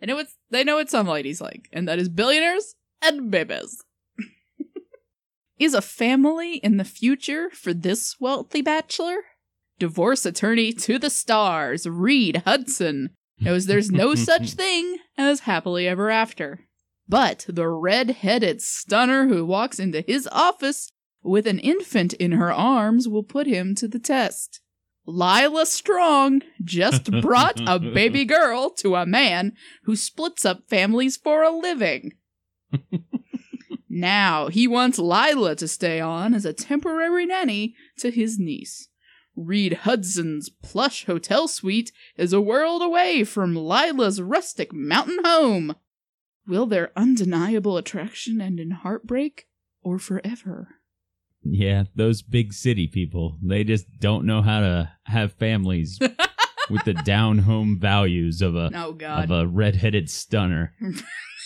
They 0.01 0.07
know 0.07 0.17
what 0.17 0.29
they 0.51 0.65
know 0.65 0.77
what 0.77 0.89
some 0.89 1.07
ladies 1.07 1.43
like, 1.43 1.69
and 1.71 1.87
that 1.87 1.99
is 1.99 2.09
billionaires 2.09 2.77
and 3.03 3.31
babies. 3.31 3.85
Is 5.59 5.75
a 5.75 5.83
family 5.83 6.57
in 6.57 6.77
the 6.77 6.85
future 6.85 7.51
for 7.51 7.75
this 7.75 8.17
wealthy 8.21 8.63
bachelor? 8.63 9.17
Divorce 9.79 10.27
attorney 10.27 10.73
to 10.73 10.99
the 10.99 11.11
stars, 11.11 11.87
Reed 11.87 12.43
Hudson, 12.45 13.11
knows 13.41 13.67
there's 13.67 13.91
no 13.91 14.15
such 14.17 14.53
thing 14.53 14.99
as 15.17 15.41
happily 15.41 15.87
ever 15.87 16.11
after. 16.11 16.61
But 17.09 17.47
the 17.49 17.69
red-headed 17.69 18.61
stunner 18.61 19.29
who 19.29 19.47
walks 19.47 19.79
into 19.79 20.03
his 20.03 20.29
office 20.31 20.91
with 21.23 21.47
an 21.47 21.59
infant 21.59 22.13
in 22.15 22.33
her 22.33 22.53
arms 22.53 23.09
will 23.09 23.23
put 23.23 23.47
him 23.47 23.75
to 23.77 23.89
the 23.89 23.99
test. 23.99 24.61
Lila 25.07 25.65
Strong 25.65 26.43
just 26.63 27.11
brought 27.23 27.61
a 27.67 27.79
baby 27.79 28.25
girl 28.25 28.71
to 28.71 28.95
a 28.95 29.07
man 29.07 29.55
who 29.85 29.97
splits 29.97 30.45
up 30.45 30.69
families 30.69 31.17
for 31.17 31.43
a 31.43 31.51
living. 31.51 32.13
now 33.89 34.49
he 34.49 34.67
wants 34.67 34.99
Lila 34.99 35.57
to 35.57 35.69
stay 35.69 36.01
on 36.01 36.35
as 36.35 36.45
a 36.45 36.53
temporary 36.53 37.27
nanny 37.27 37.75
to 37.99 38.11
his 38.11 38.39
niece. 38.39 38.89
Reed 39.37 39.73
Hudson's 39.85 40.49
plush 40.49 41.07
hotel 41.07 41.47
suite 41.47 41.93
is 42.17 42.33
a 42.33 42.41
world 42.41 42.83
away 42.83 43.23
from 43.25 43.55
Lila's 43.55 44.21
rustic 44.21 44.73
mountain 44.73 45.21
home. 45.25 45.77
Will 46.47 46.67
their 46.67 46.91
undeniable 46.97 47.77
attraction 47.77 48.41
end 48.41 48.59
in 48.59 48.73
heartbreak 48.73 49.47
or 49.83 49.99
forever? 49.99 50.77
Yeah, 51.45 51.85
those 51.95 52.21
big 52.23 52.53
city 52.53 52.89
people. 52.89 53.39
They 53.43 53.65
just 53.65 53.87
don't 54.01 54.27
know 54.27 54.43
how 54.43 54.61
to 54.61 54.93
have 55.05 55.35
families 55.35 55.99
with 56.71 56.85
the 56.85 56.95
down 56.95 57.39
home 57.39 57.79
values 57.79 58.43
of 58.43 58.57
a 58.57 58.71
Oh 58.75 58.97
of 59.01 59.31
a 59.31 59.47
redheaded 59.47 60.11
stunner. 60.11 60.75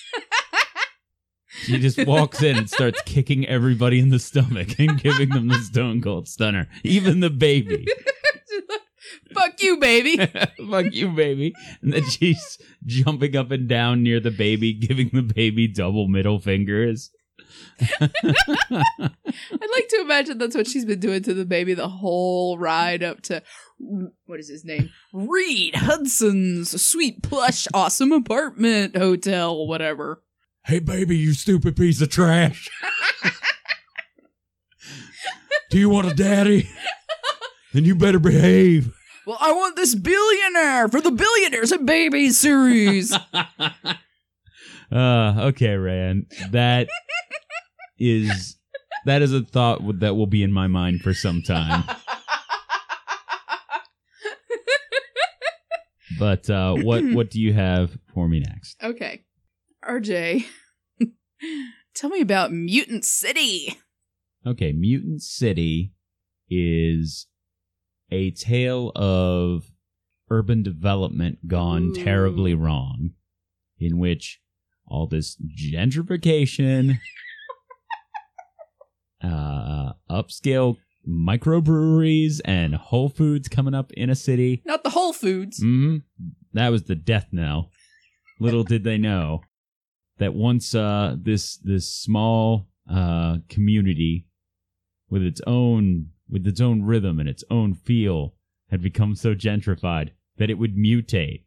She 1.52 1.78
just 1.78 2.04
walks 2.06 2.42
in 2.42 2.56
and 2.56 2.68
starts 2.68 3.00
kicking 3.02 3.46
everybody 3.46 3.98
in 3.98 4.08
the 4.08 4.18
stomach 4.18 4.68
and 4.78 5.00
giving 5.00 5.28
them 5.28 5.48
the 5.48 5.58
stone 5.58 6.00
cold 6.00 6.28
stunner, 6.28 6.68
even 6.82 7.20
the 7.20 7.30
baby. 7.30 7.86
Fuck 9.34 9.62
you, 9.62 9.78
baby. 9.78 10.16
Fuck 10.70 10.92
you, 10.92 11.08
baby. 11.08 11.54
And 11.82 11.92
then 11.92 12.04
she's 12.08 12.58
jumping 12.84 13.36
up 13.36 13.50
and 13.50 13.68
down 13.68 14.02
near 14.02 14.20
the 14.20 14.30
baby, 14.30 14.72
giving 14.72 15.10
the 15.12 15.22
baby 15.22 15.68
double 15.68 16.08
middle 16.08 16.38
fingers. 16.38 17.10
I'd 17.80 18.10
like 18.20 19.88
to 19.88 19.98
imagine 20.00 20.38
that's 20.38 20.56
what 20.56 20.66
she's 20.66 20.84
been 20.84 21.00
doing 21.00 21.22
to 21.22 21.34
the 21.34 21.44
baby 21.44 21.74
the 21.74 21.88
whole 21.88 22.58
ride 22.58 23.02
up 23.02 23.22
to 23.22 23.42
what 24.26 24.38
is 24.38 24.48
his 24.48 24.64
name? 24.64 24.90
Reed 25.12 25.74
Hudson's 25.74 26.80
sweet 26.80 27.22
plush 27.22 27.66
awesome 27.74 28.12
apartment 28.12 28.96
hotel 28.96 29.66
whatever. 29.66 30.22
Hey, 30.64 30.78
baby, 30.78 31.16
you 31.16 31.32
stupid 31.32 31.76
piece 31.76 32.00
of 32.00 32.10
trash. 32.10 32.70
Do 35.70 35.78
you 35.78 35.88
want 35.88 36.06
a 36.06 36.14
daddy? 36.14 36.68
Then 37.72 37.84
you 37.84 37.94
better 37.94 38.18
behave. 38.18 38.94
Well, 39.26 39.38
I 39.40 39.52
want 39.52 39.76
this 39.76 39.94
billionaire 39.94 40.88
for 40.88 41.00
the 41.00 41.10
Billionaires 41.10 41.72
and 41.72 41.86
Babies 41.86 42.38
series. 42.38 43.12
uh, 44.92 45.34
okay, 45.48 45.74
Rand. 45.76 46.26
That 46.50 46.88
is 47.98 48.56
that 49.06 49.22
is 49.22 49.32
a 49.32 49.42
thought 49.42 49.80
that 50.00 50.14
will 50.14 50.26
be 50.26 50.42
in 50.42 50.52
my 50.52 50.66
mind 50.66 51.00
for 51.00 51.14
some 51.14 51.42
time. 51.42 51.84
But 56.18 56.48
uh, 56.48 56.74
what 56.74 57.02
what 57.14 57.30
do 57.30 57.40
you 57.40 57.52
have 57.52 57.98
for 58.14 58.28
me 58.28 58.38
next? 58.40 58.76
okay. 58.80 59.24
RJ, 59.88 60.44
tell 61.94 62.10
me 62.10 62.20
about 62.20 62.52
Mutant 62.52 63.04
City. 63.04 63.76
Okay, 64.46 64.72
Mutant 64.72 65.22
City 65.22 65.92
is 66.48 67.26
a 68.10 68.30
tale 68.32 68.92
of 68.94 69.70
urban 70.30 70.62
development 70.62 71.48
gone 71.48 71.90
Ooh. 71.90 72.04
terribly 72.04 72.54
wrong, 72.54 73.10
in 73.78 73.98
which 73.98 74.40
all 74.86 75.06
this 75.06 75.36
gentrification, 75.56 76.98
uh, 79.24 79.92
upscale 80.10 80.76
microbreweries, 81.08 82.40
and 82.44 82.74
Whole 82.74 83.08
Foods 83.08 83.48
coming 83.48 83.74
up 83.74 83.92
in 83.92 84.10
a 84.10 84.14
city. 84.14 84.62
Not 84.64 84.84
the 84.84 84.90
Whole 84.90 85.12
Foods. 85.12 85.58
hmm 85.60 85.98
That 86.52 86.68
was 86.68 86.84
the 86.84 86.94
death 86.94 87.28
knell. 87.32 87.70
Little 88.38 88.64
did 88.64 88.84
they 88.84 88.98
know 88.98 89.42
that 90.18 90.34
once 90.34 90.74
uh, 90.74 91.16
this 91.18 91.56
this 91.58 91.92
small 91.92 92.68
uh, 92.90 93.38
community 93.48 94.26
with 95.10 95.22
its 95.22 95.40
own 95.46 96.08
with 96.28 96.46
its 96.46 96.60
own 96.60 96.82
rhythm 96.82 97.18
and 97.20 97.28
its 97.28 97.44
own 97.50 97.74
feel 97.74 98.34
had 98.70 98.82
become 98.82 99.14
so 99.14 99.34
gentrified 99.34 100.10
that 100.38 100.48
it 100.50 100.54
would 100.54 100.76
mutate, 100.76 101.44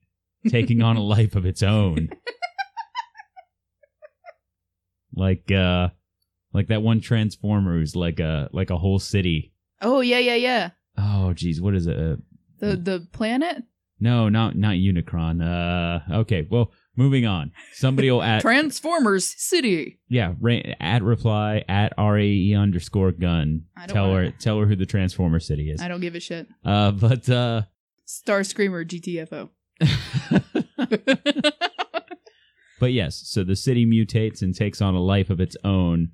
taking 0.48 0.82
on 0.84 0.96
a 0.96 1.04
life 1.16 1.36
of 1.36 1.46
its 1.46 1.64
own. 1.64 2.10
like 5.14 5.52
uh 5.52 5.90
like 6.54 6.68
that 6.68 6.82
one 6.82 7.02
transformer 7.02 7.74
who's 7.78 7.96
like 7.96 8.20
a 8.20 8.50
like 8.52 8.70
a 8.70 8.78
whole 8.78 9.00
city. 9.00 9.54
Oh 9.82 10.02
yeah, 10.02 10.20
yeah, 10.20 10.36
yeah. 10.36 10.70
Oh 10.98 11.34
geez, 11.34 11.62
what 11.62 11.76
is 11.76 11.88
it? 11.88 11.98
Uh, 11.98 12.16
The 12.60 12.76
the 12.78 13.08
planet 13.12 13.64
no, 14.00 14.28
not 14.30 14.56
not 14.58 14.74
Unicron. 14.76 15.42
Uh 15.42 16.14
okay, 16.20 16.46
well, 16.50 16.72
moving 16.96 17.26
on. 17.26 17.52
Somebody 17.74 18.10
will 18.12 18.24
add 18.34 18.42
Transformers 18.42 19.34
City. 19.38 20.00
yeah, 20.10 20.34
ra- 20.40 20.60
at 20.80 21.04
reply 21.04 21.64
at 21.68 21.94
RAE 21.98 22.54
underscore 22.54 23.12
gun. 23.12 23.64
I 23.78 23.86
don't 23.88 23.94
Tell 23.96 24.10
wanna- 24.10 24.26
her 24.26 24.32
tell 24.40 24.60
her 24.60 24.66
who 24.66 24.76
the 24.76 24.86
Transformer 24.86 25.40
City 25.40 25.70
is. 25.72 25.82
I 25.82 25.88
don't 25.88 26.02
give 26.02 26.16
a 26.16 26.20
shit. 26.20 26.48
Uh 26.64 26.92
but 26.92 27.30
uh 27.30 27.64
Star 28.06 28.44
Screamer 28.44 28.86
GTFO. 28.86 29.50
But 32.78 32.92
yes, 32.92 33.22
so 33.26 33.46
the 33.46 33.56
city 33.56 33.86
mutates 33.86 34.42
and 34.42 34.54
takes 34.54 34.82
on 34.82 34.96
a 34.96 35.00
life 35.02 35.30
of 35.30 35.40
its 35.40 35.56
own, 35.64 36.10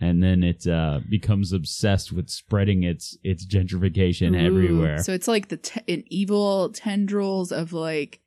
and 0.00 0.22
then 0.22 0.42
it 0.42 0.66
uh, 0.66 1.00
becomes 1.10 1.52
obsessed 1.52 2.10
with 2.10 2.30
spreading 2.30 2.84
its 2.84 3.18
its 3.22 3.46
gentrification 3.46 4.34
Ooh, 4.34 4.46
everywhere. 4.46 4.98
So 5.02 5.12
it's 5.12 5.28
like 5.28 5.48
the 5.48 5.58
te- 5.58 5.82
an 5.92 6.04
evil 6.06 6.70
tendrils 6.70 7.52
of 7.52 7.74
like 7.74 8.20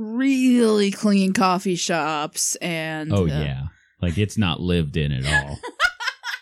really 0.00 0.90
clean 0.90 1.32
coffee 1.32 1.76
shops 1.76 2.56
and 2.56 3.12
oh 3.12 3.24
uh, 3.24 3.26
yeah, 3.26 3.64
like 4.00 4.16
it's 4.18 4.38
not 4.38 4.60
lived 4.60 4.96
in 4.96 5.12
at 5.12 5.26
all. 5.26 5.58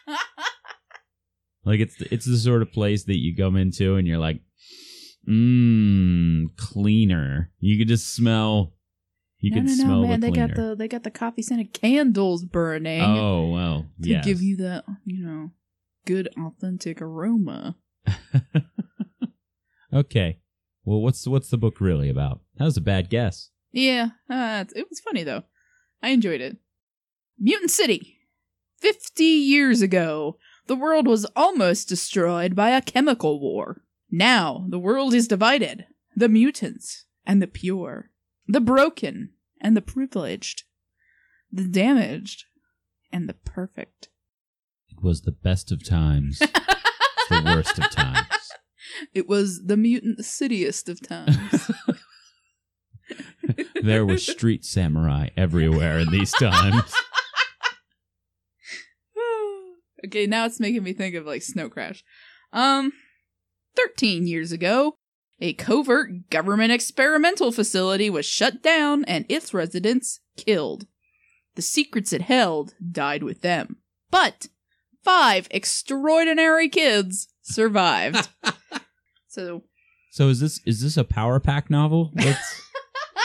like 1.65 1.81
it's 1.81 2.01
it's 2.03 2.27
the 2.27 2.39
sort 2.39 2.63
of 2.63 2.73
place 2.73 3.05
that 3.05 3.19
you 3.19 3.37
come 3.37 3.57
into 3.57 3.97
and 3.97 4.07
you're 4.07 4.19
like, 4.19 4.41
mmm, 5.29 6.47
cleaner. 6.57 7.51
You 7.59 7.79
could 7.79 7.89
just 7.89 8.15
smell. 8.15 8.75
You 9.41 9.51
no, 9.51 9.57
could 9.57 9.67
no, 9.67 9.73
no, 9.73 9.83
smell 9.83 10.03
man! 10.03 10.21
the 10.21 10.31
They 10.31 10.33
got 10.33 10.55
the 10.55 10.75
they 10.77 10.89
got 10.89 11.03
the 11.03 11.11
coffee 11.11 11.43
scented 11.43 11.73
candles 11.73 12.45
burning 12.45 13.03
oh 13.03 13.49
well, 13.51 13.87
to 14.03 14.09
yes. 14.09 14.25
give 14.25 14.41
you 14.41 14.57
that 14.59 14.85
you 15.05 15.25
know 15.25 15.51
good 16.07 16.29
authentic 16.39 17.03
aroma. 17.03 17.77
okay. 19.93 20.41
Well, 20.89 21.03
what's 21.03 21.27
what's 21.27 21.51
the 21.51 21.59
book 21.59 21.83
really 21.83 22.09
about? 22.09 22.41
That 22.57 22.65
was 22.65 22.79
a 22.79 22.81
bad 22.81 23.11
guess. 23.11 23.51
Yeah, 23.73 24.13
uh, 24.31 24.65
it 24.75 24.87
was 24.89 25.01
funny 25.01 25.23
though. 25.23 25.43
I 26.03 26.09
enjoyed 26.09 26.41
it. 26.41 26.57
Mutant 27.39 27.71
City. 27.71 28.17
Fifty 28.79 29.25
years 29.25 29.83
ago, 29.83 30.39
the 30.67 30.77
world 30.77 31.07
was 31.07 31.27
almost 31.37 31.91
destroyed 31.91 32.57
by 32.57 32.71
a 32.71 32.81
chemical 32.81 33.39
war. 33.39 33.83
Now, 34.11 34.65
the 34.67 34.79
world 34.79 35.13
is 35.13 35.29
divided. 35.29 35.85
The 36.17 36.31
mutants 36.31 37.05
and 37.27 37.43
the 37.43 37.47
pure. 37.47 38.11
The 38.47 38.63
broken 38.63 39.33
and 39.61 39.77
the 39.77 39.83
privileged. 39.83 40.63
The 41.53 41.65
damaged 41.65 42.47
and 43.13 43.29
the 43.29 43.35
perfect. 43.35 44.09
It 44.89 45.03
was 45.03 45.21
the 45.21 45.33
best 45.33 45.71
of 45.71 45.85
times, 45.85 46.39
the 47.29 47.43
worst 47.45 47.79
of 47.79 47.91
times. 47.91 48.27
It 49.15 49.29
was 49.29 49.65
the 49.67 49.77
mutant 49.77 50.21
cityest 50.21 50.89
of 50.89 51.07
times. 51.07 51.71
There 53.83 54.05
were 54.05 54.19
street 54.19 54.65
samurai 54.65 55.29
everywhere 55.37 55.99
in 55.99 56.11
these 56.11 56.33
times. 56.33 56.93
okay, 60.07 60.27
now 60.27 60.47
it's 60.47 60.61
making 60.61 60.83
me 60.83 60.93
think 60.93 61.15
of 61.15 61.27
like 61.27 61.43
Snow 61.43 61.69
Crash. 61.69 62.05
Um, 62.53 62.93
13 63.77 64.27
years 64.27 64.53
ago, 64.53 64.95
a 65.41 65.53
covert 65.55 66.31
government 66.31 66.73
experimental 66.73 67.53
facility 67.53 68.11
was 68.11 68.27
shut 68.27 68.63
down 68.63 69.05
and 69.05 69.25
its 69.29 69.55
residents 69.55 70.21
killed. 70.37 70.87
The 71.55 71.63
secrets 71.63 72.13
it 72.13 72.23
held 72.23 72.75
died 72.91 73.23
with 73.23 73.43
them. 73.43 73.77
But 74.11 74.49
five 75.05 75.49
extraordinary 75.51 76.69
kids 76.69 77.29
survived. 77.43 78.29
so, 79.29 79.65
So 80.11 80.29
is 80.29 80.41
this 80.41 80.61
is 80.67 80.81
this 80.83 80.97
a 80.97 81.05
power 81.05 81.39
pack 81.39 81.71
novel? 81.71 82.11
What's 82.15 82.63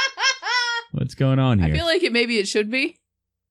what's 0.92 1.16
going 1.16 1.40
on 1.40 1.60
here? 1.60 1.66
I 1.66 1.70
here? 1.70 1.78
feel 1.78 1.86
like 1.86 2.04
it 2.04 2.14
maybe 2.14 2.38
it 2.38 2.48
should 2.48 2.70
be. 2.70 2.98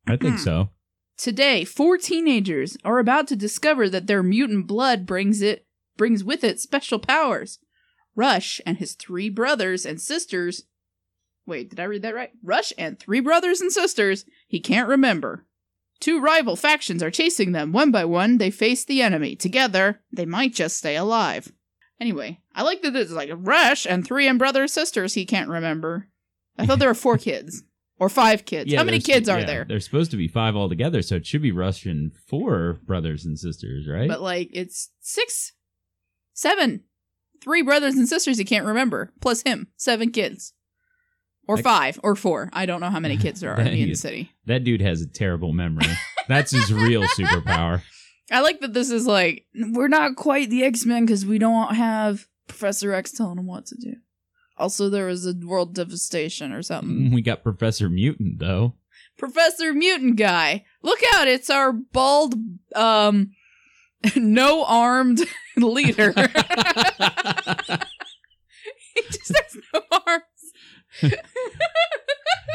I 0.07 0.17
think 0.17 0.37
hmm. 0.37 0.43
so. 0.43 0.69
Today, 1.17 1.65
four 1.65 1.99
teenagers 1.99 2.77
are 2.85 2.99
about 2.99 3.29
to 3.29 3.37
discover 3.37 3.89
that 3.89 4.07
their 4.07 4.23
mutant 4.23 4.67
blood 4.67 5.07
brings 5.07 5.41
it 5.41 5.67
brings 5.97 6.25
with 6.25 6.45
it 6.45 6.61
special 6.61 6.99
powers. 6.99 7.59
Rush 8.15 8.61
and 8.67 8.79
his 8.79 8.95
three 8.95 9.31
brothers 9.31 9.87
and 9.87 10.01
sisters. 10.01 10.65
Wait, 11.47 11.71
did 11.71 11.81
I 11.81 11.85
read 11.85 12.03
that 12.03 12.15
right? 12.15 12.31
Rush 12.43 12.73
and 12.77 12.99
three 12.99 13.21
brothers 13.21 13.61
and 13.61 13.73
sisters 13.73 14.25
he 14.47 14.61
can't 14.61 14.89
remember. 14.89 15.47
Two 16.01 16.21
rival 16.21 16.57
factions 16.57 17.03
are 17.03 17.11
chasing 17.11 17.53
them. 17.53 17.73
One 17.73 17.93
by 17.93 18.05
one, 18.05 18.39
they 18.39 18.51
face 18.51 18.85
the 18.85 19.03
enemy. 19.03 19.37
Together, 19.37 20.01
they 20.13 20.27
might 20.27 20.53
just 20.53 20.77
stay 20.77 20.97
alive. 20.97 21.53
Anyway, 22.01 22.41
I 22.55 22.63
like 22.63 22.83
that 22.83 22.97
it's 22.97 23.13
like 23.13 23.31
Rush 23.33 23.87
and 23.87 24.05
three 24.05 24.27
and 24.27 24.39
brother 24.39 24.67
sisters 24.67 25.15
he 25.15 25.25
can't 25.25 25.49
remember. 25.49 26.09
I 26.59 26.67
thought 26.67 26.79
there 26.79 26.89
were 26.89 26.95
four 26.95 27.19
kids. 27.19 27.63
Or 27.99 28.09
five 28.09 28.45
kids. 28.45 28.75
How 28.75 28.83
many 28.83 28.99
kids 28.99 29.29
are 29.29 29.39
yeah, 29.39 29.47
there? 29.47 29.65
There's 29.69 29.85
supposed 29.85 30.11
to 30.11 30.17
be 30.17 30.27
five 30.27 30.57
altogether, 30.57 31.03
so 31.03 31.17
it 31.17 31.27
should 31.27 31.43
be 31.43 31.53
Russian 31.53 32.11
four 32.27 32.81
brothers 32.85 33.25
and 33.25 33.39
sisters, 33.39 33.87
right? 33.89 34.09
But 34.09 34.21
like 34.21 34.51
it's 34.53 34.91
six, 35.01 35.53
seven, 36.33 36.83
three 37.41 37.63
brothers 37.63 37.95
and 37.95 38.09
sisters 38.09 38.39
he 38.39 38.45
can't 38.45 38.67
remember, 38.67 39.13
plus 39.21 39.43
him, 39.43 39.69
seven 39.77 40.11
kids, 40.11 40.53
or 41.47 41.59
five, 41.59 42.01
or 42.03 42.17
four. 42.17 42.51
I 42.53 42.67
don't 42.67 42.81
know 42.81 42.91
how 42.91 42.99
many 42.99 43.17
kids 43.19 43.39
there 43.41 43.55
are 43.55 43.61
in 43.61 43.91
is- 43.91 44.01
City. 44.01 44.33
that 44.47 44.65
dude 44.65 44.81
has 44.81 45.01
a 45.01 45.07
terrible 45.07 45.53
memory. 45.53 45.87
That's 46.27 46.51
his 46.51 46.73
real 46.73 47.03
superpower. 47.19 47.83
I 48.33 48.41
like 48.41 48.61
that 48.61 48.73
this 48.73 48.91
is 48.91 49.07
like 49.07 49.45
we're 49.55 49.89
not 49.89 50.17
quite 50.17 50.51
the 50.51 50.65
X 50.65 50.87
Men 50.87 51.05
because 51.05 51.27
we 51.27 51.39
don't 51.39 51.75
have 51.75 52.27
Professor 52.49 52.93
X 52.93 53.13
telling 53.13 53.37
them 53.37 53.47
what 53.47 53.67
to 53.67 53.77
do. 53.77 53.97
Also, 54.57 54.89
there 54.89 55.07
was 55.07 55.27
a 55.27 55.35
world 55.35 55.75
devastation 55.75 56.53
or 56.53 56.63
something. 56.63 57.13
We 57.13 57.23
got 57.23 57.43
Professor 57.43 57.89
Mutant 57.89 58.39
though. 58.39 58.75
Professor 59.19 59.73
Mutant 59.75 60.17
guy, 60.17 60.65
look 60.83 61.01
out! 61.15 61.29
It's 61.29 61.51
our 61.51 61.73
bald, 61.73 62.35
um, 62.75 63.33
no 64.17 64.65
armed 64.65 65.21
leader. 65.57 66.13
he 66.17 66.23
just 69.11 69.33
has 69.37 69.57
no 69.75 69.83
arms. 70.07 70.23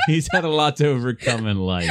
He's 0.08 0.28
had 0.32 0.44
a 0.44 0.50
lot 0.50 0.78
to 0.78 0.88
overcome 0.88 1.48
in 1.48 1.58
life. 1.58 1.90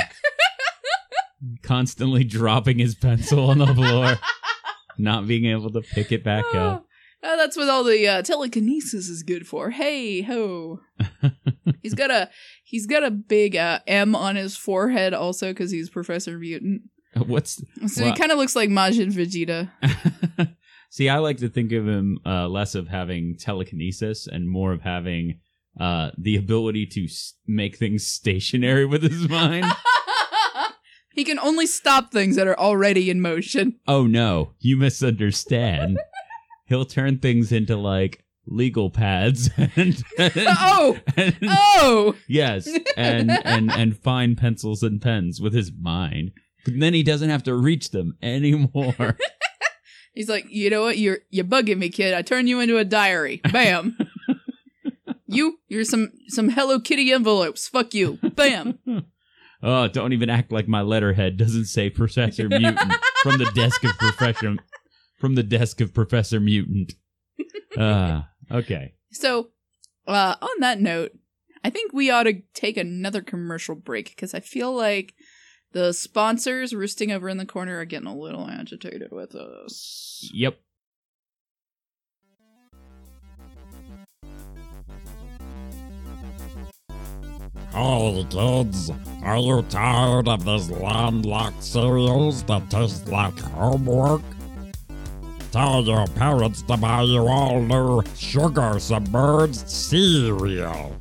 Constantly 1.62 2.24
dropping 2.24 2.78
his 2.78 2.94
pencil 2.94 3.50
on 3.50 3.58
the 3.58 3.66
floor, 3.66 4.16
not 4.98 5.26
being 5.26 5.44
able 5.46 5.70
to 5.70 5.82
pick 5.82 6.10
it 6.12 6.24
back 6.24 6.44
up. 6.54 6.86
Oh, 7.22 7.36
that's 7.36 7.56
what 7.56 7.68
all 7.68 7.82
the 7.84 8.06
uh, 8.06 8.22
telekinesis 8.22 9.08
is 9.08 9.22
good 9.22 9.46
for. 9.46 9.70
Hey 9.70 10.22
ho! 10.22 10.80
he's 11.82 11.94
got 11.94 12.10
a 12.10 12.30
he's 12.64 12.86
got 12.86 13.02
a 13.04 13.10
big 13.10 13.56
uh, 13.56 13.80
M 13.86 14.14
on 14.14 14.36
his 14.36 14.56
forehead 14.56 15.12
also 15.12 15.48
because 15.52 15.70
he's 15.70 15.90
Professor 15.90 16.38
Mutant. 16.38 16.82
What's 17.14 17.62
So 17.86 18.02
Well- 18.04 18.12
he 18.12 18.18
kind 18.18 18.30
of 18.32 18.38
looks 18.38 18.54
like 18.56 18.68
Majin 18.70 19.12
Vegeta. 19.12 19.70
See, 20.90 21.08
I 21.08 21.18
like 21.18 21.38
to 21.38 21.48
think 21.48 21.72
of 21.72 21.86
him 21.86 22.18
uh, 22.24 22.48
less 22.48 22.74
of 22.74 22.88
having 22.88 23.36
telekinesis 23.38 24.26
and 24.26 24.48
more 24.48 24.72
of 24.72 24.82
having 24.82 25.40
uh, 25.80 26.10
the 26.16 26.36
ability 26.36 26.86
to 26.86 27.04
s- 27.04 27.34
make 27.46 27.76
things 27.76 28.06
stationary 28.06 28.86
with 28.86 29.02
his 29.02 29.28
mind. 29.28 29.66
He 31.16 31.24
can 31.24 31.38
only 31.40 31.66
stop 31.66 32.12
things 32.12 32.36
that 32.36 32.46
are 32.46 32.58
already 32.58 33.10
in 33.10 33.20
motion. 33.20 33.80
oh 33.88 34.06
no, 34.06 34.52
you 34.60 34.76
misunderstand. 34.76 35.98
He'll 36.66 36.84
turn 36.84 37.18
things 37.18 37.50
into 37.52 37.76
like 37.76 38.22
legal 38.46 38.90
pads 38.90 39.50
and, 39.76 40.02
oh, 40.18 40.96
and- 41.16 41.36
oh! 41.48 42.14
yes, 42.28 42.68
and 42.96 43.30
and 43.44 43.72
and 43.72 43.98
fine 43.98 44.36
pencils 44.36 44.82
and 44.84 45.00
pens 45.02 45.40
with 45.40 45.54
his 45.54 45.72
mind. 45.80 46.30
But 46.64 46.74
then 46.80 46.94
he 46.94 47.02
doesn't 47.02 47.30
have 47.30 47.42
to 47.44 47.54
reach 47.54 47.90
them 47.90 48.16
anymore. 48.22 49.16
He's 50.14 50.28
like, 50.28 50.46
you 50.48 50.70
know 50.70 50.82
what? 50.82 50.98
You're 50.98 51.18
you're 51.30 51.44
bugging 51.44 51.78
me, 51.78 51.88
kid. 51.90 52.14
I 52.14 52.22
turn 52.22 52.46
you 52.46 52.60
into 52.60 52.78
a 52.78 52.84
diary. 52.84 53.40
Bam. 53.52 53.96
you 55.26 55.58
you're 55.68 55.84
some 55.84 56.10
some 56.28 56.48
Hello 56.48 56.80
Kitty 56.80 57.12
envelopes. 57.12 57.68
Fuck 57.68 57.94
you. 57.94 58.18
Bam. 58.34 58.78
Oh, 59.62 59.88
don't 59.88 60.12
even 60.12 60.30
act 60.30 60.52
like 60.52 60.68
my 60.68 60.82
letterhead 60.82 61.36
doesn't 61.36 61.66
say 61.66 61.90
Professor 61.90 62.48
Mutant 62.48 62.92
from 63.22 63.38
the 63.38 63.50
desk 63.54 63.84
of 63.84 63.96
Professor 63.98 64.56
from 65.18 65.34
the 65.34 65.42
desk 65.42 65.80
of 65.80 65.94
Professor 65.94 66.40
Mutant. 66.40 66.94
Uh, 67.76 68.22
okay. 68.50 68.94
So, 69.12 69.48
uh, 70.06 70.36
on 70.40 70.60
that 70.60 70.80
note, 70.80 71.12
I 71.64 71.70
think 71.70 71.92
we 71.92 72.10
ought 72.10 72.22
to 72.22 72.42
take 72.54 72.76
another 72.76 73.22
commercial 73.22 73.74
break 73.74 74.10
because 74.10 74.34
I 74.34 74.40
feel 74.40 74.74
like 74.74 75.14
the 75.72 75.92
sponsors 75.92 76.74
roosting 76.74 77.10
over 77.12 77.28
in 77.28 77.38
the 77.38 77.44
corner 77.44 77.78
are 77.78 77.84
getting 77.84 78.08
a 78.08 78.16
little 78.16 78.48
agitated 78.48 79.08
with 79.10 79.34
us. 79.34 80.26
Hey 87.76 88.26
kids, 88.30 88.90
are 89.22 89.36
you 89.36 89.60
tired 89.68 90.28
of 90.28 90.46
these 90.46 90.70
landlocked 90.70 91.62
cereals 91.62 92.42
that 92.44 92.70
taste 92.70 93.06
like 93.08 93.38
homework? 93.38 94.22
Tell 95.52 95.82
your 95.82 96.06
parents 96.06 96.62
to 96.62 96.78
buy 96.78 97.02
you 97.02 97.28
all 97.28 97.60
new 97.60 98.02
sugar 98.16 98.78
submerged 98.78 99.68
cereal. 99.68 100.96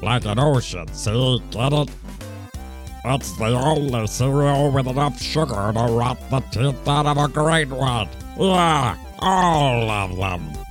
Like 0.00 0.24
an 0.24 0.38
ocean, 0.38 0.88
see? 0.94 1.42
Get 1.50 1.74
it? 1.74 1.90
It's 3.04 3.36
the 3.36 3.48
only 3.48 4.06
cereal 4.06 4.70
with 4.70 4.86
enough 4.86 5.20
sugar 5.20 5.72
to 5.74 5.86
rot 5.92 6.18
the 6.30 6.40
teeth 6.40 6.88
out 6.88 7.04
of 7.04 7.18
a 7.18 7.28
great 7.28 7.68
one. 7.68 8.08
Yeah, 8.38 8.96
all 9.18 9.90
of 9.90 10.16
them. 10.16 10.63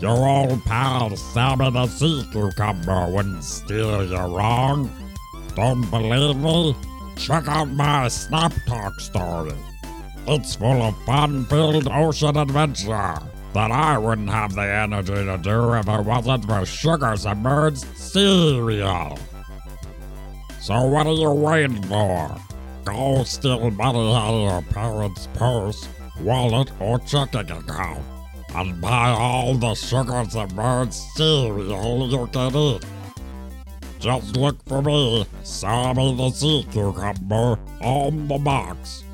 Your 0.00 0.26
old 0.26 0.64
pal 0.64 1.14
Sammy 1.14 1.70
the 1.70 1.86
Sea 1.86 2.26
Cucumber 2.32 3.10
wouldn't 3.10 3.44
steer 3.44 4.02
you 4.04 4.16
wrong. 4.16 4.90
Don't 5.54 5.90
believe 5.90 6.36
me? 6.36 6.74
Check 7.16 7.46
out 7.46 7.68
my 7.68 8.08
Snap 8.08 8.54
Talk 8.66 8.98
story. 8.98 9.52
It's 10.26 10.54
full 10.54 10.80
of 10.82 10.96
fun-filled 11.04 11.86
ocean 11.88 12.34
adventure 12.38 13.18
that 13.52 13.70
I 13.70 13.98
wouldn't 13.98 14.30
have 14.30 14.54
the 14.54 14.62
energy 14.62 15.12
to 15.12 15.36
do 15.36 15.74
if 15.74 15.86
it 15.86 16.04
wasn't 16.06 16.46
for 16.46 16.64
sugar-submerged 16.64 17.84
cereal. 17.94 19.18
So 20.62 20.82
what 20.86 21.06
are 21.08 21.12
you 21.12 21.30
waiting 21.30 21.82
for? 21.82 22.40
Go 22.86 23.24
steal 23.24 23.70
money 23.70 24.14
out 24.14 24.32
of 24.32 24.50
your 24.50 24.62
parents' 24.72 25.28
purse, 25.34 25.86
wallet, 26.20 26.70
or 26.80 27.00
checking 27.00 27.50
account 27.50 28.02
and 28.54 28.80
buy 28.80 29.10
all 29.10 29.54
the 29.54 29.74
sugars 29.74 30.32
sugar 30.32 30.48
submerged 30.48 30.92
cereal 30.92 32.08
you 32.08 32.26
can 32.32 32.56
eat. 32.56 32.84
Just 33.98 34.36
look 34.36 34.62
for 34.66 34.82
me, 34.82 35.26
Sammy 35.42 36.16
the 36.16 36.30
Sea 36.30 36.66
Cucumber, 36.72 37.58
on 37.80 38.28
the 38.28 38.38
box. 38.38 39.04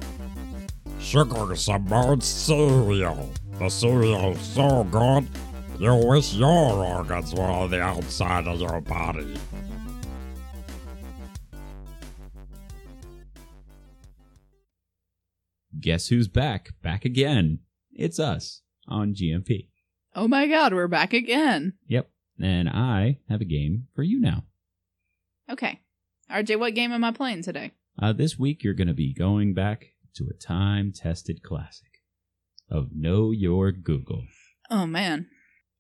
Sugar 1.00 1.54
submerged 1.56 2.22
cereal. 2.22 3.30
The 3.58 3.68
cereal's 3.68 4.40
so 4.40 4.84
good, 4.84 5.26
you 5.78 5.94
wish 5.94 6.34
your 6.34 6.48
organs 6.48 7.34
were 7.34 7.42
on 7.42 7.70
the 7.70 7.80
outside 7.80 8.46
of 8.46 8.60
your 8.60 8.80
body. 8.80 9.36
Guess 15.78 16.08
who's 16.08 16.28
back? 16.28 16.70
Back 16.82 17.04
again. 17.04 17.60
It's 17.92 18.18
us 18.18 18.62
on 18.88 19.14
GMP. 19.14 19.68
Oh 20.14 20.28
my 20.28 20.46
god, 20.46 20.72
we're 20.72 20.88
back 20.88 21.12
again. 21.12 21.74
Yep. 21.88 22.08
And 22.40 22.68
I 22.68 23.18
have 23.28 23.40
a 23.40 23.46
game 23.46 23.88
for 23.94 24.02
you 24.02 24.20
now. 24.20 24.44
Okay. 25.50 25.80
RJ, 26.30 26.58
what 26.58 26.74
game 26.74 26.92
am 26.92 27.04
I 27.04 27.12
playing 27.12 27.42
today? 27.42 27.72
Uh, 28.00 28.12
this 28.12 28.38
week, 28.38 28.62
you're 28.62 28.74
going 28.74 28.88
to 28.88 28.94
be 28.94 29.14
going 29.14 29.54
back 29.54 29.86
to 30.16 30.28
a 30.28 30.34
time 30.34 30.92
tested 30.92 31.42
classic 31.42 32.02
of 32.70 32.88
Know 32.94 33.30
Your 33.30 33.72
Google. 33.72 34.24
Oh 34.70 34.86
man. 34.86 35.28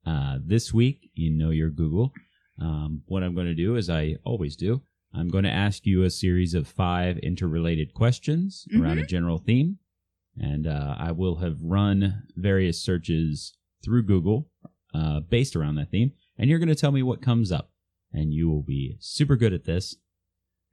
Uh, 0.06 0.38
this 0.44 0.72
week, 0.72 1.10
in 1.16 1.36
Know 1.36 1.50
Your 1.50 1.70
Google, 1.70 2.12
um, 2.60 3.02
what 3.06 3.22
I'm 3.22 3.34
going 3.34 3.48
to 3.48 3.54
do, 3.54 3.76
as 3.76 3.90
I 3.90 4.16
always 4.24 4.56
do, 4.56 4.82
I'm 5.12 5.28
going 5.28 5.44
to 5.44 5.50
ask 5.50 5.84
you 5.84 6.02
a 6.02 6.10
series 6.10 6.54
of 6.54 6.68
five 6.68 7.18
interrelated 7.18 7.94
questions 7.94 8.66
around 8.78 8.98
a 8.98 9.06
general 9.06 9.38
theme. 9.38 9.78
And 10.38 10.66
uh, 10.66 10.94
I 10.98 11.12
will 11.12 11.36
have 11.36 11.56
run 11.62 12.22
various 12.36 12.80
searches 12.80 13.56
through 13.84 14.04
Google 14.04 14.50
uh, 14.94 15.20
based 15.20 15.56
around 15.56 15.76
that 15.76 15.90
theme. 15.90 16.12
And 16.38 16.50
you're 16.50 16.58
going 16.58 16.68
to 16.68 16.74
tell 16.74 16.92
me 16.92 17.02
what 17.02 17.22
comes 17.22 17.50
up. 17.50 17.70
And 18.12 18.32
you 18.32 18.48
will 18.48 18.62
be 18.62 18.96
super 19.00 19.36
good 19.36 19.52
at 19.52 19.64
this 19.64 19.96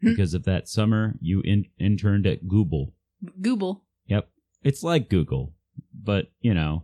Hmm. 0.02 0.10
because 0.10 0.34
of 0.34 0.44
that 0.44 0.68
summer 0.68 1.16
you 1.22 1.42
in- 1.42 1.68
interned 1.80 2.28
at 2.28 2.48
Google. 2.48 2.94
Google. 3.42 3.84
Yep. 4.08 4.30
It's 4.64 4.84
like 4.84 5.10
Google, 5.10 5.54
but, 5.94 6.32
you 6.42 6.54
know, 6.54 6.84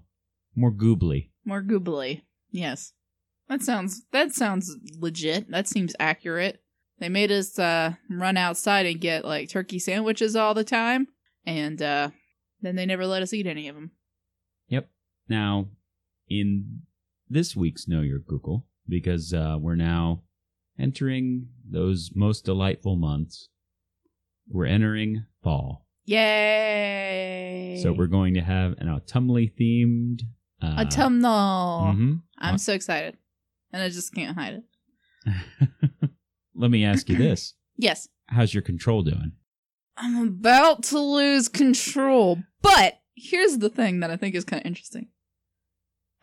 more 0.56 0.72
goobly. 0.72 1.30
More 1.44 1.62
googly. 1.62 2.24
Yes. 2.52 2.94
That 3.50 3.62
sounds 3.62 4.04
that 4.12 4.32
sounds 4.34 4.76
legit. 5.00 5.50
That 5.52 5.68
seems 5.68 5.96
accurate. 6.00 6.62
They 7.00 7.10
made 7.10 7.32
us 7.32 7.58
uh 7.60 7.96
run 8.10 8.38
outside 8.38 8.86
and 8.86 9.02
get 9.02 9.26
like 9.26 9.50
turkey 9.50 9.80
sandwiches 9.80 10.36
all 10.36 10.54
the 10.54 10.64
time 10.64 11.08
and 11.46 11.82
uh 11.82 12.10
then 12.62 12.76
they 12.76 12.86
never 12.86 13.06
let 13.06 13.22
us 13.22 13.34
eat 13.34 13.48
any 13.48 13.68
of 13.68 13.76
them. 13.76 13.92
Yep. 14.68 14.90
Now, 15.28 15.68
in 16.30 16.82
this 17.30 17.56
week's 17.56 17.88
Know 17.88 18.02
Your 18.02 18.20
Google, 18.20 18.66
because 18.88 19.34
uh, 19.34 19.58
we're 19.60 19.76
now 19.76 20.24
entering 20.80 21.48
those 21.70 22.12
most 22.16 22.46
delightful 22.46 22.96
months, 22.96 23.50
we're 24.48 24.66
entering 24.66 25.26
fall. 25.44 25.86
Yay! 26.06 27.80
So 27.84 27.94
we're 27.94 28.08
going 28.08 28.34
to 28.34 28.42
have 28.42 28.74
an 28.80 28.88
autumnally 28.88 29.52
themed. 29.60 30.22
Uh, 30.62 30.82
autumnal. 30.86 31.94
mhm. 31.96 32.22
I'm 32.40 32.58
so 32.58 32.74
excited. 32.74 33.16
And 33.72 33.84
I 33.84 33.90
just 33.90 34.14
can't 34.14 34.36
hide 34.38 34.64
it. 35.26 36.10
Let 36.56 36.72
me 36.72 36.84
ask 36.84 37.08
you 37.10 37.16
this: 37.28 37.54
Yes. 37.78 38.08
How's 38.28 38.54
your 38.54 38.64
control 38.64 39.04
doing? 39.04 39.34
I'm 40.00 40.28
about 40.28 40.84
to 40.86 41.00
lose 41.00 41.50
control. 41.50 42.40
But 42.62 43.00
here's 43.16 43.58
the 43.58 43.70
thing 43.70 44.00
that 44.00 44.10
I 44.10 44.16
think 44.16 44.34
is 44.36 44.46
kind 44.46 44.62
of 44.62 44.66
interesting. 44.66 45.10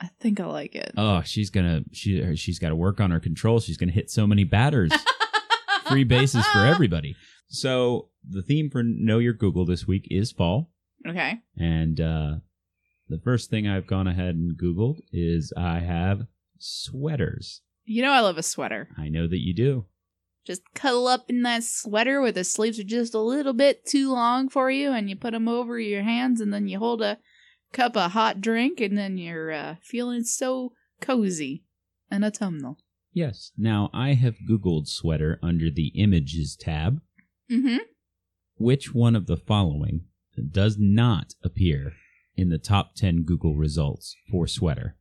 I 0.00 0.08
think 0.20 0.40
I 0.40 0.46
like 0.46 0.74
it. 0.74 0.92
Oh, 0.96 1.22
she's 1.22 1.50
gonna 1.50 1.82
she 1.92 2.36
she's 2.36 2.58
got 2.58 2.70
to 2.70 2.76
work 2.76 3.00
on 3.00 3.10
her 3.10 3.20
control. 3.20 3.60
She's 3.60 3.76
gonna 3.76 3.92
hit 3.92 4.10
so 4.10 4.26
many 4.26 4.44
batters. 4.44 4.92
Free 5.88 6.04
bases 6.04 6.44
for 6.48 6.60
everybody. 6.60 7.14
So 7.48 8.08
the 8.28 8.42
theme 8.42 8.70
for 8.70 8.82
Know 8.82 9.18
Your 9.18 9.32
Google 9.32 9.64
this 9.64 9.86
week 9.86 10.08
is 10.10 10.32
fall. 10.32 10.72
Okay. 11.06 11.38
And 11.56 12.00
uh, 12.00 12.34
the 13.08 13.20
first 13.22 13.50
thing 13.50 13.68
I've 13.68 13.86
gone 13.86 14.08
ahead 14.08 14.34
and 14.34 14.58
Googled 14.58 14.98
is 15.12 15.52
I 15.56 15.78
have 15.78 16.26
sweaters. 16.58 17.62
You 17.84 18.02
know 18.02 18.10
I 18.10 18.20
love 18.20 18.36
a 18.36 18.42
sweater. 18.42 18.88
I 18.98 19.08
know 19.08 19.28
that 19.28 19.40
you 19.40 19.54
do. 19.54 19.86
Just 20.46 20.62
cuddle 20.74 21.08
up 21.08 21.28
in 21.28 21.42
that 21.42 21.64
sweater 21.64 22.20
where 22.20 22.30
the 22.30 22.44
sleeves 22.44 22.78
are 22.78 22.84
just 22.84 23.14
a 23.14 23.20
little 23.20 23.52
bit 23.52 23.84
too 23.84 24.12
long 24.12 24.48
for 24.48 24.70
you, 24.70 24.92
and 24.92 25.10
you 25.10 25.16
put 25.16 25.32
them 25.32 25.48
over 25.48 25.78
your 25.80 26.02
hands, 26.02 26.40
and 26.40 26.54
then 26.54 26.68
you 26.68 26.78
hold 26.78 27.02
a 27.02 27.18
cup 27.72 27.96
of 27.96 28.12
hot 28.12 28.40
drink, 28.40 28.80
and 28.80 28.96
then 28.96 29.18
you're 29.18 29.50
uh, 29.50 29.74
feeling 29.82 30.22
so 30.22 30.72
cozy 31.00 31.64
and 32.10 32.24
autumnal. 32.24 32.78
Yes. 33.12 33.50
Now 33.56 33.90
I 33.92 34.12
have 34.12 34.36
Googled 34.48 34.86
sweater 34.88 35.38
under 35.42 35.70
the 35.70 35.88
images 35.96 36.54
tab. 36.54 37.00
Mm-hmm. 37.50 37.78
Which 38.58 38.94
one 38.94 39.16
of 39.16 39.26
the 39.26 39.36
following 39.36 40.02
does 40.50 40.76
not 40.78 41.34
appear 41.42 41.94
in 42.36 42.50
the 42.50 42.58
top 42.58 42.94
10 42.94 43.24
Google 43.24 43.56
results 43.56 44.14
for 44.30 44.46
sweater? 44.46 44.96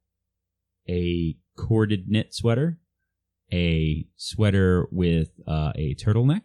A 0.88 1.38
corded 1.58 2.08
knit 2.08 2.34
sweater, 2.34 2.80
a 3.54 4.08
sweater 4.16 4.88
with 4.92 5.30
uh, 5.48 5.72
a 5.76 5.96
turtleneck, 5.96 6.42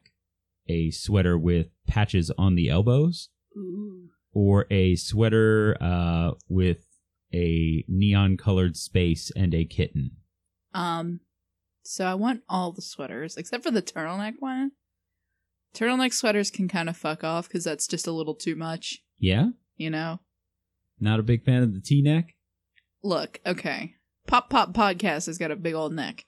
a 0.69 0.91
sweater 0.91 1.39
with 1.39 1.69
patches 1.87 2.31
on 2.39 2.55
the 2.55 2.69
elbows, 2.69 3.29
Ooh. 3.57 4.09
or 4.33 4.67
a 4.71 4.97
sweater 4.97 5.77
uh, 5.81 6.33
with 6.49 6.87
a 7.33 7.85
neon 7.89 8.37
colored 8.37 8.77
space 8.77 9.31
and 9.37 9.55
a 9.55 9.65
kitten. 9.65 10.13
Um, 10.75 11.21
so 11.83 12.05
I 12.07 12.15
want 12.15 12.43
all 12.49 12.73
the 12.73 12.83
sweaters 12.83 13.37
except 13.37 13.65
for 13.65 13.71
the 13.71 13.83
turtleneck 13.83 14.35
one. 14.39 14.73
Turtleneck 15.75 16.13
sweaters 16.13 16.51
can 16.51 16.69
kind 16.69 16.89
of 16.89 16.97
fuck 16.97 17.23
off 17.25 17.49
because 17.49 17.65
that's 17.65 17.87
just 17.87 18.07
a 18.07 18.13
little 18.13 18.35
too 18.35 18.57
much, 18.57 19.03
Yeah? 19.19 19.51
you 19.77 19.89
know? 19.91 20.21
Not 20.99 21.21
a 21.21 21.23
big 21.25 21.45
fan 21.45 21.63
of 21.63 21.73
the 21.73 21.81
T 21.81 22.03
neck? 22.03 22.35
Look, 23.03 23.41
okay. 23.47 23.95
Pop 24.27 24.51
Pop 24.51 24.75
Podcast 24.75 25.27
has 25.27 25.39
got 25.39 25.51
a 25.51 25.57
big 25.57 25.75
old 25.75 25.95
neck. 25.95 26.27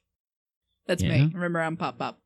That's 0.87 1.03
Yeah? 1.03 1.27
me. 1.27 1.31
Remember, 1.35 1.61
I'm 1.61 1.77
Pop 1.77 1.99
Pop. 1.99 2.21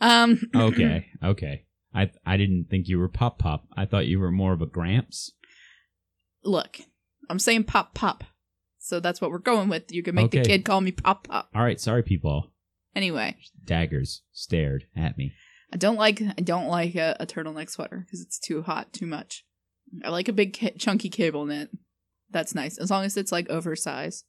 Um, 0.00 0.40
Okay, 0.54 1.06
okay. 1.24 1.64
I 1.94 2.10
I 2.24 2.36
didn't 2.36 2.66
think 2.70 2.86
you 2.88 2.98
were 2.98 3.08
pop 3.08 3.38
pop. 3.38 3.66
I 3.76 3.84
thought 3.84 4.06
you 4.06 4.20
were 4.20 4.30
more 4.30 4.52
of 4.52 4.62
a 4.62 4.66
Gramps. 4.66 5.32
look, 6.44 6.78
I'm 7.28 7.38
saying 7.38 7.64
Pop 7.64 7.94
Pop. 7.94 8.24
So 8.78 8.98
that's 9.00 9.20
what 9.20 9.30
we're 9.30 9.38
going 9.38 9.68
with. 9.68 9.92
You 9.92 10.02
can 10.02 10.14
make 10.14 10.30
the 10.30 10.42
kid 10.42 10.64
call 10.64 10.80
me 10.80 10.92
Pop 10.92 11.28
Pop. 11.28 11.48
All 11.54 11.62
right, 11.62 11.80
sorry, 11.80 12.02
people. 12.02 12.50
Anyway, 12.96 13.36
Daggers 13.64 14.22
stared 14.32 14.84
at 14.96 15.16
me. 15.18 15.32
I 15.72 15.76
don't 15.76 15.96
like 15.96 16.20
I 16.22 16.40
don't 16.42 16.66
like 16.68 16.94
a, 16.96 17.16
a 17.20 17.26
turtleneck 17.26 17.70
sweater 17.70 18.04
because 18.06 18.20
it's 18.20 18.38
too 18.38 18.62
hot, 18.62 18.92
too 18.92 19.06
much. 19.06 19.44
I 20.04 20.08
like 20.10 20.28
a 20.28 20.32
big 20.32 20.56
ca- 20.58 20.74
chunky 20.78 21.08
cable 21.08 21.44
knit. 21.46 21.70
That's 22.30 22.54
nice 22.54 22.78
as 22.78 22.90
long 22.90 23.04
as 23.04 23.16
it's 23.16 23.32
like 23.32 23.48
oversized, 23.50 24.24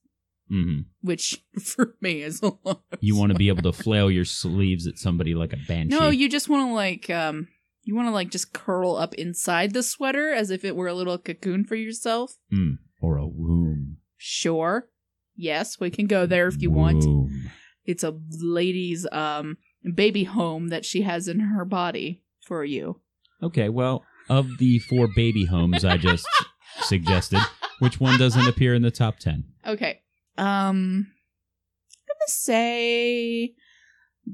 hmm 0.50 0.80
which 1.02 1.44
for 1.62 1.96
me 2.02 2.22
is 2.22 2.42
a 2.42 2.52
lot. 2.64 2.84
You 3.00 3.16
want 3.16 3.32
to 3.32 3.38
be 3.38 3.48
able 3.48 3.64
to 3.64 3.74
flail 3.74 4.12
your 4.12 4.26
sleeves 4.26 4.88
at 4.88 4.98
somebody 4.98 5.34
like 5.34 5.54
a 5.54 5.58
banshee. 5.68 5.96
No, 5.96 6.10
you 6.10 6.30
just 6.30 6.50
want 6.50 6.70
to 6.70 6.74
like 6.74 7.10
um 7.10 7.48
you 7.84 7.96
want 7.96 8.08
to 8.08 8.12
like 8.12 8.30
just 8.30 8.54
curl 8.54 8.96
up 8.96 9.14
inside 9.16 9.74
the 9.74 9.84
sweater 9.84 10.32
as 10.32 10.52
if 10.52 10.64
it 10.64 10.76
were 10.76 10.88
a 10.88 10.94
little 10.94 11.18
cocoon 11.18 11.64
for 11.66 11.76
yourself. 11.76 12.38
Mm, 12.54 12.78
or 13.02 13.18
a 13.18 13.28
womb. 13.28 13.98
Sure. 14.18 14.88
Yes, 15.36 15.80
we 15.80 15.90
can 15.90 16.06
go 16.08 16.26
there 16.26 16.48
if 16.48 16.62
you 16.62 16.70
want. 16.70 17.04
Womb. 17.04 17.52
It's 17.86 18.04
a 18.04 18.20
lady's 18.40 19.08
um 19.12 19.58
baby 19.96 20.26
home 20.26 20.68
that 20.68 20.86
she 20.86 21.02
has 21.02 21.28
in 21.28 21.40
her 21.40 21.66
body 21.66 22.24
for 22.42 22.64
you. 22.64 23.02
Okay, 23.42 23.70
well, 23.70 24.04
of 24.30 24.58
the 24.60 24.80
four 24.80 25.08
baby 25.16 25.46
homes 25.46 25.84
I 25.84 25.98
just 25.98 26.28
suggested, 26.82 27.40
which 27.80 28.00
one 28.00 28.20
doesn't 28.20 28.48
appear 28.48 28.76
in 28.76 28.84
the 28.84 28.92
top 28.92 29.18
10? 29.18 29.44
Okay. 29.66 30.01
Um 30.38 31.08
I'm 31.94 32.08
gonna 32.08 32.28
say 32.28 33.54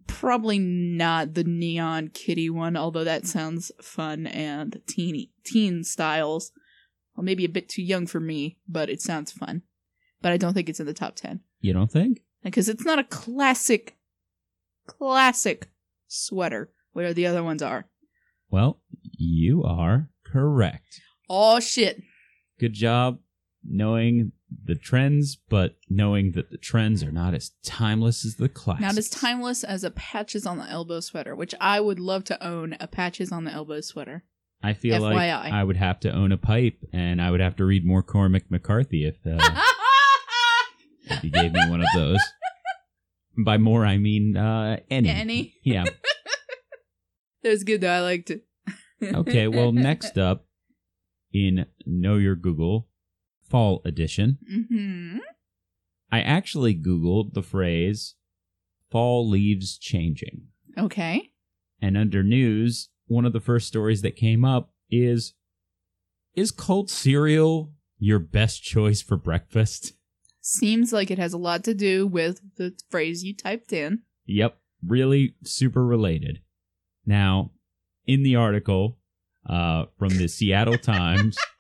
probably 0.06 0.60
not 0.60 1.34
the 1.34 1.44
neon 1.44 2.10
kitty 2.10 2.50
one, 2.50 2.76
although 2.76 3.04
that 3.04 3.26
sounds 3.26 3.72
fun 3.82 4.28
and 4.28 4.82
teeny 4.88 5.32
teen 5.44 5.84
styles. 5.84 6.52
Well 7.16 7.24
maybe 7.24 7.46
a 7.46 7.50
bit 7.50 7.70
too 7.70 7.84
young 7.84 8.08
for 8.08 8.20
me, 8.20 8.58
but 8.68 8.90
it 8.90 9.02
sounds 9.02 9.32
fun. 9.32 9.64
But 10.22 10.32
I 10.32 10.38
don't 10.38 10.54
think 10.54 10.70
it's 10.70 10.80
in 10.80 10.86
the 10.86 10.94
top 10.94 11.16
ten. 11.16 11.42
You 11.60 11.74
don't 11.74 11.92
think? 11.92 12.22
Because 12.44 12.70
it's 12.70 12.86
not 12.86 13.00
a 13.00 13.04
classic 13.04 13.96
classic 14.88 15.70
sweater 16.08 16.72
where 16.94 17.14
the 17.14 17.28
other 17.28 17.44
ones 17.44 17.62
are. 17.62 17.88
Well, 18.50 18.80
you 19.18 19.64
are 19.64 20.10
correct. 20.26 21.02
Oh 21.30 21.60
shit. 21.60 22.02
Good 22.60 22.74
job 22.74 23.20
knowing 23.64 24.32
the 24.64 24.76
trends, 24.76 25.38
but 25.50 25.76
knowing 25.90 26.32
that 26.34 26.52
the 26.52 26.58
trends 26.58 27.04
are 27.04 27.12
not 27.12 27.34
as 27.34 27.52
timeless 27.64 28.26
as 28.26 28.36
the 28.36 28.50
classics. 28.50 28.82
Not 28.82 28.98
as 28.98 29.10
timeless 29.10 29.64
as 29.64 29.84
a 29.84 29.92
patches 29.92 30.46
on 30.46 30.58
the 30.58 30.70
elbow 30.70 31.00
sweater, 31.00 31.36
which 31.36 31.54
I 31.60 31.80
would 31.80 32.00
love 32.00 32.24
to 32.26 32.46
own 32.46 32.76
a 32.80 32.88
patches 32.88 33.32
on 33.32 33.44
the 33.44 33.52
elbow 33.52 33.82
sweater. 33.82 34.24
I 34.64 34.74
feel 34.74 35.02
like 35.02 35.18
I 35.18 35.64
would 35.64 35.78
have 35.78 36.00
to 36.02 36.12
own 36.12 36.32
a 36.32 36.38
pipe, 36.38 36.78
and 36.92 37.22
I 37.22 37.30
would 37.30 37.40
have 37.40 37.56
to 37.58 37.66
read 37.66 37.86
more 37.86 38.02
Cormac 38.02 38.50
McCarthy 38.50 39.06
if, 39.06 39.16
uh, 39.26 39.38
if 41.04 41.24
you 41.24 41.30
gave 41.30 41.54
me 41.54 41.70
one 41.70 41.82
of 41.82 41.88
those. 41.94 42.20
By 43.38 43.58
more, 43.58 43.86
I 43.86 43.98
mean 43.98 44.36
uh, 44.36 44.78
any. 44.90 45.10
Any? 45.10 45.54
Yeah. 45.64 45.86
That 47.44 47.52
was 47.52 47.64
good 47.64 47.82
though. 47.82 47.92
I 47.92 48.02
liked 48.02 48.32
it. 48.32 48.42
Okay. 49.02 49.48
Well, 49.48 49.72
next 49.72 50.18
up 50.18 50.48
in 51.32 51.68
Know 51.86 52.16
Your 52.16 52.36
Google 52.36 52.90
Fall 53.50 53.82
Edition, 53.86 54.38
hmm 54.48 55.18
I 56.12 56.22
actually 56.22 56.74
Googled 56.76 57.34
the 57.34 57.42
phrase 57.44 58.16
"fall 58.90 59.28
leaves 59.28 59.78
changing," 59.78 60.48
Okay. 60.78 61.32
and 61.82 61.98
under 61.98 62.24
news, 62.24 62.90
one 63.08 63.26
of 63.26 63.34
the 63.34 63.40
first 63.42 63.68
stories 63.68 64.02
that 64.04 64.16
came 64.16 64.44
up 64.46 64.72
is: 64.90 65.34
Is 66.36 66.52
cold 66.52 66.90
cereal 66.90 67.74
your 68.00 68.20
best 68.20 68.64
choice 68.64 69.02
for 69.02 69.18
breakfast? 69.18 69.94
Seems 70.42 70.94
like 70.94 71.12
it 71.12 71.18
has 71.20 71.34
a 71.34 71.38
lot 71.38 71.64
to 71.66 71.74
do 71.74 72.08
with 72.08 72.40
the 72.58 72.74
phrase 72.90 73.24
you 73.24 73.36
typed 73.36 73.74
in. 73.74 74.04
Yep, 74.26 74.58
really 74.86 75.36
super 75.44 75.86
related. 75.86 76.40
Now, 77.06 77.52
in 78.06 78.24
the 78.24 78.36
article 78.38 78.98
uh, 79.46 79.86
from 79.98 80.18
the 80.18 80.28
Seattle 80.28 80.78
Times, 80.78 81.38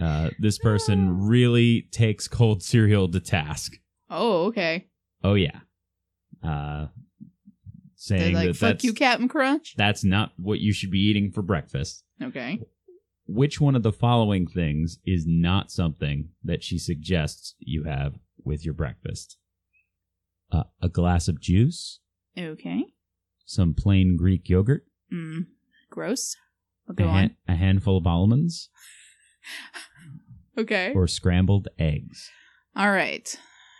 uh, 0.00 0.30
this 0.38 0.58
person 0.58 1.26
really 1.26 1.82
takes 1.92 2.28
cold 2.28 2.62
cereal 2.62 3.08
to 3.10 3.20
task. 3.20 3.74
Oh, 4.10 4.46
okay. 4.46 4.88
Oh 5.24 5.34
yeah, 5.34 5.60
uh, 6.42 6.86
They're 6.88 6.88
saying 7.96 8.34
like, 8.34 8.48
that 8.48 8.56
fuck 8.56 8.68
that's, 8.72 8.84
you, 8.84 8.92
Captain 8.92 9.28
Crunch. 9.28 9.74
that's 9.76 10.02
not 10.04 10.32
what 10.36 10.58
you 10.60 10.72
should 10.72 10.90
be 10.90 10.98
eating 10.98 11.30
for 11.30 11.42
breakfast. 11.42 12.04
Okay. 12.20 12.60
Which 13.26 13.60
one 13.60 13.76
of 13.76 13.84
the 13.84 13.92
following 13.92 14.46
things 14.48 14.98
is 15.06 15.24
not 15.26 15.70
something 15.70 16.30
that 16.42 16.62
she 16.64 16.76
suggests 16.78 17.54
you 17.60 17.84
have 17.84 18.14
with 18.44 18.64
your 18.64 18.74
breakfast? 18.74 19.38
Uh, 20.50 20.64
a 20.82 20.88
glass 20.88 21.28
of 21.28 21.40
juice, 21.40 22.00
Okay. 22.36 22.84
some 23.46 23.72
plain 23.74 24.16
Greek 24.16 24.48
yogurt, 24.48 24.84
Mm. 25.12 25.46
Gross. 25.88 26.36
A, 26.98 27.02
on. 27.04 27.36
a 27.46 27.54
handful 27.54 27.96
of 27.96 28.06
almonds, 28.06 28.68
Okay. 30.58 30.92
or 30.94 31.06
scrambled 31.06 31.68
eggs. 31.78 32.30
All 32.76 32.90
right. 32.90 33.34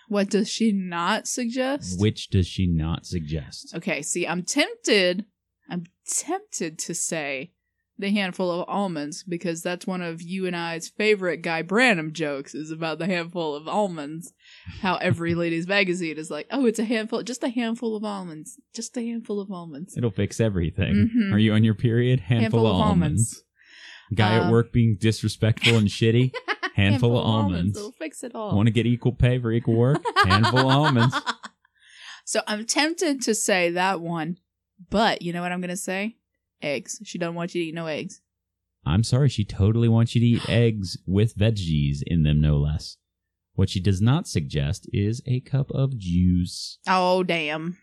What 0.08 0.30
does 0.30 0.48
she 0.48 0.72
not 0.72 1.26
suggest? 1.28 2.00
Which 2.00 2.28
does 2.30 2.46
she 2.46 2.66
not 2.66 3.04
suggest? 3.06 3.74
Okay, 3.74 4.00
see, 4.02 4.26
I'm 4.26 4.42
tempted. 4.42 5.26
I'm 5.68 5.84
tempted 6.06 6.78
to 6.80 6.94
say 6.94 7.52
the 7.98 8.10
handful 8.10 8.50
of 8.50 8.68
almonds 8.68 9.22
because 9.22 9.62
that's 9.62 9.86
one 9.86 10.00
of 10.02 10.20
you 10.22 10.46
and 10.46 10.56
I's 10.56 10.88
favorite 10.88 11.42
Guy 11.42 11.62
Branum 11.62 12.12
jokes 12.12 12.54
is 12.54 12.70
about 12.70 12.98
the 12.98 13.06
handful 13.06 13.54
of 13.54 13.68
almonds. 13.68 14.32
How 14.80 14.96
every 14.96 15.34
ladies 15.44 15.66
magazine 15.68 16.16
is 16.18 16.30
like, 16.30 16.46
oh, 16.50 16.66
it's 16.66 16.78
a 16.78 16.84
handful, 16.84 17.22
just 17.22 17.44
a 17.44 17.48
handful 17.50 17.94
of 17.96 18.04
almonds, 18.04 18.58
just 18.74 18.96
a 18.96 19.02
handful 19.02 19.40
of 19.40 19.52
almonds. 19.52 19.96
It'll 19.96 20.10
fix 20.10 20.40
everything. 20.40 21.10
Mhm. 21.14 21.32
Are 21.34 21.38
you 21.38 21.52
on 21.52 21.64
your 21.64 21.74
period? 21.74 22.20
Handful, 22.20 22.66
of, 22.66 22.74
almonds. 22.76 23.44
Guy 24.14 24.34
at 24.36 24.42
Um, 24.42 24.50
work 24.50 24.72
being 24.72 24.96
disrespectful 25.00 25.76
and 25.76 25.88
shitty. 25.88 26.32
Handful, 26.74 27.18
of 27.18 27.24
almonds. 27.26 27.76
It'll 27.76 27.92
fix 27.92 28.24
it 28.24 28.34
all. 28.34 28.56
Want 28.56 28.66
to 28.66 28.70
get 28.72 28.86
equal 28.86 29.12
pay 29.12 29.38
for 29.38 29.52
equal 29.52 29.74
work? 29.74 30.02
Handful 30.24 30.60
of 30.60 30.66
almonds. 30.66 31.14
So 32.24 32.40
I'm 32.46 32.64
tempted 32.66 33.20
to 33.22 33.34
say 33.34 33.70
that 33.70 34.00
one, 34.00 34.38
but 34.90 35.22
you 35.22 35.32
know 35.32 35.42
what 35.42 35.50
I'm 35.50 35.60
gonna 35.60 35.76
say? 35.76 36.16
Eggs. 36.62 37.00
She 37.04 37.18
doesn't 37.18 37.34
want 37.34 37.52
you 37.54 37.62
to 37.62 37.68
eat 37.68 37.74
no 37.74 37.86
eggs. 37.86 38.20
I'm 38.86 39.02
sorry, 39.02 39.28
she 39.28 39.44
totally 39.44 39.88
wants 39.88 40.14
you 40.14 40.20
to 40.20 40.26
eat 40.26 40.48
eggs 40.48 40.96
with 41.04 41.36
veggies 41.36 41.98
in 42.06 42.22
them, 42.22 42.40
no 42.40 42.58
less. 42.58 42.96
What 43.54 43.68
she 43.70 43.80
does 43.80 44.00
not 44.00 44.28
suggest 44.28 44.88
is 44.92 45.20
a 45.26 45.40
cup 45.40 45.70
of 45.72 45.98
juice. 45.98 46.78
Oh 46.86 47.24
damn. 47.24 47.78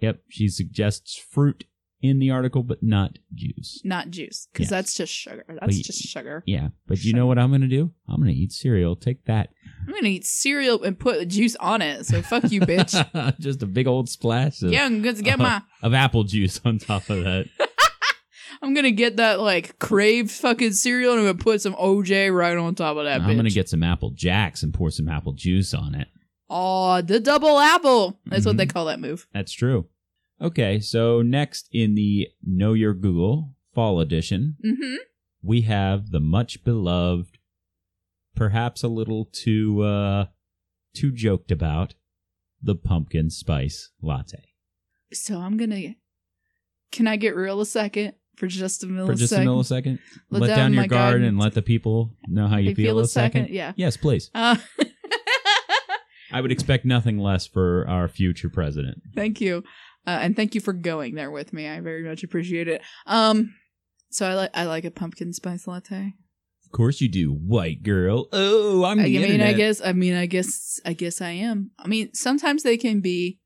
Yep, 0.00 0.20
she 0.28 0.48
suggests 0.48 1.16
fruit 1.16 1.64
in 2.00 2.18
the 2.20 2.30
article, 2.30 2.62
but 2.62 2.82
not 2.82 3.18
juice. 3.34 3.80
Not 3.84 4.10
juice, 4.10 4.46
because 4.52 4.64
Yes. 4.66 4.70
that's 4.70 4.94
just 4.94 5.12
sugar. 5.12 5.44
That's 5.48 5.58
But 5.60 5.70
y- 5.70 5.82
just 5.84 6.02
sugar. 6.02 6.42
Yeah, 6.46 6.68
but 6.86 7.02
you 7.02 7.12
know 7.12 7.26
what 7.26 7.38
I'm 7.38 7.50
going 7.50 7.62
to 7.62 7.66
do? 7.68 7.90
I'm 8.08 8.16
going 8.22 8.32
to 8.32 8.38
eat 8.40 8.52
cereal. 8.52 8.94
Take 8.96 9.24
that. 9.24 9.50
I'm 9.86 9.94
gonna 9.94 10.08
eat 10.08 10.26
cereal 10.26 10.82
and 10.82 10.98
put 10.98 11.26
juice 11.28 11.56
on 11.56 11.80
it. 11.80 12.04
So 12.04 12.20
fuck 12.20 12.50
you, 12.52 12.60
bitch. 12.60 13.38
Just 13.40 13.62
a 13.62 13.66
big 13.66 13.86
old 13.86 14.10
splash 14.10 14.60
of, 14.60 14.70
yeah, 14.70 14.84
I'm 14.84 15.00
gonna 15.00 15.22
get 15.22 15.38
my. 15.38 15.62
of 15.82 15.94
apple 15.94 16.24
juice 16.24 16.60
on 16.62 16.76
top 16.78 17.08
of 17.08 17.24
that. 17.24 17.46
I'm 18.62 18.74
gonna 18.74 18.90
get 18.90 19.16
that 19.16 19.40
like 19.40 19.78
craved 19.78 20.30
fucking 20.30 20.72
cereal 20.72 21.12
and 21.12 21.20
I'm 21.20 21.26
gonna 21.26 21.38
put 21.42 21.62
some 21.62 21.74
OJ 21.74 22.34
right 22.36 22.56
on 22.56 22.74
top 22.74 22.96
of 22.98 23.04
that. 23.04 23.20
I'm 23.22 23.32
going 23.34 23.44
to 23.44 23.50
get 23.50 23.68
some 23.70 23.82
apple 23.82 24.10
jacks 24.10 24.62
and 24.62 24.74
pour 24.74 24.90
some 24.90 25.08
apple 25.08 25.32
juice 25.32 25.72
on 25.72 25.94
it. 25.94 26.08
Oh, 26.50 27.00
the 27.00 27.20
double 27.20 27.58
apple. 27.58 28.18
That's 28.26 28.44
what 28.44 28.56
they 28.58 28.66
Mhm. 28.66 28.72
call 28.72 28.84
that 28.86 29.00
move. 29.00 29.26
That's 29.32 29.52
true. 29.52 29.86
Okay, 30.40 30.78
so 30.80 31.20
next 31.22 31.68
in 31.72 31.94
the 31.94 32.28
Know 32.44 32.72
Your 32.72 32.94
Google 32.94 33.54
Fall 33.74 34.00
Edition, 34.00 34.56
Mm-hmm. 34.64 34.96
we 35.42 35.62
have 35.62 36.10
the 36.10 36.20
much 36.20 36.62
beloved, 36.64 37.38
perhaps 38.36 38.82
a 38.84 38.88
little 38.88 39.24
too 39.32 39.82
uh 39.82 40.26
too 40.94 41.10
joked 41.12 41.50
about, 41.50 41.94
the 42.62 42.74
pumpkin 42.74 43.30
spice 43.30 43.90
latte. 44.02 44.44
So 45.12 45.38
I'm 45.38 45.56
gonna. 45.56 45.94
Can 46.92 47.06
I 47.06 47.16
get 47.16 47.36
real 47.36 47.60
a 47.60 47.66
second 47.66 48.14
for 48.36 48.46
just 48.46 48.82
a 48.84 48.86
millisecond? 48.86 49.06
For 49.06 49.14
just 49.14 49.32
a 49.32 49.36
millisecond, 49.38 49.98
Let 50.30 50.42
let, 50.42 50.46
down 50.48 50.56
down 50.58 50.72
your 50.74 50.86
guard 50.86 51.12
guard. 51.14 51.22
and 51.22 51.38
let 51.38 51.54
the 51.54 51.62
people 51.62 52.14
know 52.28 52.46
how 52.46 52.56
you 52.58 52.70
I 52.70 52.74
feel, 52.74 52.98
a 53.00 53.06
second. 53.08 53.48
Yeah. 53.50 53.72
Yes, 53.76 53.96
please. 53.96 54.30
Uh, 54.34 54.56
I 56.32 56.40
would 56.42 56.52
expect 56.52 56.84
nothing 56.84 57.18
less 57.18 57.46
for 57.46 57.86
our 57.88 58.06
future 58.06 58.50
president. 58.50 59.00
thank 59.14 59.40
you, 59.40 59.64
uh, 60.08 60.18
and 60.22 60.34
thank 60.36 60.54
you 60.54 60.60
for 60.60 60.72
going 60.72 61.14
there 61.14 61.30
with 61.30 61.52
me. 61.52 61.68
I 61.68 61.80
very 61.80 62.02
much 62.08 62.22
appreciate 62.24 62.68
it. 62.68 62.80
Um, 63.06 63.54
so 64.10 64.26
I 64.28 64.34
like 64.34 64.50
I 64.54 64.64
like 64.64 64.84
a 64.84 64.90
pumpkin 64.90 65.32
spice 65.32 65.66
latte. 65.66 66.14
Of 66.64 66.72
course 66.72 67.00
you 67.00 67.08
do, 67.10 67.32
white 67.32 67.82
girl. 67.82 68.28
Oh, 68.32 68.84
I'm 68.84 68.98
I 69.00 69.04
mean, 69.04 69.40
I 69.40 69.52
guess, 69.54 69.80
I 69.82 69.92
mean, 69.92 70.14
I 70.14 70.26
guess, 70.26 70.78
I 70.84 70.92
guess 70.92 71.20
I 71.22 71.30
am. 71.30 71.70
I 71.78 71.88
mean, 71.88 72.12
sometimes 72.12 72.62
they 72.62 72.76
can 72.76 73.00
be, 73.00 73.38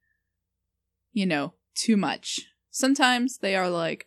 you 1.12 1.26
know, 1.26 1.54
too 1.76 1.96
much. 1.96 2.40
Sometimes 2.70 3.38
they 3.38 3.54
are 3.54 3.68
like 3.70 4.06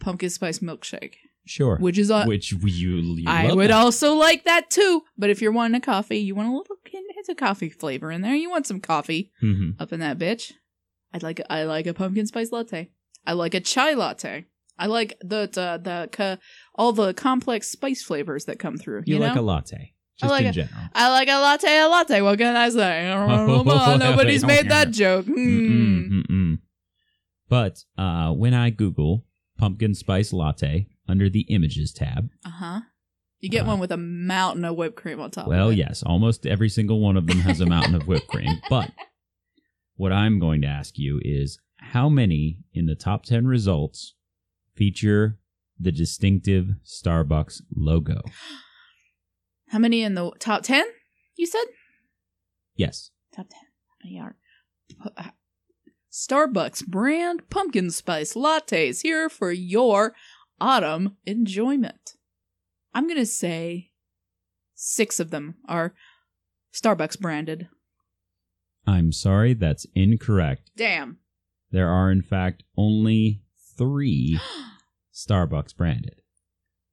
pumpkin 0.00 0.30
spice 0.30 0.60
milkshake, 0.60 1.14
Sure. 1.44 1.76
which 1.78 1.98
is 1.98 2.10
on. 2.10 2.26
Which 2.28 2.52
you, 2.52 2.58
you 2.62 3.24
I 3.26 3.52
would 3.52 3.68
that. 3.70 3.76
also 3.76 4.14
like 4.14 4.44
that 4.44 4.70
too. 4.70 5.02
But 5.18 5.28
if 5.30 5.42
you're 5.42 5.52
wanting 5.52 5.76
a 5.76 5.80
coffee, 5.84 6.18
you 6.18 6.34
want 6.34 6.48
a 6.48 6.52
little 6.56 6.76
hint 6.86 7.28
of 7.28 7.36
coffee 7.36 7.68
flavor 7.68 8.10
in 8.10 8.22
there. 8.22 8.34
You 8.34 8.48
want 8.48 8.66
some 8.66 8.80
coffee 8.80 9.32
Mhm. 9.42 9.78
up 9.78 9.92
in 9.92 10.00
that 10.00 10.18
bitch. 10.18 10.52
I'd 11.12 11.22
like 11.22 11.40
I 11.50 11.64
like 11.64 11.86
a 11.86 11.94
pumpkin 11.94 12.26
spice 12.26 12.52
latte. 12.52 12.90
I 13.26 13.32
like 13.34 13.54
a 13.54 13.60
chai 13.60 13.94
latte. 13.94 14.46
I 14.78 14.86
like 14.86 15.18
the 15.20 15.48
the, 15.52 15.80
the 15.82 16.08
ca- 16.10 16.38
all 16.74 16.92
the 16.92 17.12
complex 17.14 17.70
spice 17.70 18.02
flavors 18.02 18.46
that 18.46 18.58
come 18.58 18.76
through. 18.78 19.02
You, 19.06 19.14
You, 19.16 19.20
like 19.20 19.34
know? 19.34 19.42
a 19.42 19.42
latte, 19.42 19.76
I 19.76 19.92
just 20.20 20.30
like 20.30 20.42
in 20.44 20.46
a- 20.48 20.52
general. 20.52 20.82
I 20.94 21.10
like 21.10 21.28
a 21.28 21.38
latte, 21.38 21.78
a 21.78 21.88
latte. 21.88 22.20
What 22.22 22.38
can 22.38 22.56
I 22.56 22.68
say? 22.70 23.08
Nobody's 23.98 24.44
made 24.44 24.68
that 24.70 24.90
joke. 24.90 25.26
Mm-mm, 25.26 26.22
mm-mm. 26.26 26.58
But 27.48 27.84
uh, 27.98 28.32
when 28.32 28.54
I 28.54 28.70
Google 28.70 29.26
pumpkin 29.58 29.94
spice 29.94 30.32
latte 30.32 30.86
under 31.08 31.28
the 31.28 31.40
images 31.48 31.92
tab, 31.92 32.30
Uh 32.44 32.50
huh. 32.50 32.80
You 33.40 33.48
get 33.48 33.64
Uh, 33.64 33.68
one 33.68 33.80
with 33.80 33.90
a 33.90 33.96
mountain 33.96 34.64
of 34.66 34.76
whipped 34.76 34.96
cream 34.96 35.18
on 35.20 35.30
top. 35.30 35.48
well, 35.48 35.72
yes, 35.72 36.02
almost 36.02 36.46
every 36.46 36.68
single 36.68 37.00
one 37.00 37.16
of 37.16 37.26
them 37.26 37.38
has 37.40 37.60
a 37.60 37.66
mountain 37.66 37.94
of 37.94 38.06
whipped 38.06 38.28
cream. 38.28 38.60
But 38.68 38.90
what 40.00 40.12
I'm 40.14 40.38
going 40.38 40.62
to 40.62 40.66
ask 40.66 40.96
you 40.96 41.20
is 41.22 41.58
how 41.76 42.08
many 42.08 42.56
in 42.72 42.86
the 42.86 42.94
top 42.94 43.26
10 43.26 43.46
results 43.46 44.14
feature 44.74 45.38
the 45.78 45.92
distinctive 45.92 46.68
Starbucks 46.86 47.60
logo? 47.76 48.22
How 49.68 49.78
many 49.78 50.02
in 50.02 50.14
the 50.14 50.30
top 50.38 50.62
10? 50.62 50.86
You 51.36 51.46
said? 51.46 51.64
Yes. 52.74 53.10
Top 53.36 53.50
10. 53.50 53.58
How 53.88 53.96
many 54.02 54.18
are? 54.18 54.36
Starbucks 56.10 56.86
brand 56.86 57.50
pumpkin 57.50 57.90
spice 57.90 58.32
lattes 58.32 59.02
here 59.02 59.28
for 59.28 59.52
your 59.52 60.14
autumn 60.58 61.18
enjoyment. 61.26 62.14
I'm 62.94 63.06
going 63.06 63.20
to 63.20 63.26
say 63.26 63.90
six 64.74 65.20
of 65.20 65.30
them 65.30 65.56
are 65.68 65.92
Starbucks 66.72 67.20
branded. 67.20 67.68
I'm 68.90 69.12
sorry, 69.12 69.54
that's 69.54 69.86
incorrect. 69.94 70.72
Damn. 70.76 71.18
There 71.70 71.88
are, 71.88 72.10
in 72.10 72.22
fact, 72.22 72.64
only 72.76 73.42
three 73.78 74.40
Starbucks 75.14 75.76
branded. 75.76 76.22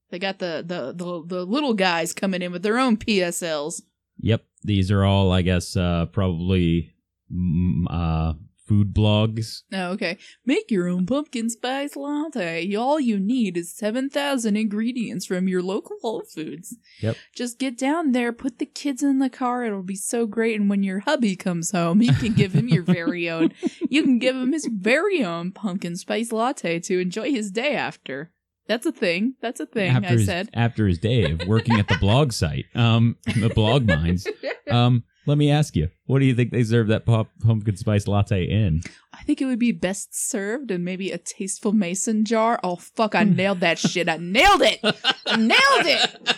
They 0.09 0.19
got 0.19 0.39
the, 0.39 0.63
the, 0.65 0.93
the, 0.93 1.23
the 1.25 1.45
little 1.45 1.73
guys 1.73 2.13
coming 2.13 2.41
in 2.41 2.51
with 2.51 2.61
their 2.61 2.77
own 2.77 2.97
PSLs. 2.97 3.81
Yep, 4.19 4.43
these 4.63 4.91
are 4.91 5.03
all, 5.03 5.31
I 5.31 5.41
guess, 5.41 5.75
uh, 5.75 6.05
probably 6.11 6.93
mm, 7.33 7.85
uh, 7.89 8.33
food 8.67 8.93
blogs. 8.93 9.61
Oh, 9.71 9.91
okay. 9.91 10.17
Make 10.45 10.69
your 10.69 10.87
own 10.87 11.05
pumpkin 11.05 11.49
spice 11.49 11.95
latte. 11.95 12.75
All 12.75 12.99
you 12.99 13.19
need 13.19 13.57
is 13.57 13.75
7,000 13.75 14.55
ingredients 14.57 15.25
from 15.25 15.47
your 15.47 15.61
local 15.63 15.97
Whole 16.01 16.23
Foods. 16.23 16.75
Yep. 17.01 17.15
Just 17.35 17.59
get 17.59 17.77
down 17.77 18.11
there, 18.11 18.33
put 18.33 18.59
the 18.59 18.65
kids 18.65 19.01
in 19.01 19.19
the 19.19 19.29
car. 19.29 19.63
It'll 19.63 19.83
be 19.83 19.95
so 19.95 20.25
great. 20.25 20.59
And 20.59 20.69
when 20.69 20.83
your 20.83 20.99
hubby 20.99 21.35
comes 21.35 21.71
home, 21.71 22.01
you 22.01 22.13
can 22.13 22.33
give 22.33 22.53
him 22.53 22.67
your 22.67 22.83
very 22.83 23.29
own. 23.29 23.53
You 23.89 24.03
can 24.03 24.19
give 24.19 24.35
him 24.35 24.51
his 24.51 24.69
very 24.71 25.23
own 25.23 25.51
pumpkin 25.51 25.95
spice 25.95 26.31
latte 26.31 26.79
to 26.81 26.99
enjoy 26.99 27.31
his 27.31 27.51
day 27.51 27.73
after. 27.75 28.31
That's 28.67 28.85
a 28.85 28.91
thing. 28.91 29.35
That's 29.41 29.61
a 29.61 29.65
thing, 29.65 29.91
after 29.91 30.09
I 30.09 30.11
his, 30.11 30.25
said. 30.25 30.49
after 30.53 30.87
his 30.87 30.99
day 30.99 31.31
of 31.31 31.47
working 31.47 31.79
at 31.79 31.87
the 31.87 31.97
blog 31.97 32.33
site, 32.33 32.65
um, 32.75 33.15
the 33.25 33.49
blog 33.49 33.87
mines. 33.87 34.27
Um, 34.69 35.05
let 35.27 35.37
me 35.37 35.51
ask 35.51 35.75
you, 35.75 35.89
what 36.05 36.19
do 36.19 36.25
you 36.25 36.33
think 36.33 36.51
they 36.51 36.63
serve 36.63 36.87
that 36.87 37.05
pop 37.05 37.29
pumpkin 37.43 37.75
spice 37.75 38.07
latte 38.07 38.45
in? 38.45 38.81
I 39.13 39.23
think 39.23 39.41
it 39.41 39.45
would 39.45 39.59
be 39.59 39.73
best 39.73 40.15
served 40.15 40.71
in 40.71 40.85
maybe 40.85 41.11
a 41.11 41.17
tasteful 41.17 41.73
mason 41.73 42.23
jar. 42.23 42.59
Oh, 42.63 42.77
fuck, 42.77 43.13
I 43.13 43.25
nailed 43.25 43.59
that 43.59 43.77
shit. 43.77 44.07
I 44.07 44.17
nailed 44.17 44.61
it. 44.61 44.79
I 45.25 45.35
nailed 45.35 45.85
it. 45.85 46.37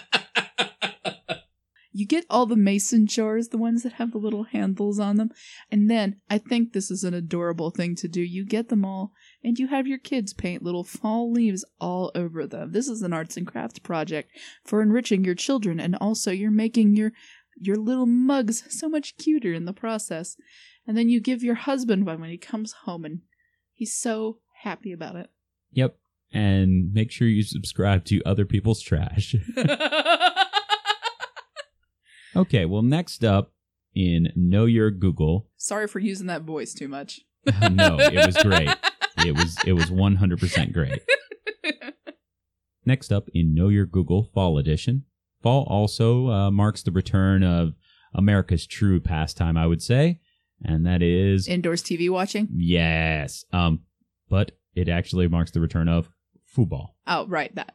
You 2.00 2.06
get 2.06 2.26
all 2.30 2.46
the 2.46 2.56
mason 2.56 3.08
jars, 3.08 3.50
the 3.50 3.58
ones 3.58 3.84
that 3.84 3.94
have 3.94 4.12
the 4.12 4.20
little 4.20 4.44
handles 4.44 5.00
on 5.00 5.18
them. 5.18 5.32
And 5.70 5.90
then 5.90 6.22
I 6.30 6.38
think 6.38 6.72
this 6.72 6.90
is 6.90 7.04
an 7.04 7.14
adorable 7.14 7.72
thing 7.72 7.94
to 7.96 8.08
do. 8.08 8.22
You 8.22 8.46
get 8.46 8.70
them 8.70 8.86
all 8.86 9.12
and 9.44 9.60
you 9.60 9.68
have 9.68 9.86
your 9.86 9.98
kids 9.98 10.32
paint 10.32 10.64
little 10.64 10.86
fall 10.86 11.30
leaves 11.30 11.66
all 11.82 12.12
over 12.16 12.48
them. 12.48 12.72
This 12.72 12.88
is 12.88 13.02
an 13.02 13.12
arts 13.12 13.36
and 13.36 13.46
crafts 13.46 13.80
project 13.80 14.32
for 14.64 14.82
enriching 14.82 15.26
your 15.26 15.36
children 15.36 15.78
and 15.80 15.98
also 16.00 16.32
you're 16.32 16.52
making 16.52 16.96
your 16.96 17.12
your 17.60 17.78
little 17.78 18.05
mugs 18.05 18.64
so 18.70 18.89
much 18.89 19.18
cuter 19.18 19.53
in 19.53 19.66
the 19.66 19.74
process. 19.74 20.38
And 20.88 20.97
then 20.97 21.10
you 21.10 21.20
give 21.20 21.43
your 21.43 21.55
husband 21.55 22.05
one 22.05 22.20
when 22.20 22.30
he 22.30 22.38
comes 22.38 22.74
home 22.84 23.05
and 23.05 23.22
he's 23.74 23.93
so 23.93 24.39
happy 24.64 24.91
about 24.91 25.16
it. 25.16 25.30
Yep. 25.72 25.97
And 26.32 26.93
make 26.93 27.12
sure 27.12 27.28
you 27.28 27.43
subscribe 27.43 28.05
to 28.05 28.22
other 28.24 28.45
people's 28.45 28.82
trash. 28.82 29.36
okay, 32.36 32.66
well, 32.66 32.82
next 32.82 33.24
up 33.24 33.53
in 33.95 34.32
Know 34.36 34.66
Your 34.66 34.91
Google. 34.91 35.49
Sorry 35.57 35.88
for 35.88 35.99
using 35.99 36.28
that 36.28 36.43
voice 36.43 36.74
too 36.74 36.88
much. 36.88 37.22
no, 37.72 37.97
it 37.99 38.26
was 38.26 38.38
great. 38.43 38.70
It 39.26 39.36
was 39.36 39.57
it 39.66 39.74
was 39.74 39.86
100% 39.86 40.74
great. 40.74 41.01
Next 42.86 43.12
up 43.12 43.30
in 43.34 43.53
Know 43.53 43.68
Your 43.68 43.86
Google 43.86 44.30
Fall 44.34 44.57
Edition. 44.57 45.05
Fall 45.42 45.66
also 45.70 46.28
uh, 46.30 46.52
marks 46.52 46.84
the 46.84 46.92
return 46.92 47.44
of 47.44 47.74
America's 48.14 48.68
true 48.68 49.00
pastime, 49.00 49.58
I 49.58 49.68
would 49.68 49.82
say, 49.82 50.20
and 50.64 50.86
that 50.86 51.02
is 51.02 51.48
Indoors 51.48 51.84
TV 51.84 52.10
watching? 52.10 52.48
yes. 52.54 53.46
Um, 53.54 53.82
but 54.30 54.52
it 54.76 54.90
actually 54.90 55.28
marks 55.28 55.52
the 55.52 55.62
return 55.62 55.88
of 55.88 56.10
football. 56.46 56.96
Oh, 57.08 57.26
right, 57.28 57.54
that. 57.56 57.74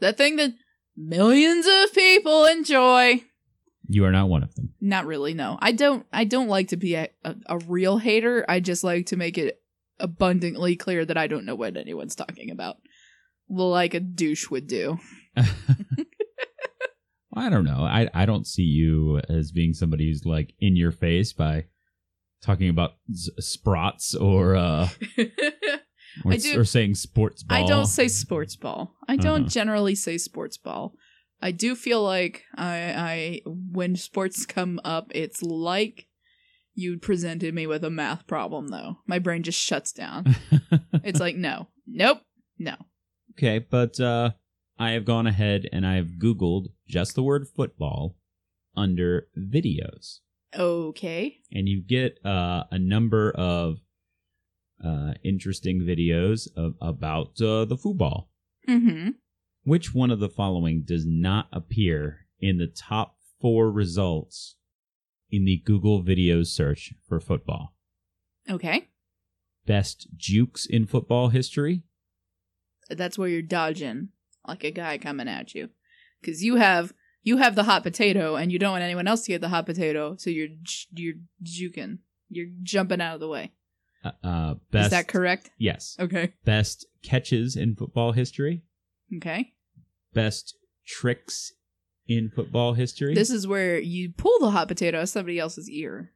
That 0.00 0.16
thing 0.16 0.36
that 0.36 0.52
millions 0.96 1.66
of 1.66 1.94
people 1.94 2.44
enjoy. 2.44 3.22
You 3.88 4.04
are 4.04 4.12
not 4.12 4.28
one 4.28 4.42
of 4.42 4.54
them. 4.54 4.74
Not 4.80 5.06
really, 5.06 5.34
no. 5.34 5.58
I 5.60 5.72
don't 5.72 6.06
I 6.12 6.24
don't 6.24 6.48
like 6.48 6.68
to 6.68 6.76
be 6.76 6.94
a, 6.94 7.08
a, 7.24 7.36
a 7.46 7.58
real 7.58 7.98
hater. 7.98 8.44
I 8.48 8.60
just 8.60 8.84
like 8.84 9.06
to 9.06 9.16
make 9.16 9.38
it 9.38 9.60
abundantly 9.98 10.76
clear 10.76 11.04
that 11.04 11.16
I 11.16 11.26
don't 11.26 11.46
know 11.46 11.54
what 11.54 11.76
anyone's 11.76 12.14
talking 12.14 12.50
about. 12.50 12.76
Like 13.48 13.94
a 13.94 14.00
douche 14.00 14.50
would 14.50 14.66
do. 14.66 14.98
I 17.38 17.48
don't 17.48 17.64
know. 17.64 17.82
I 17.84 18.08
I 18.14 18.26
don't 18.26 18.46
see 18.46 18.62
you 18.62 19.20
as 19.28 19.52
being 19.52 19.72
somebody 19.72 20.08
who's 20.08 20.24
like 20.26 20.54
in 20.60 20.76
your 20.76 20.92
face 20.92 21.32
by 21.32 21.66
talking 22.42 22.68
about 22.68 22.92
s- 23.10 23.30
sprots 23.40 24.14
or 24.20 24.56
uh 24.56 24.88
or, 26.24 26.32
do- 26.32 26.60
or 26.60 26.64
saying 26.64 26.94
sports 26.94 27.42
ball. 27.42 27.58
I 27.58 27.66
don't 27.66 27.86
say 27.86 28.08
sports 28.08 28.56
ball. 28.56 28.94
I 29.08 29.16
don't 29.16 29.42
Uh-huh. 29.42 29.48
generally 29.50 29.94
say 29.94 30.18
sports 30.18 30.56
ball. 30.56 30.94
I 31.40 31.52
do 31.52 31.74
feel 31.76 32.02
like 32.02 32.42
I, 32.56 32.76
I 32.96 33.40
when 33.46 33.94
sports 33.96 34.44
come 34.44 34.80
up, 34.84 35.12
it's 35.14 35.40
like 35.42 36.06
you 36.74 36.98
presented 36.98 37.54
me 37.54 37.66
with 37.66 37.84
a 37.84 37.90
math 37.90 38.26
problem. 38.26 38.68
Though 38.68 38.98
my 39.06 39.18
brain 39.18 39.42
just 39.42 39.60
shuts 39.60 39.92
down. 39.92 40.34
It's 41.04 41.20
like 41.20 41.36
no, 41.36 41.68
nope, 41.86 42.20
no. 42.58 42.74
okay, 43.32 43.58
but 43.60 43.98
uh 44.00 44.30
I 44.78 44.92
have 44.92 45.04
gone 45.04 45.26
ahead 45.26 45.68
and 45.72 45.86
I 45.86 45.96
have 45.96 46.18
googled 46.18 46.66
just 46.86 47.14
the 47.14 47.22
word 47.22 47.48
football 47.48 48.16
under 48.76 49.28
videos. 49.36 50.20
Okay, 50.56 51.40
and 51.52 51.68
you 51.68 51.82
get 51.82 52.24
uh, 52.24 52.64
a 52.70 52.78
number 52.78 53.30
of 53.32 53.78
uh, 54.84 55.12
interesting 55.24 55.80
videos 55.80 56.48
of, 56.56 56.74
about 56.80 57.40
uh, 57.40 57.64
the 57.64 57.76
football. 57.76 58.30
mm-hmm. 58.68 59.10
Which 59.64 59.94
one 59.94 60.10
of 60.10 60.20
the 60.20 60.30
following 60.30 60.84
does 60.86 61.04
not 61.06 61.48
appear 61.52 62.20
in 62.40 62.56
the 62.56 62.68
top 62.68 63.16
four 63.40 63.70
results 63.70 64.56
in 65.30 65.44
the 65.44 65.60
Google 65.66 66.02
Videos 66.02 66.46
search 66.46 66.94
for 67.06 67.20
football? 67.20 67.74
Okay, 68.48 68.88
Best 69.66 70.08
jukes 70.16 70.64
in 70.64 70.86
football 70.86 71.28
history? 71.28 71.82
that's 72.90 73.18
where 73.18 73.28
you're 73.28 73.42
dodging 73.42 74.08
like 74.48 74.64
a 74.64 74.70
guy 74.70 74.98
coming 74.98 75.28
at 75.28 75.54
you, 75.54 75.68
because 76.20 76.42
you 76.42 76.56
have 76.56 76.92
you 77.22 77.36
have 77.38 77.54
the 77.54 77.64
hot 77.64 77.82
potato 77.82 78.36
and 78.36 78.50
you 78.50 78.58
don't 78.58 78.72
want 78.72 78.82
anyone 78.84 79.06
else 79.06 79.22
to 79.22 79.32
get 79.32 79.40
the 79.40 79.48
hot 79.48 79.66
potato, 79.66 80.16
so 80.18 80.30
you're 80.30 80.48
j- 80.62 80.86
you're 80.94 81.14
juking, 81.42 81.98
you're 82.28 82.46
jumping 82.62 83.00
out 83.00 83.14
of 83.14 83.20
the 83.20 83.28
way. 83.28 83.52
Uh, 84.04 84.10
uh, 84.24 84.54
best, 84.70 84.86
Is 84.86 84.90
that 84.92 85.08
correct? 85.08 85.50
Yes. 85.58 85.96
Okay. 85.98 86.32
Best 86.44 86.86
catches 87.02 87.56
in 87.56 87.74
football 87.76 88.12
history? 88.12 88.62
Okay. 89.16 89.52
Best 90.14 90.56
tricks 90.86 91.52
in 92.06 92.30
football 92.34 92.74
history? 92.74 93.14
This 93.14 93.30
is 93.30 93.46
where 93.46 93.78
you 93.78 94.10
pull 94.16 94.38
the 94.38 94.50
hot 94.52 94.68
potato 94.68 94.98
out 94.98 95.02
of 95.02 95.08
somebody 95.08 95.38
else's 95.38 95.68
ear. 95.68 96.12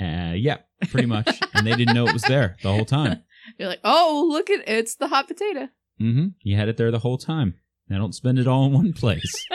uh, 0.00 0.32
yeah, 0.34 0.58
pretty 0.90 1.06
much. 1.06 1.40
and 1.54 1.66
they 1.66 1.74
didn't 1.76 1.94
know 1.94 2.06
it 2.06 2.12
was 2.12 2.22
there 2.22 2.56
the 2.62 2.72
whole 2.72 2.84
time. 2.84 3.22
You're 3.58 3.68
like, 3.68 3.80
oh, 3.84 4.26
look 4.30 4.50
at 4.50 4.68
it's 4.68 4.96
the 4.96 5.08
hot 5.08 5.28
potato. 5.28 5.68
Mm-hmm. 6.00 6.26
You 6.42 6.56
had 6.56 6.68
it 6.68 6.76
there 6.76 6.90
the 6.90 6.98
whole 6.98 7.16
time. 7.18 7.54
Now 7.90 7.98
don't 7.98 8.14
spend 8.14 8.38
it 8.38 8.46
all 8.46 8.66
in 8.66 8.72
one 8.72 8.92
place. 8.92 9.44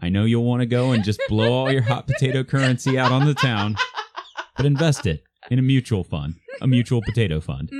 I 0.00 0.08
know 0.08 0.24
you'll 0.24 0.44
want 0.44 0.60
to 0.60 0.66
go 0.66 0.92
and 0.92 1.04
just 1.04 1.20
blow 1.28 1.52
all 1.52 1.70
your 1.70 1.82
hot 1.82 2.06
potato 2.06 2.44
currency 2.44 2.98
out 2.98 3.12
on 3.12 3.26
the 3.26 3.34
town, 3.34 3.76
but 4.56 4.64
invest 4.64 5.06
it 5.06 5.22
in 5.50 5.58
a 5.58 5.62
mutual 5.62 6.04
fund, 6.04 6.36
a 6.62 6.66
mutual 6.66 7.02
potato 7.02 7.40
fund. 7.40 7.70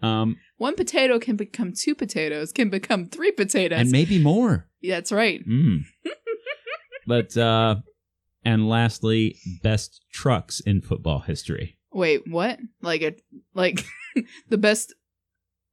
Um, 0.00 0.36
One 0.58 0.74
potato 0.76 1.18
can 1.18 1.36
become 1.36 1.72
two 1.72 1.94
potatoes, 1.94 2.52
can 2.52 2.70
become 2.70 3.06
three 3.06 3.32
potatoes. 3.32 3.80
and 3.80 3.90
maybe 3.90 4.18
more. 4.18 4.68
Yeah, 4.80 4.94
that's 4.94 5.10
right. 5.12 5.46
Mm. 5.46 5.80
but 7.06 7.36
uh, 7.36 7.76
and 8.44 8.68
lastly, 8.68 9.36
best 9.62 10.00
trucks 10.12 10.60
in 10.60 10.80
football 10.82 11.18
history. 11.20 11.76
Wait, 11.92 12.22
what? 12.28 12.60
Like 12.80 13.02
a 13.02 13.16
like 13.54 13.84
the 14.48 14.58
best 14.58 14.94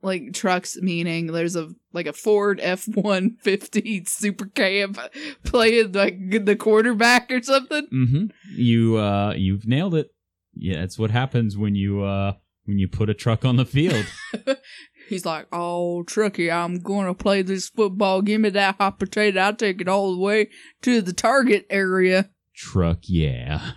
like 0.06 0.34
trucks 0.34 0.78
meaning 0.82 1.28
there's 1.28 1.56
a 1.56 1.70
like 1.92 2.06
a 2.08 2.14
Ford 2.14 2.60
F 2.62 2.88
one 2.88 3.36
fifty 3.42 4.06
Super 4.06 4.46
Cab 4.46 4.98
playing 5.44 5.92
like 5.92 6.46
the 6.46 6.56
quarterback 6.56 7.32
or 7.32 7.42
something. 7.42 7.88
Mm-hmm. 7.94 8.26
You 8.56 8.98
uh, 8.98 9.34
you've 9.36 9.68
nailed 9.68 9.96
it. 9.96 10.12
Yeah, 10.54 10.84
it's 10.84 10.98
what 11.00 11.12
happens 11.12 11.58
when 11.58 11.76
you 11.76 12.04
uh, 12.04 12.34
when 12.66 12.78
you 12.80 12.88
put 12.88 13.10
a 13.10 13.14
truck 13.14 13.44
on 13.44 13.56
the 13.58 13.66
field. 13.66 14.06
He's 15.10 15.26
like, 15.26 15.48
"Oh, 15.52 16.04
Trucky, 16.08 16.52
I'm 16.52 16.80
going 16.80 17.06
to 17.08 17.14
play 17.14 17.42
this 17.42 17.70
football. 17.70 18.22
Give 18.22 18.42
me 18.42 18.50
that 18.50 18.78
hot 18.80 18.98
potato. 19.00 19.40
I'll 19.40 19.54
take 19.56 19.82
it 19.82 19.88
all 19.88 20.14
the 20.16 20.22
way 20.22 20.50
to 20.84 21.02
the 21.02 21.14
target 21.14 21.66
area." 21.70 22.30
truck, 22.56 23.00
yeah. 23.04 23.72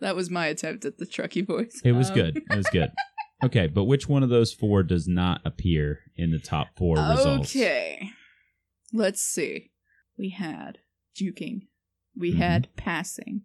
That 0.00 0.16
was 0.16 0.30
my 0.30 0.46
attempt 0.46 0.84
at 0.84 0.98
the 0.98 1.06
Truckee 1.06 1.42
voice. 1.42 1.80
It 1.84 1.92
was 1.92 2.08
Um, 2.10 2.14
good. 2.16 2.36
It 2.50 2.56
was 2.56 2.66
good. 2.72 2.90
Okay, 3.42 3.66
but 3.66 3.84
which 3.84 4.08
one 4.08 4.22
of 4.22 4.28
those 4.28 4.52
four 4.52 4.82
does 4.82 5.06
not 5.08 5.40
appear 5.44 6.00
in 6.16 6.30
the 6.30 6.38
top 6.38 6.68
four 6.76 6.96
results? 6.96 7.50
Okay. 7.50 8.10
Let's 8.92 9.20
see. 9.20 9.72
We 10.16 10.30
had 10.30 10.78
juking. 11.20 11.66
We 12.16 12.32
Mhm. 12.32 12.36
had 12.36 12.68
passing. 12.76 13.42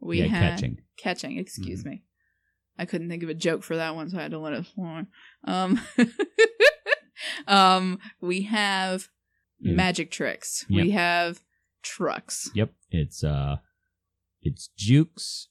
We 0.00 0.20
Yeah, 0.20 0.26
had 0.28 0.50
catching. 0.52 0.78
Catching, 0.96 1.38
excuse 1.38 1.80
Mm-hmm. 1.80 1.88
me. 1.90 2.02
I 2.78 2.84
couldn't 2.84 3.08
think 3.08 3.22
of 3.22 3.28
a 3.28 3.34
joke 3.34 3.62
for 3.62 3.76
that 3.76 3.94
one, 3.96 4.08
so 4.10 4.18
I 4.18 4.22
had 4.22 4.30
to 4.30 4.38
let 4.38 4.52
it 4.52 4.66
fly. 4.66 5.06
Um, 5.44 5.80
um, 7.48 7.98
we 8.20 8.42
have 8.42 9.08
Yeah. 9.58 9.74
magic 9.74 10.10
tricks. 10.10 10.64
Yep. 10.68 10.84
We 10.84 10.90
have 10.92 11.40
trucks. 11.82 12.50
Yep, 12.54 12.72
it's 12.90 13.24
uh, 13.24 13.56
it's 14.42 14.68
Jukes, 14.76 15.48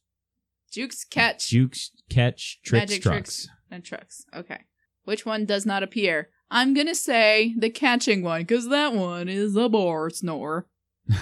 Jukes, 0.72 1.04
catch, 1.04 1.50
Jukes, 1.50 1.92
catch, 2.10 2.62
tricks, 2.64 2.82
Magic 2.92 3.02
trucks. 3.04 3.46
tricks. 3.46 3.50
And 3.72 3.84
trucks. 3.84 4.26
Okay. 4.36 4.62
Which 5.04 5.26
one 5.26 5.46
does 5.46 5.66
not 5.66 5.84
appear? 5.84 6.30
I'm 6.52 6.74
gonna 6.74 6.96
say 6.96 7.54
the 7.58 7.70
catching 7.70 8.22
one, 8.24 8.42
because 8.42 8.70
that 8.70 8.94
one 8.94 9.28
is 9.30 9.56
a 9.56 9.70
bar 9.70 10.10
snore. 10.10 10.68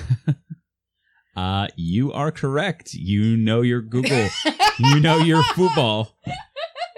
Uh, 1.35 1.67
you 1.75 2.11
are 2.11 2.31
correct. 2.31 2.93
You 2.93 3.35
know 3.35 3.61
your 3.61 3.81
Google. 3.81 4.29
you 4.77 4.99
know 4.99 5.17
your 5.17 5.41
football. 5.55 6.15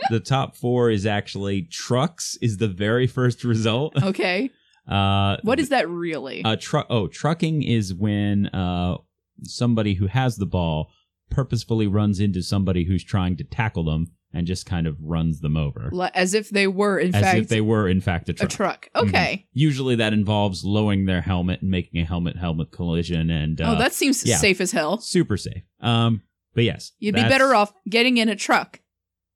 The 0.09 0.19
top 0.19 0.57
four 0.57 0.89
is 0.89 1.05
actually 1.05 1.61
trucks. 1.71 2.37
Is 2.41 2.57
the 2.57 2.67
very 2.67 3.07
first 3.07 3.45
result. 3.45 3.93
okay. 4.03 4.49
Uh, 4.87 5.37
What 5.43 5.59
is 5.61 5.69
that 5.69 5.87
really? 5.89 6.43
Uh, 6.43 6.57
tru- 6.59 6.83
oh, 6.89 7.07
trucking 7.07 7.63
is 7.63 7.93
when 7.93 8.47
uh, 8.47 8.97
somebody 9.43 9.93
who 9.93 10.07
has 10.07 10.35
the 10.35 10.45
ball 10.45 10.91
purposefully 11.29 11.87
runs 11.87 12.19
into 12.19 12.43
somebody 12.43 12.83
who's 12.85 13.05
trying 13.05 13.37
to 13.37 13.45
tackle 13.45 13.85
them 13.85 14.07
and 14.35 14.45
just 14.45 14.65
kind 14.65 14.85
of 14.85 14.97
runs 15.01 15.39
them 15.39 15.55
over. 15.57 15.89
As 16.13 16.33
if 16.33 16.49
they 16.49 16.67
were, 16.67 16.99
in 16.99 17.15
As 17.15 17.21
fact, 17.23 17.37
if 17.39 17.47
they 17.47 17.61
were, 17.61 17.87
in 17.87 18.01
fact, 18.01 18.29
a 18.29 18.33
a 18.33 18.35
truck. 18.35 18.49
truck. 18.51 18.89
Mhm. 18.95 19.07
Okay. 19.07 19.47
Usually 19.53 19.95
that 19.95 20.13
involves 20.13 20.63
lowering 20.63 21.05
their 21.05 21.21
helmet 21.21 21.61
and 21.61 21.71
making 21.71 22.01
a 22.01 22.05
helmet 22.05 22.35
helmet 22.37 22.71
collision 22.71 23.29
and 23.31 23.59
uh, 23.61 23.73
oh, 23.75 23.79
that 23.79 23.93
seems 23.93 24.23
yeah. 24.25 24.37
safe 24.37 24.59
as 24.61 24.71
hell. 24.71 24.99
super 24.99 25.37
safe. 25.37 25.63
Um, 25.79 26.21
but 26.53 26.63
yes, 26.65 26.91
You'd 26.99 27.15
be 27.15 27.21
better 27.21 27.55
off 27.55 27.73
getting 27.89 28.17
in 28.17 28.29
a 28.29 28.35
truck 28.35 28.81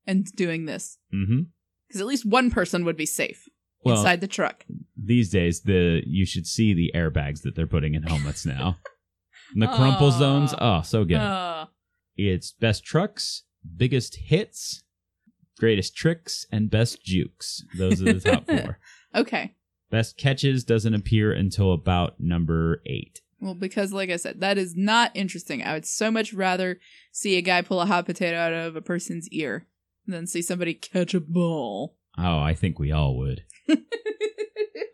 and 0.06 0.26
doing 0.36 0.66
this. 0.66 0.97
hmm 1.12 1.41
Because 1.88 2.02
at 2.02 2.08
least 2.08 2.26
one 2.26 2.52
person 2.52 2.86
would 2.86 2.97
be 2.97 3.06
safe 3.06 3.47
Well, 3.84 3.97
inside 3.97 4.22
the 4.22 4.28
truck. 4.28 4.66
these 4.97 5.30
days 5.30 5.62
the 5.62 6.02
you 6.06 6.26
should 6.26 6.45
see 6.47 6.74
the 6.74 6.91
airbags 6.95 7.41
that 7.43 7.56
they're 7.56 7.68
putting 7.68 7.95
in 7.95 8.04
helmets 8.04 8.45
now. 8.45 8.78
And 9.54 9.64
the 9.64 9.68
crumple 9.68 10.10
Aw. 10.10 10.20
zones, 10.20 10.54
oh, 10.62 10.82
so 10.84 11.04
good. 11.06 11.18
Uh, 11.18 11.66
It's 12.16 12.52
best 12.52 12.84
trucks, 12.84 13.45
biggest 13.78 14.16
hits, 14.18 14.84
greatest 15.60 15.95
tricks, 15.95 16.45
and 16.51 16.70
best 16.72 17.03
jukes. 17.05 17.64
Those 17.78 18.01
are 18.01 18.14
the 18.14 18.20
top 18.20 18.47
four. 18.47 18.80
okay. 19.14 19.55
Best 19.91 20.18
catches 20.18 20.64
doesn't 20.64 20.93
appear 20.93 21.32
until 21.32 21.72
about 21.74 22.20
number 22.20 22.82
eight. 22.86 23.22
Well, 23.41 23.55
because 23.55 23.91
like 23.93 24.10
I 24.10 24.18
said, 24.18 24.39
that 24.41 24.57
is 24.57 24.76
not 24.76 25.12
interesting. 25.16 25.64
I 25.64 25.74
would 25.74 25.86
so 25.86 26.12
much 26.12 26.34
rather 26.34 26.80
see 27.12 27.38
a 27.38 27.41
guy 27.41 27.62
pull 27.62 27.82
a 27.82 27.86
hot 27.86 28.05
potato 28.05 28.38
out 28.38 28.53
of 28.53 28.76
a 28.76 28.82
person's 28.82 29.28
ear 29.30 29.68
than 30.05 30.28
see 30.28 30.41
somebody 30.41 30.74
catch 30.74 31.14
a 31.14 31.20
ball. 31.20 31.95
Oh, 32.18 32.39
I 32.39 32.53
think 32.53 32.80
we 32.80 32.91
all 32.91 33.18
would. 33.18 33.43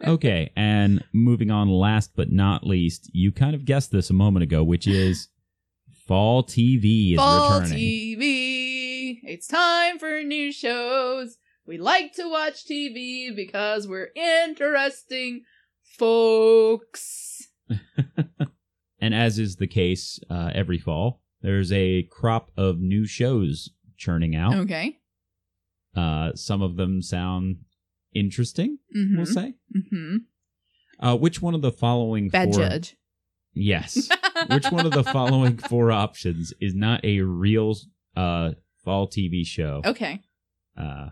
Okay, 0.05 0.51
and 0.55 1.03
moving 1.13 1.49
on, 1.49 1.67
last 1.67 2.11
but 2.15 2.31
not 2.31 2.63
least, 2.63 3.09
you 3.11 3.31
kind 3.31 3.55
of 3.55 3.65
guessed 3.65 3.91
this 3.91 4.11
a 4.11 4.13
moment 4.13 4.43
ago, 4.43 4.63
which 4.63 4.87
is 4.87 5.29
fall 6.07 6.43
TV 6.43 7.13
is 7.13 7.17
Fall 7.17 7.59
returning. 7.61 7.79
TV. 7.79 8.19
It's 9.45 9.51
time 9.51 9.99
for 9.99 10.23
new 10.23 10.51
shows. 10.51 11.37
We 11.67 11.77
like 11.77 12.13
to 12.13 12.27
watch 12.27 12.65
TV 12.65 13.27
because 13.35 13.87
we're 13.87 14.09
interesting 14.15 15.43
folks. 15.83 17.47
and 18.99 19.13
as 19.13 19.37
is 19.37 19.57
the 19.57 19.67
case 19.67 20.19
uh, 20.31 20.49
every 20.55 20.79
fall, 20.79 21.21
there's 21.43 21.71
a 21.71 22.07
crop 22.09 22.49
of 22.57 22.79
new 22.79 23.05
shows 23.05 23.69
churning 23.97 24.35
out. 24.35 24.55
Okay. 24.55 24.97
Uh, 25.95 26.33
some 26.33 26.63
of 26.63 26.75
them 26.75 27.03
sound 27.03 27.57
interesting, 28.15 28.79
Mm-hmm. 28.97 29.15
we'll 29.15 29.27
say. 29.27 29.53
mm-hmm. 29.77 30.15
Uh, 30.99 31.15
which 31.17 31.39
one 31.39 31.53
of 31.53 31.61
the 31.61 31.71
following 31.71 32.29
Bad 32.29 32.51
four? 32.51 32.63
judge. 32.63 32.95
Yes. 33.53 34.09
which 34.49 34.71
one 34.71 34.87
of 34.87 34.91
the 34.91 35.03
following 35.03 35.59
four 35.59 35.91
options 35.91 36.51
is 36.59 36.73
not 36.73 37.05
a 37.05 37.19
real 37.21 37.75
uh, 38.17 38.51
fall 38.85 39.07
TV 39.09 39.45
show 39.45 39.81
Okay. 39.83 40.21
uh, 40.77 41.09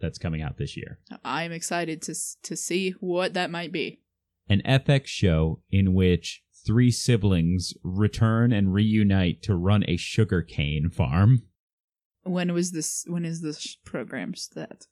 that's 0.00 0.18
coming 0.18 0.40
out 0.42 0.56
this 0.56 0.76
year? 0.76 0.98
I'm 1.24 1.52
excited 1.52 2.00
to 2.02 2.14
to 2.44 2.56
see 2.56 2.92
what 3.00 3.34
that 3.34 3.50
might 3.50 3.72
be. 3.72 4.00
An 4.48 4.62
FX 4.64 5.06
show 5.08 5.60
in 5.70 5.92
which 5.92 6.42
three 6.64 6.90
siblings 6.90 7.74
return 7.82 8.52
and 8.52 8.72
reunite 8.72 9.42
to 9.42 9.54
run 9.56 9.84
a 9.88 9.96
sugarcane 9.96 10.88
farm. 10.90 11.42
When 12.22 12.52
was 12.52 12.72
this? 12.72 13.04
When 13.08 13.24
is 13.24 13.40
this 13.42 13.76
program 13.84 14.34
set? 14.34 14.86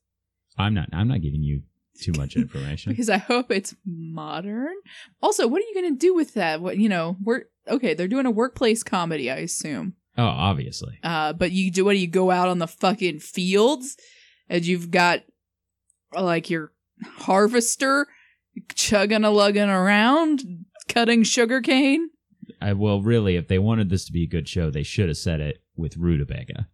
I'm 0.58 0.74
not. 0.74 0.88
I'm 0.92 1.08
not 1.08 1.22
giving 1.22 1.42
you 1.42 1.62
too 2.00 2.12
much 2.16 2.36
information. 2.36 2.92
Because 2.92 3.10
I 3.10 3.18
hope 3.18 3.50
it's 3.50 3.74
modern. 3.84 4.74
Also, 5.22 5.46
what 5.46 5.60
are 5.62 5.66
you 5.66 5.74
going 5.74 5.94
to 5.94 5.98
do 5.98 6.14
with 6.14 6.34
that? 6.34 6.60
What 6.60 6.78
you 6.78 6.88
know? 6.88 7.16
We're 7.22 7.44
Okay, 7.68 7.94
they're 7.94 8.08
doing 8.08 8.26
a 8.26 8.30
workplace 8.30 8.82
comedy, 8.82 9.30
I 9.30 9.36
assume. 9.36 9.94
Oh, 10.18 10.24
obviously. 10.24 10.98
Uh, 11.02 11.32
but 11.32 11.52
you 11.52 11.70
do 11.70 11.84
what? 11.84 11.92
Do 11.92 11.98
you 11.98 12.06
go 12.06 12.30
out 12.30 12.48
on 12.48 12.58
the 12.58 12.66
fucking 12.68 13.20
fields, 13.20 13.96
and 14.48 14.64
you've 14.64 14.90
got 14.90 15.20
like 16.12 16.50
your 16.50 16.72
harvester 17.04 18.06
chugging 18.74 19.24
a 19.24 19.30
lugging 19.30 19.68
around, 19.68 20.42
cutting 20.88 21.22
sugarcane. 21.24 22.10
I, 22.60 22.72
well, 22.74 23.02
really, 23.02 23.36
if 23.36 23.48
they 23.48 23.58
wanted 23.58 23.90
this 23.90 24.04
to 24.06 24.12
be 24.12 24.24
a 24.24 24.28
good 24.28 24.48
show, 24.48 24.70
they 24.70 24.82
should 24.82 25.08
have 25.08 25.16
said 25.16 25.40
it 25.40 25.62
with 25.76 25.96
rutabaga. 25.96 26.68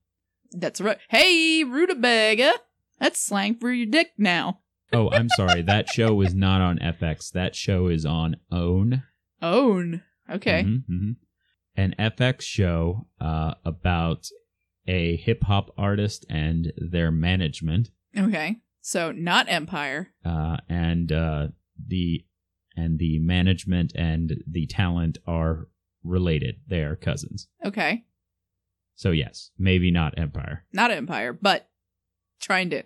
That's 0.52 0.80
right. 0.80 0.98
Hey, 1.08 1.64
rutabaga. 1.64 2.52
That's 2.98 3.20
slang 3.20 3.54
for 3.54 3.72
your 3.72 3.86
dick 3.86 4.08
now. 4.18 4.60
Oh, 4.92 5.08
I'm 5.10 5.28
sorry. 5.36 5.62
that 5.62 5.88
show 5.88 6.20
is 6.20 6.34
not 6.34 6.60
on 6.60 6.78
FX. 6.78 7.30
That 7.32 7.54
show 7.54 7.86
is 7.86 8.04
on 8.04 8.36
OWN. 8.50 9.04
Own. 9.40 10.02
Okay. 10.28 10.64
Mhm, 10.64 10.82
mhm. 10.90 11.16
An 11.80 11.94
FX 11.98 12.42
show 12.42 13.06
uh, 13.20 13.54
about 13.64 14.28
a 14.86 15.16
hip 15.16 15.42
hop 15.44 15.70
artist 15.78 16.26
and 16.28 16.72
their 16.76 17.10
management, 17.10 17.88
Okay. 18.16 18.56
So 18.82 19.12
not 19.12 19.46
Empire. 19.48 20.08
uh, 20.24 20.56
and 20.68 21.10
uh, 21.12 21.48
the 21.92 22.24
and 22.76 22.98
the 22.98 23.18
management 23.18 23.92
and 23.94 24.42
the 24.50 24.66
talent 24.66 25.18
are 25.26 25.68
related. 26.02 26.56
They 26.68 26.82
are 26.82 26.96
cousins. 26.96 27.48
Okay. 27.64 28.04
So 28.96 29.10
yes, 29.10 29.50
maybe 29.58 29.90
not 29.90 30.18
Empire. 30.18 30.64
Not 30.72 30.90
Empire, 30.90 31.32
but 31.32 31.68
trying 32.40 32.70
to 32.70 32.82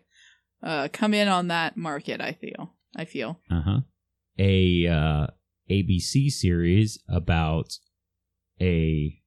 uh, 0.63 0.89
come 0.93 1.15
in 1.15 1.29
on 1.29 1.49
that 1.49 1.77
market. 1.77 2.21
I 2.21 2.33
feel. 2.33 2.75
I 2.97 3.05
feel. 3.05 3.41
Uh 3.51 3.63
huh. 3.63 3.81
A 4.39 4.87
uh, 4.87 5.27
ABC 5.71 6.31
series 6.31 6.99
about 7.09 7.79
a 8.65 9.21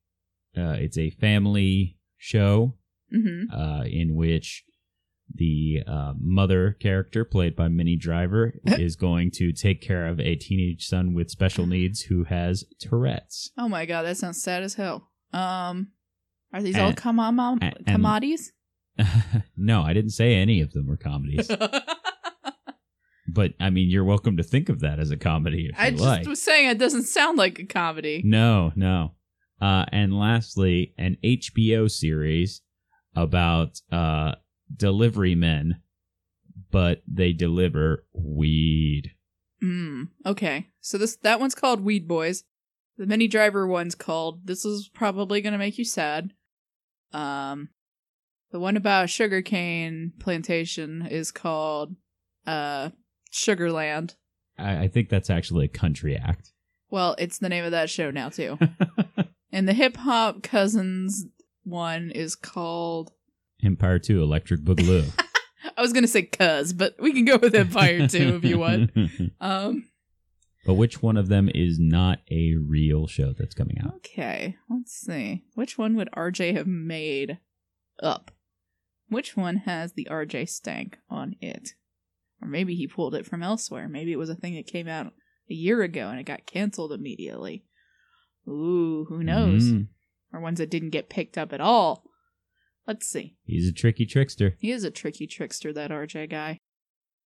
uh, 0.59 0.73
it's 0.79 0.97
a 0.97 1.09
family 1.11 1.97
show 2.17 2.73
Mm-hmm. 3.15 3.55
uh, 3.57 3.83
in 3.85 4.15
which 4.15 4.65
the 5.33 5.81
uh, 5.87 6.11
mother 6.19 6.75
character, 6.77 7.23
played 7.23 7.55
by 7.55 7.69
Minnie 7.69 7.95
Driver, 7.95 8.55
is 8.65 8.97
going 8.97 9.31
to 9.35 9.53
take 9.53 9.81
care 9.81 10.07
of 10.07 10.19
a 10.19 10.35
teenage 10.35 10.85
son 10.87 11.13
with 11.13 11.29
special 11.29 11.65
needs 11.67 12.01
who 12.01 12.25
has 12.25 12.65
Tourette's. 12.81 13.51
Oh 13.57 13.69
my 13.69 13.85
god, 13.85 14.01
that 14.03 14.17
sounds 14.17 14.41
sad 14.43 14.61
as 14.63 14.73
hell. 14.73 15.09
Um, 15.31 15.91
are 16.51 16.61
these 16.61 16.77
all 16.77 16.89
And- 16.89 16.97
kamama 16.97 17.57
and- 17.61 17.85
commodities? 17.85 18.51
no, 19.55 19.83
I 19.83 19.93
didn't 19.93 20.11
say 20.11 20.33
any 20.35 20.59
of 20.59 20.73
them 20.73 20.85
were 20.87 20.97
comedies, 20.97 21.47
but 23.27 23.53
I 23.59 23.69
mean, 23.69 23.89
you're 23.89 24.03
welcome 24.05 24.37
to 24.37 24.43
think 24.43 24.69
of 24.69 24.79
that 24.81 24.99
as 24.99 25.11
a 25.11 25.17
comedy 25.17 25.69
if 25.71 25.79
I 25.79 25.87
you 25.87 25.91
just 25.91 26.03
like. 26.03 26.27
was 26.27 26.41
saying 26.41 26.69
it 26.69 26.77
doesn't 26.79 27.03
sound 27.03 27.37
like 27.37 27.59
a 27.59 27.65
comedy. 27.65 28.21
No, 28.25 28.71
no. 28.75 29.11
Uh, 29.61 29.85
and 29.91 30.17
lastly, 30.17 30.93
an 30.97 31.17
HBO 31.23 31.89
series 31.89 32.61
about 33.15 33.81
uh, 33.91 34.35
delivery 34.75 35.35
men, 35.35 35.81
but 36.71 37.01
they 37.07 37.33
deliver 37.33 38.05
weed. 38.13 39.11
Mm, 39.63 40.09
okay. 40.25 40.67
So 40.81 40.97
this 40.97 41.15
that 41.17 41.39
one's 41.39 41.55
called 41.55 41.81
Weed 41.81 42.07
Boys. 42.07 42.43
The 42.97 43.07
Minnie 43.07 43.27
Driver 43.27 43.67
one's 43.67 43.95
called 43.95 44.45
This 44.45 44.65
is 44.65 44.89
probably 44.93 45.41
gonna 45.41 45.57
make 45.57 45.77
you 45.77 45.85
sad. 45.85 46.33
Um 47.11 47.69
the 48.51 48.59
one 48.59 48.77
about 48.77 49.09
sugarcane 49.09 50.13
plantation 50.19 51.07
is 51.07 51.31
called 51.31 51.95
uh 52.45 52.89
Sugarland. 53.31 54.15
I, 54.57 54.83
I 54.83 54.87
think 54.87 55.09
that's 55.09 55.29
actually 55.29 55.65
a 55.65 55.69
country 55.69 56.15
act. 56.15 56.53
Well, 56.89 57.15
it's 57.17 57.39
the 57.39 57.49
name 57.49 57.65
of 57.65 57.71
that 57.71 57.89
show 57.89 58.11
now 58.11 58.29
too. 58.29 58.57
and 59.51 59.67
the 59.67 59.73
hip 59.73 59.97
hop 59.97 60.43
cousins 60.43 61.25
one 61.63 62.11
is 62.11 62.35
called. 62.35 63.11
Empire 63.63 63.99
2 63.99 64.21
Electric 64.21 64.61
Boogaloo. 64.61 65.11
I 65.77 65.81
was 65.81 65.93
gonna 65.93 66.07
say 66.07 66.23
Cuz, 66.23 66.73
but 66.73 66.95
we 66.99 67.11
can 67.13 67.25
go 67.25 67.37
with 67.37 67.55
Empire 67.55 68.07
2 68.07 68.35
if 68.35 68.43
you 68.45 68.57
want. 68.59 68.91
Um, 69.41 69.89
but 70.65 70.73
which 70.75 71.01
one 71.01 71.15
of 71.15 71.29
them 71.29 71.49
is 71.53 71.77
not 71.79 72.19
a 72.29 72.55
real 72.55 73.07
show 73.07 73.33
that's 73.37 73.55
coming 73.55 73.77
out? 73.83 73.95
okay, 73.97 74.57
let's 74.69 74.93
see. 74.93 75.43
Which 75.55 75.77
one 75.77 75.95
would 75.95 76.09
RJ 76.11 76.55
have 76.55 76.67
made 76.67 77.39
up? 78.03 78.31
Which 79.09 79.37
one 79.37 79.57
has 79.57 79.93
the 79.93 80.07
RJ 80.11 80.49
stank 80.49 80.97
on 81.09 81.35
it? 81.39 81.69
Or 82.41 82.47
maybe 82.47 82.75
he 82.75 82.85
pulled 82.87 83.15
it 83.15 83.25
from 83.25 83.41
elsewhere. 83.41 83.87
Maybe 83.87 84.11
it 84.11 84.19
was 84.19 84.29
a 84.29 84.35
thing 84.35 84.55
that 84.55 84.67
came 84.67 84.87
out 84.87 85.13
a 85.49 85.53
year 85.53 85.81
ago 85.81 86.09
and 86.09 86.19
it 86.19 86.25
got 86.25 86.45
canceled 86.45 86.91
immediately. 86.91 87.63
Ooh, 88.47 89.05
who 89.09 89.23
knows? 89.23 89.63
Mm, 89.71 89.87
Or 90.33 90.39
ones 90.39 90.59
that 90.59 90.69
didn't 90.69 90.91
get 90.91 91.09
picked 91.09 91.37
up 91.37 91.51
at 91.53 91.61
all. 91.61 92.03
Let's 92.87 93.05
see. 93.07 93.35
he's 93.43 93.67
a 93.67 93.73
tricky 93.73 94.05
trickster. 94.05 94.55
He 94.59 94.71
is 94.71 94.83
a 94.85 94.91
tricky 94.91 95.27
trickster, 95.27 95.73
that 95.73 95.91
RJ 95.91 96.29
guy. 96.29 96.59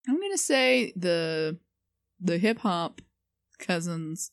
I'm 0.08 0.20
gonna 0.20 0.38
say 0.38 0.92
the 0.96 1.58
the 2.20 2.38
hip 2.38 2.60
hop 2.60 3.00
cousins 3.58 4.30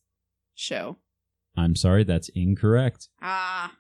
show. 0.54 0.98
I'm 1.58 1.76
sorry, 1.76 2.04
that's 2.04 2.30
incorrect. 2.36 3.10
Ah, 3.22 3.74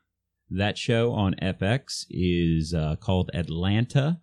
That 0.49 0.77
show 0.77 1.11
on 1.13 1.35
FX 1.41 2.05
is 2.09 2.73
uh, 2.73 2.95
called 2.95 3.29
Atlanta. 3.33 4.19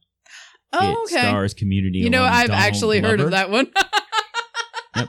oh 0.72 0.90
it 0.92 0.98
okay. 1.12 1.28
stars 1.28 1.54
community. 1.54 1.98
You 1.98 2.10
know, 2.10 2.24
I've 2.24 2.48
Donald 2.48 2.64
actually 2.64 3.00
heard 3.00 3.20
of 3.20 3.30
that 3.30 3.50
one. 3.50 3.70
Yep. 4.94 5.08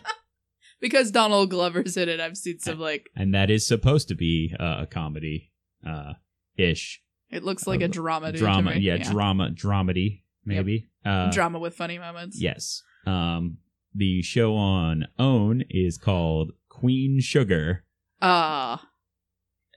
Because 0.83 1.09
Donald 1.11 1.49
Glover's 1.49 1.95
in 1.97 2.09
it, 2.09 2.19
I've 2.19 2.35
seen 2.37 2.59
some 2.59 2.77
like 2.79 3.09
and 3.15 3.33
that 3.33 3.49
is 3.49 3.65
supposed 3.65 4.09
to 4.09 4.15
be 4.15 4.53
uh, 4.59 4.79
a 4.81 4.85
comedy 4.85 5.51
uh, 5.87 6.13
ish 6.57 7.01
it 7.31 7.41
looks 7.43 7.65
like 7.65 7.81
a 7.81 7.85
Uh, 7.85 7.87
drama. 7.87 8.31
to 8.33 8.37
drama. 8.37 8.75
me. 8.75 8.81
Yeah, 8.81 8.97
drama, 8.97 9.49
dramedy, 9.49 10.21
maybe. 10.45 10.89
Uh, 11.03 11.31
drama 11.31 11.57
with 11.57 11.73
funny 11.73 11.97
moments. 11.97 12.39
Yes. 12.39 12.83
Um, 13.07 13.57
the 13.95 14.21
show 14.21 14.55
on 14.55 15.07
OWN 15.17 15.63
is 15.69 15.97
called 15.97 16.51
Queen 16.69 17.19
Sugar, 17.21 17.85
Ah, 18.21 18.87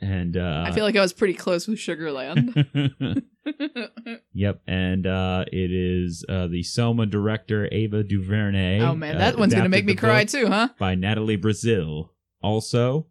and 0.00 0.36
uh, 0.36 0.64
I 0.66 0.72
feel 0.72 0.84
like 0.84 0.96
I 0.96 1.00
was 1.00 1.12
pretty 1.12 1.34
close 1.34 1.66
with 1.66 1.78
Sugarland. 1.78 2.52
yep, 4.32 4.60
and 4.66 5.06
uh, 5.06 5.44
it 5.52 5.70
is 5.72 6.24
uh, 6.28 6.46
the 6.48 6.62
Selma 6.62 7.06
director 7.06 7.68
Ava 7.72 8.02
DuVernay. 8.02 8.80
oh 8.80 8.94
man, 8.94 9.16
uh, 9.16 9.18
that 9.18 9.38
one's 9.38 9.54
gonna 9.54 9.68
make 9.68 9.84
me 9.84 9.94
cry 9.94 10.24
too, 10.24 10.46
huh? 10.48 10.68
By 10.78 10.94
Natalie 10.94 11.38
Baszile. 11.38 12.10
Also, 12.42 13.06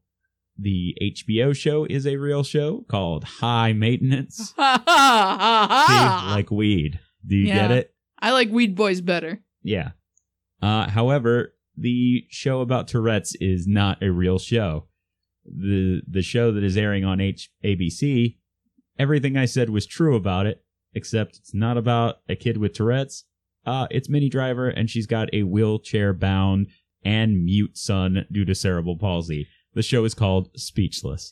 the 0.57 0.95
HBO 1.01 1.55
show 1.55 1.86
is 1.86 2.05
a 2.05 2.17
real 2.17 2.43
show 2.43 2.86
called 2.88 3.23
High 3.23 3.73
Maintenance. 3.73 4.53
Ha 4.57 4.83
ha 4.86 5.38
ha 5.39 5.86
ha! 5.88 6.33
like 6.36 6.51
weed. 6.51 6.99
Do 7.25 7.36
you 7.36 7.47
Yeah. 7.47 7.67
get 7.67 7.71
it? 7.71 7.93
I 8.19 8.31
like 8.31 8.49
Weed 8.49 8.75
Boys 8.75 9.01
better. 9.01 9.41
Yeah. 9.63 9.91
Uh, 10.61 10.89
however, 10.89 11.53
the 11.77 12.25
show 12.29 12.61
about 12.61 12.88
Tourette's 12.88 13.36
is 13.41 13.67
not 13.67 14.01
a 14.01 14.11
real 14.11 14.39
show. 14.39 14.88
The 15.46 16.02
the 16.08 16.22
show 16.22 16.52
that 16.52 16.64
is 16.64 16.76
airing 16.78 17.06
on 17.06 17.22
H- 17.22 17.50
ABC, 17.64 18.38
everything 18.98 19.38
I 19.38 19.46
said 19.46 19.70
was 19.70 19.86
true 19.86 20.16
about 20.16 20.46
it, 20.46 20.64
except 20.93 21.38
it's 21.38 21.54
not 21.54 21.78
about 21.78 22.16
a 22.28 22.36
kid 22.36 22.58
with 22.58 22.74
Tourette's. 22.74 23.26
Uh, 23.66 23.88
it's 23.91 24.10
Minnie 24.10 24.30
Driver, 24.30 24.68
and 24.70 24.89
she's 24.89 25.08
got 25.08 25.30
a 25.34 25.43
wheelchair 25.43 26.14
bound 26.14 26.68
and 27.04 27.43
mute 27.43 27.78
son 27.78 28.26
due 28.32 28.46
to 28.46 28.56
cerebral 28.56 28.98
palsy. 28.98 29.48
The 29.74 29.84
show 29.84 30.06
is 30.06 30.14
called 30.14 30.50
Speechless, 30.56 31.32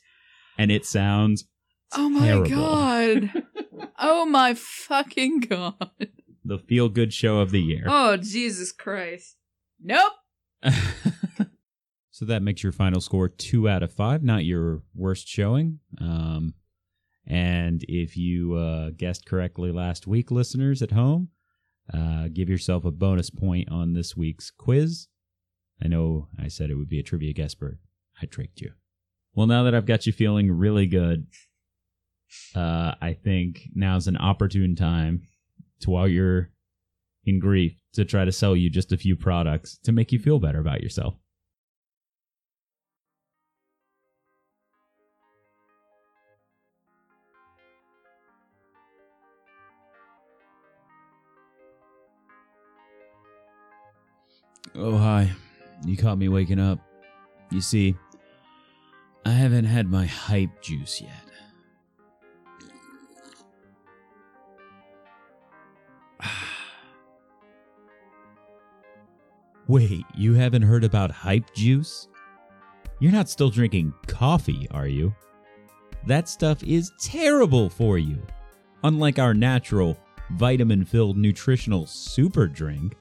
and 0.58 0.72
it 0.72 0.86
sounds 0.86 1.46
Oh 1.96 2.10
my 2.10 2.28
Terrible. 2.28 2.50
god. 2.50 3.44
oh 4.00 4.26
my 4.26 4.54
fucking 4.56 5.42
god. 5.42 5.92
the 6.44 6.58
feel 6.60 6.90
good 6.90 7.14
show 7.14 7.40
of 7.40 7.52
the 7.52 7.62
year. 7.62 7.86
Oh 7.88 8.18
Jesus 8.18 8.72
Christ. 8.72 9.38
Nope. 9.82 10.14
so 12.14 12.26
that 12.26 12.44
makes 12.44 12.62
your 12.62 12.72
final 12.72 13.02
score 13.02 13.28
two 13.28 13.68
out 13.68 13.82
of 13.82 13.92
five, 13.92 14.22
not 14.22 14.46
your 14.46 14.84
worst 14.94 15.28
showing. 15.28 15.80
Um, 16.00 16.54
and 17.26 17.84
if 17.88 18.16
you 18.16 18.54
uh, 18.54 18.92
guessed 18.96 19.26
correctly 19.26 19.72
last 19.72 20.06
week, 20.06 20.30
listeners 20.30 20.84
at 20.84 20.92
home, 20.92 21.30
uh, 21.92 22.28
give 22.32 22.50
yourself 22.50 22.86
a 22.86 22.92
bonus 22.92 23.32
point 23.32 23.68
on 23.72 23.94
this 23.94 24.16
week's 24.16 24.52
quiz. 24.52 25.08
I 25.84 25.88
know 25.88 26.28
I 26.40 26.50
said 26.50 26.70
it 26.70 26.76
would 26.76 26.88
be 26.88 27.00
a 27.00 27.04
trivia 27.04 27.34
guess, 27.34 27.56
but 27.56 27.72
I 28.22 28.28
tricked 28.28 28.62
you. 28.62 28.74
Well, 29.34 29.48
now 29.48 29.64
that 29.64 29.74
I've 29.74 29.88
got 29.88 30.06
you 30.06 30.14
feeling 30.14 30.52
really 30.52 30.86
good, 30.86 31.26
uh, 32.54 32.94
I 33.02 33.14
think 33.14 33.70
now's 33.74 34.06
an 34.08 34.18
opportune 34.18 34.76
time 34.76 35.24
to, 35.80 35.90
while 35.90 36.08
you're 36.08 36.52
in 37.26 37.40
grief, 37.40 37.74
to 37.94 38.06
try 38.06 38.24
to 38.24 38.32
sell 38.32 38.56
you 38.56 38.70
just 38.70 38.92
a 38.92 38.98
few 38.98 39.16
products 39.16 39.80
to 39.80 39.92
make 39.92 40.12
you 40.12 40.20
feel 40.20 40.38
better 40.38 40.60
about 40.60 40.84
yourself. 40.84 41.16
Oh, 54.76 54.98
hi. 54.98 55.32
You 55.86 55.96
caught 55.98 56.18
me 56.18 56.30
waking 56.30 56.60
up. 56.60 56.80
You 57.52 57.62
see, 57.62 57.96
I 59.26 59.30
haven't 59.30 59.66
had 59.66 59.88
my 59.88 60.08
hype 60.08 60.62
juice 60.62 61.00
yet. 61.00 61.12
Wait, 69.68 70.04
you 70.16 70.34
haven't 70.34 70.64
heard 70.64 70.84
about 70.84 71.12
hype 71.12 71.54
juice? 71.54 72.08
You're 73.00 73.12
not 73.12 73.30
still 73.30 73.52
drinking 73.52 73.94
coffee, 74.08 74.68
are 74.72 74.88
you? 74.88 75.14
That 76.08 76.28
stuff 76.28 76.64
is 76.64 76.92
terrible 77.00 77.70
for 77.70 78.00
you. 78.00 78.26
Unlike 78.84 79.20
our 79.20 79.36
natural, 79.36 79.98
vitamin 80.32 80.84
filled 80.84 81.18
nutritional 81.18 81.86
super 81.86 82.48
drink. 82.48 82.96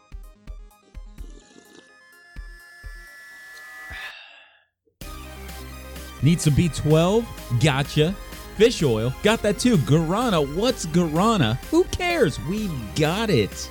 Need 6.23 6.41
some 6.41 6.55
B12? 6.55 7.27
Gotcha. 7.63 8.14
Fish 8.57 8.83
oil? 8.83 9.13
Got 9.22 9.42
that 9.42 9.59
too. 9.59 9.76
Guarana? 9.79 10.55
What's 10.55 10.87
guarana? 10.87 11.57
Who 11.71 11.84
cares? 11.84 12.38
We've 12.45 12.72
got 12.95 13.29
it. 13.30 13.71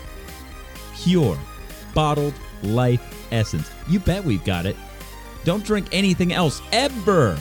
Pure, 0.96 1.38
bottled 1.94 2.34
life 2.62 3.02
essence. 3.32 3.72
You 3.88 4.00
bet 4.00 4.24
we've 4.24 4.44
got 4.44 4.66
it. 4.66 4.76
Don't 5.44 5.64
drink 5.64 5.88
anything 5.92 6.34
else 6.34 6.62
ever. 6.72 7.38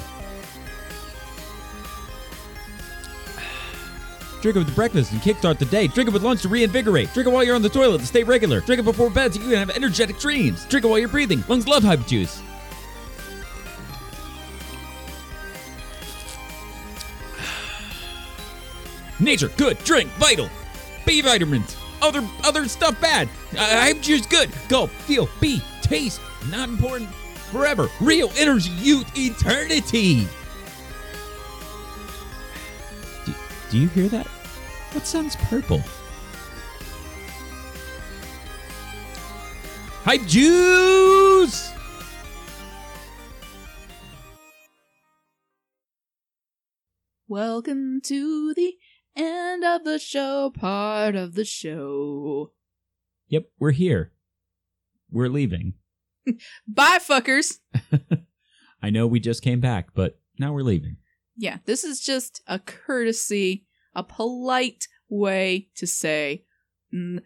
Drink 4.41 4.57
it 4.57 4.61
with 4.61 4.75
breakfast 4.75 5.13
and 5.13 5.21
kickstart 5.21 5.59
the 5.59 5.67
day. 5.67 5.87
Drink 5.89 6.09
it 6.09 6.13
with 6.13 6.23
lunch 6.23 6.43
to 6.43 6.49
reinvigorate. 6.49 7.13
Drink 7.13 7.27
it 7.27 7.31
while 7.31 7.45
you're 7.45 7.57
on 7.57 7.63
the 7.63 7.69
toilet 7.69 8.01
to 8.01 8.07
stay 8.07 8.23
regular. 8.23 8.61
Drink 8.61 8.81
it 8.81 8.85
before 8.85 9.11
bed 9.11 9.35
so 9.35 9.41
you 9.41 9.49
can 9.49 9.59
have 9.59 9.71
energetic 9.71 10.19
dreams. 10.19 10.65
Drink 10.67 10.85
it 10.85 10.89
while 10.89 10.99
you're 10.99 11.09
breathing. 11.09 11.45
Lungs 11.49 11.67
love 11.69 11.83
hype 11.83 12.07
juice. 12.07 12.41
Nature, 19.21 19.49
good. 19.57 19.79
Drink, 19.85 20.11
vital. 20.13 20.49
B 21.05 21.21
vitamins. 21.21 21.77
Other 22.01 22.27
other 22.43 22.67
stuff 22.69 22.99
bad. 23.01 23.29
Uh, 23.53 23.59
hype 23.59 24.01
juice, 24.01 24.25
good. 24.27 24.51
Go, 24.69 24.87
feel, 24.87 25.29
be, 25.41 25.63
taste. 25.83 26.21
Not 26.51 26.71
important. 26.71 27.11
Forever. 27.51 27.89
Real 28.01 28.33
energy, 28.39 28.71
youth, 28.71 29.11
eternity. 29.19 30.27
Do, 33.27 33.35
do 33.71 33.79
you 33.79 33.89
hear 33.89 34.09
that? 34.09 34.27
What 34.93 35.07
sounds 35.07 35.37
purple? 35.37 35.83
Hype 40.05 40.27
juice. 40.27 41.73
Welcome 47.29 48.01
to 48.05 48.55
the 48.55 48.75
end 49.17 49.65
of 49.65 49.85
the 49.85 49.99
show, 49.99 50.51
part 50.51 51.15
of 51.15 51.35
the 51.35 51.45
show. 51.45 52.53
Yep, 53.29 53.51
we're 53.59 53.71
here. 53.73 54.13
We're 55.11 55.29
leaving. 55.29 55.75
Bye, 56.67 56.99
fuckers. 57.01 57.59
I 58.83 58.91
know 58.91 59.07
we 59.07 59.21
just 59.21 59.43
came 59.43 59.61
back, 59.61 59.89
but 59.95 60.21
now 60.39 60.53
we're 60.53 60.63
leaving. 60.63 60.97
Yeah, 61.37 61.59
this 61.65 61.85
is 61.85 62.01
just 62.01 62.43
a 62.47 62.59
courtesy, 62.59 63.67
a 63.95 64.03
polite 64.03 64.89
way 65.09 65.69
to 65.77 65.87
say, 65.87 66.45
mm, 66.95 67.21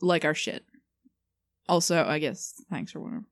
like 0.00 0.24
our 0.24 0.34
shit. 0.34 0.64
Also, 1.68 2.04
I 2.04 2.18
guess, 2.18 2.54
thanks 2.70 2.92
for 2.92 3.00
whatever. 3.00 3.24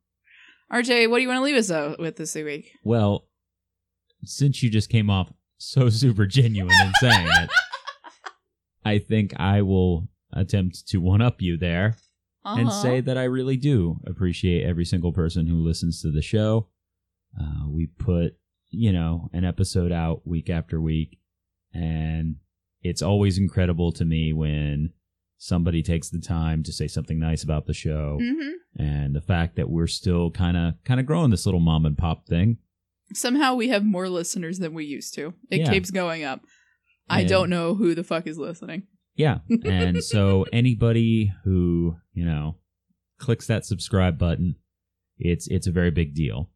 RJ, 0.72 1.08
what 1.08 1.16
do 1.16 1.22
you 1.22 1.28
want 1.28 1.38
to 1.38 1.42
leave 1.42 1.56
us 1.56 1.98
with 1.98 2.16
this 2.16 2.34
week? 2.34 2.72
Well, 2.84 3.28
since 4.24 4.62
you 4.62 4.70
just 4.70 4.90
came 4.90 5.10
off 5.10 5.32
so 5.58 5.88
super 5.90 6.26
genuine 6.26 6.74
in 6.82 6.92
saying 7.00 7.26
it. 7.42 7.50
I 8.84 8.98
think 8.98 9.38
I 9.38 9.62
will 9.62 10.08
attempt 10.32 10.86
to 10.88 10.98
one 10.98 11.20
up 11.20 11.40
you 11.42 11.56
there 11.56 11.96
and 12.44 12.68
Uh-huh. 12.68 12.82
say 12.82 13.00
that 13.00 13.18
I 13.18 13.24
really 13.24 13.56
do 13.56 14.00
appreciate 14.06 14.64
every 14.64 14.84
single 14.84 15.12
person 15.12 15.46
who 15.46 15.56
listens 15.62 16.00
to 16.02 16.10
the 16.10 16.22
show. 16.22 16.68
Uh, 17.38 17.68
we 17.68 17.86
put, 17.86 18.36
you 18.70 18.92
know, 18.92 19.28
an 19.32 19.44
episode 19.44 19.92
out 19.92 20.26
week 20.26 20.48
after 20.48 20.80
week, 20.80 21.18
and 21.74 22.36
it's 22.82 23.02
always 23.02 23.36
incredible 23.38 23.92
to 23.92 24.04
me 24.04 24.32
when 24.32 24.90
somebody 25.36 25.82
takes 25.82 26.08
the 26.08 26.20
time 26.20 26.62
to 26.64 26.72
say 26.72 26.86
something 26.88 27.18
nice 27.18 27.42
about 27.44 27.66
the 27.66 27.74
show 27.74 28.18
Mhm. 28.20 28.52
and 28.76 29.14
the 29.14 29.20
fact 29.20 29.56
that 29.56 29.70
we're 29.70 29.86
still 29.86 30.30
kind 30.30 30.56
of 30.56 30.74
kind 30.84 30.98
of 30.98 31.06
growing 31.06 31.30
this 31.30 31.44
little 31.46 31.60
mom 31.60 31.84
and 31.86 31.96
pop 31.98 32.26
thing. 32.26 32.58
Somehow 33.14 33.54
we 33.54 33.68
have 33.68 33.84
more 33.84 34.08
listeners 34.08 34.58
than 34.58 34.74
we 34.74 34.84
used 34.84 35.14
to. 35.14 35.34
It 35.50 35.60
Yeah. 35.60 35.72
keeps 35.72 35.90
going 35.90 36.24
up. 36.24 36.42
I 37.08 37.20
And- 37.20 37.28
don't 37.28 37.50
know 37.50 37.74
who 37.74 37.94
the 37.94 38.04
fuck 38.04 38.26
is 38.26 38.38
listening. 38.38 38.82
Yeah. 39.16 39.38
And 39.64 40.02
so 40.04 40.44
anybody 40.52 41.32
who, 41.44 41.96
you 42.12 42.24
know, 42.24 42.56
clicks 43.18 43.46
that 43.46 43.64
subscribe 43.64 44.18
button, 44.18 44.56
it's 45.18 45.48
it's 45.48 45.66
a 45.66 45.72
very 45.72 45.90
big 45.90 46.14
deal. 46.14 46.50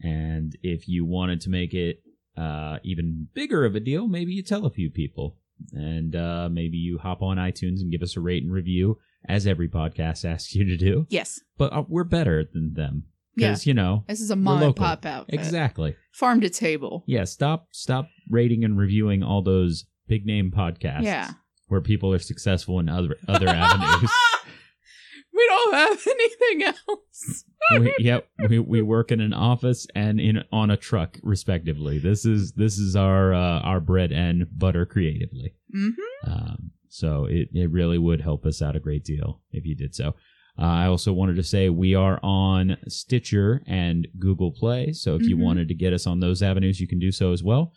And 0.00 0.56
if 0.62 0.86
you 0.88 1.04
wanted 1.04 1.40
to 1.42 1.50
make 1.50 1.74
it 1.74 2.02
uh, 2.36 2.78
even 2.84 3.26
bigger 3.34 3.64
of 3.64 3.74
a 3.74 3.80
deal, 3.80 4.06
maybe 4.06 4.32
you 4.32 4.42
tell 4.44 4.64
a 4.64 4.70
few 4.70 4.90
people. 4.90 5.36
And 5.72 6.14
uh, 6.14 6.48
maybe 6.52 6.76
you 6.76 6.98
hop 6.98 7.20
on 7.20 7.36
iTunes 7.36 7.80
and 7.80 7.90
give 7.90 8.02
us 8.02 8.16
a 8.16 8.20
rate 8.20 8.44
and 8.44 8.52
review, 8.52 8.98
as 9.28 9.44
every 9.44 9.68
podcast 9.68 10.24
asks 10.24 10.54
you 10.54 10.64
to 10.66 10.76
do. 10.76 11.06
Yes. 11.10 11.40
But 11.56 11.72
uh, 11.72 11.82
we're 11.88 12.04
better 12.04 12.44
than 12.44 12.74
them. 12.74 13.06
Because, 13.38 13.66
you 13.66 13.74
know, 13.74 14.04
This 14.08 14.20
is 14.20 14.30
a 14.30 14.36
mom 14.36 14.62
and 14.62 14.76
pop 14.76 15.04
outfit. 15.06 15.34
exactly. 15.34 15.96
Farm 16.12 16.40
to 16.40 16.50
table. 16.50 17.04
Yeah, 17.06 17.24
stop 17.24 17.68
stop 17.72 18.08
rating 18.30 18.64
and 18.64 18.76
reviewing 18.78 19.22
all 19.22 19.42
those 19.42 19.84
big 20.06 20.26
name 20.26 20.50
podcasts. 20.50 21.02
Yeah. 21.04 21.32
Where 21.68 21.80
people 21.80 22.12
are 22.12 22.18
successful 22.18 22.78
in 22.80 22.88
other 22.88 23.16
other 23.28 23.48
avenues. 23.48 24.10
we 25.34 25.46
don't 25.46 25.74
have 25.74 26.06
anything 26.06 26.62
else. 26.88 27.44
we, 27.78 27.94
yep, 27.98 28.26
we, 28.48 28.58
we 28.58 28.82
work 28.82 29.12
in 29.12 29.20
an 29.20 29.32
office 29.34 29.86
and 29.94 30.18
in 30.20 30.42
on 30.50 30.70
a 30.70 30.76
truck, 30.76 31.18
respectively. 31.22 31.98
This 31.98 32.24
is 32.24 32.52
this 32.52 32.78
is 32.78 32.96
our 32.96 33.34
uh, 33.34 33.60
our 33.60 33.80
bread 33.80 34.12
and 34.12 34.46
butter 34.56 34.86
creatively. 34.86 35.54
Mm-hmm. 35.76 36.30
Um, 36.30 36.70
so 36.88 37.26
it 37.26 37.48
it 37.52 37.70
really 37.70 37.98
would 37.98 38.22
help 38.22 38.44
us 38.46 38.62
out 38.62 38.76
a 38.76 38.80
great 38.80 39.04
deal 39.04 39.40
if 39.52 39.64
you 39.66 39.74
did 39.76 39.94
so. 39.94 40.14
Uh, 40.58 40.64
I 40.64 40.86
also 40.86 41.12
wanted 41.12 41.36
to 41.36 41.42
say 41.44 41.68
we 41.68 41.94
are 41.94 42.18
on 42.22 42.76
Stitcher 42.88 43.62
and 43.66 44.08
Google 44.18 44.50
Play. 44.50 44.92
So 44.92 45.14
if 45.14 45.22
you 45.22 45.36
Mhm. 45.36 45.40
wanted 45.42 45.68
to 45.68 45.74
get 45.74 45.92
us 45.92 46.06
on 46.06 46.20
those 46.20 46.42
avenues, 46.42 46.80
you 46.80 46.88
can 46.88 46.98
do 46.98 47.12
so 47.12 47.32
as 47.32 47.42
well. 47.44 47.72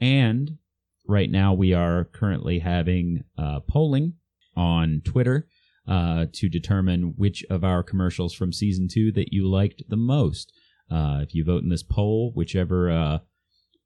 And 0.00 0.56
right 1.06 1.30
now 1.30 1.52
we 1.52 1.72
are 1.74 2.04
currently 2.06 2.60
having 2.60 3.24
uh, 3.36 3.60
polling 3.60 4.14
on 4.56 5.02
Twitter 5.04 5.46
uh, 5.86 6.26
to 6.32 6.48
determine 6.48 7.14
which 7.16 7.44
of 7.50 7.64
our 7.64 7.82
commercials 7.82 8.32
from 8.32 8.52
season 8.52 8.86
two 8.88 9.10
that 9.12 9.32
you 9.32 9.48
liked 9.48 9.82
the 9.88 9.96
most. 9.96 10.52
Uh, 10.90 11.20
if 11.22 11.34
you 11.34 11.42
vote 11.44 11.62
in 11.62 11.68
this 11.70 11.82
poll, 11.82 12.32
whichever 12.34 12.90
uh, 12.90 13.18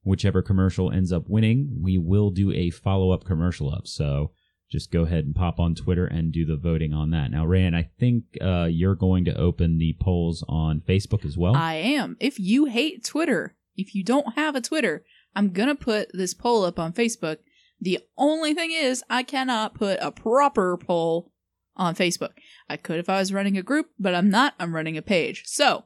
whichever 0.03 0.41
commercial 0.41 0.91
ends 0.91 1.11
up 1.11 1.27
winning, 1.27 1.79
we 1.81 1.97
will 1.97 2.29
do 2.29 2.51
a 2.51 2.69
follow 2.69 3.11
up 3.11 3.25
commercial 3.25 3.69
up. 3.73 3.87
So 3.87 4.31
just 4.69 4.91
go 4.91 5.03
ahead 5.03 5.25
and 5.25 5.35
pop 5.35 5.59
on 5.59 5.75
Twitter 5.75 6.05
and 6.05 6.31
do 6.31 6.45
the 6.45 6.57
voting 6.57 6.93
on 6.93 7.11
that. 7.11 7.31
Now, 7.31 7.45
Raeann, 7.45 7.75
I 7.75 7.89
think 7.99 8.23
uh, 8.41 8.67
you're 8.69 8.95
going 8.95 9.25
to 9.25 9.37
open 9.37 9.77
the 9.77 9.95
polls 9.99 10.43
on 10.47 10.81
Facebook 10.81 11.23
as 11.25 11.37
well. 11.37 11.55
I 11.55 11.75
am. 11.75 12.17
If 12.19 12.39
you 12.39 12.65
hate 12.65 13.05
Twitter, 13.05 13.55
if 13.75 13.95
you 13.95 14.03
don't 14.03 14.35
have 14.35 14.55
a 14.55 14.61
Twitter, 14.61 15.05
I'm 15.35 15.51
gonna 15.51 15.75
put 15.75 16.09
this 16.13 16.33
poll 16.33 16.65
up 16.65 16.79
on 16.79 16.93
Facebook. 16.93 17.37
The 17.79 17.99
only 18.17 18.55
thing 18.55 18.71
is, 18.71 19.03
I 19.09 19.21
cannot 19.21 19.75
put 19.75 19.99
a 20.01 20.11
proper 20.11 20.77
poll 20.77 21.31
on 21.75 21.93
Facebook. 21.95 22.31
I 22.67 22.75
could 22.75 22.97
if 22.97 23.07
I 23.07 23.19
was 23.19 23.31
running 23.31 23.55
a 23.55 23.61
group, 23.61 23.91
but 23.99 24.15
I'm 24.15 24.29
not. 24.29 24.55
I'm 24.59 24.75
running 24.75 24.97
a 24.97 25.01
page. 25.03 25.43
So, 25.45 25.85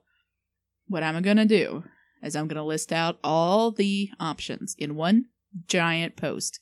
what 0.87 1.03
I'm 1.03 1.21
gonna 1.21 1.45
do 1.45 1.83
is 2.23 2.35
I'm 2.35 2.47
gonna 2.47 2.65
list 2.65 2.93
out 2.93 3.19
all 3.23 3.71
the 3.71 4.09
options 4.19 4.73
in 4.77 4.95
one 4.95 5.25
giant 5.67 6.15
post. 6.15 6.61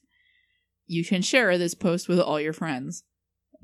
You 0.89 1.05
can 1.05 1.21
share 1.21 1.57
this 1.57 1.73
post 1.75 2.07
with 2.09 2.19
all 2.19 2.41
your 2.41 2.53
friends 2.53 3.03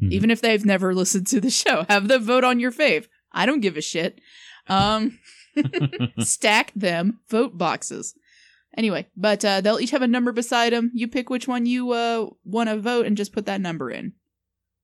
Mhm. 0.02 0.12
even 0.12 0.30
if 0.30 0.42
they've 0.42 0.66
never 0.66 0.94
listened 0.94 1.26
to 1.28 1.40
the 1.42 1.50
show. 1.50 1.86
Have 1.90 2.08
them 2.10 2.22
vote 2.24 2.44
on 2.44 2.60
your 2.60 2.72
fave. 2.72 3.08
I 3.32 3.46
don't 3.46 3.62
give 3.62 3.78
a 3.78 3.82
shit. 3.82 4.20
Um, 4.68 5.20
stack 6.20 6.72
them 6.76 7.20
vote 7.30 7.58
boxes. 7.58 8.14
Anyway, 8.78 9.08
but 9.16 9.44
uh, 9.46 9.62
they'll 9.62 9.80
each 9.80 9.92
have 9.92 10.02
a 10.02 10.08
number 10.08 10.34
beside 10.34 10.74
them. 10.74 10.92
You 10.94 11.08
pick 11.08 11.30
which 11.30 11.48
one 11.48 11.66
you 11.66 11.92
uh, 11.92 12.28
want 12.44 12.68
to 12.70 12.78
vote 12.78 13.06
and 13.06 13.16
just 13.16 13.32
put 13.32 13.46
that 13.46 13.62
number 13.62 13.90
in. 13.90 14.12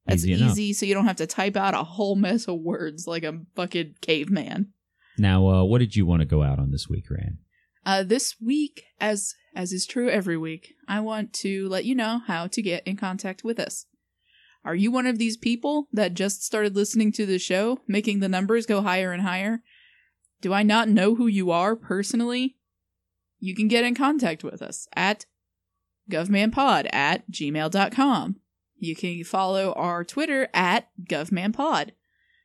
That's 0.05 0.26
Easy 0.26 0.43
easy, 0.43 0.73
so 0.73 0.85
you 0.85 0.93
don't 0.93 1.05
have 1.07 1.18
to 1.18 1.27
type 1.27 1.57
out 1.57 1.73
a 1.73 1.84
whole 1.84 2.15
mess 2.15 2.47
of 2.47 2.59
words 2.61 3.05
like 3.05 3.23
a 3.23 3.41
fucking 3.55 3.95
caveman. 4.01 4.68
now, 5.18 5.45
uh, 5.47 5.63
what 5.65 5.80
did 5.80 5.95
you 5.95 6.05
want 6.05 6.22
to 6.22 6.26
go 6.26 6.41
out 6.41 6.57
on 6.57 6.72
this 6.72 6.88
week, 6.88 7.09
Raeann? 7.09 7.38
Uh, 7.85 8.03
this 8.03 8.35
week, 8.39 8.85
as 8.99 9.35
as 9.55 9.73
is 9.73 9.85
true 9.85 10.09
every 10.09 10.37
week, 10.37 10.75
I 10.87 10.99
want 11.01 11.33
to 11.33 11.67
let 11.67 11.83
you 11.85 11.95
know 11.95 12.21
how 12.25 12.47
to 12.47 12.61
get 12.61 12.85
in 12.87 12.95
contact 12.95 13.43
with 13.43 13.59
us. 13.59 13.85
Are 14.63 14.75
you 14.75 14.91
one 14.91 15.07
of 15.07 15.17
these 15.17 15.37
people 15.37 15.87
that 15.91 16.13
just 16.13 16.43
started 16.43 16.75
listening 16.75 17.11
to 17.13 17.25
the 17.25 17.39
show, 17.39 17.79
making 17.87 18.19
the 18.19 18.29
numbers 18.29 18.65
go 18.65 18.81
higher 18.81 19.11
and 19.11 19.23
higher? 19.23 19.61
Do 20.39 20.53
I 20.53 20.63
not 20.63 20.87
know 20.87 21.15
who 21.15 21.27
you 21.27 21.51
are 21.51 21.75
personally? 21.75 22.57
You 23.39 23.55
can 23.55 23.67
get 23.67 23.83
in 23.83 23.95
contact 23.95 24.43
with 24.43 24.61
us 24.61 24.87
at 24.95 25.25
govmanpod 26.09 26.87
at 26.93 27.29
gmail.com. 27.31 28.35
You 28.77 28.95
can 28.95 29.23
follow 29.23 29.73
our 29.73 30.03
Twitter 30.03 30.47
at 30.53 30.89
govmanpod. 31.03 31.91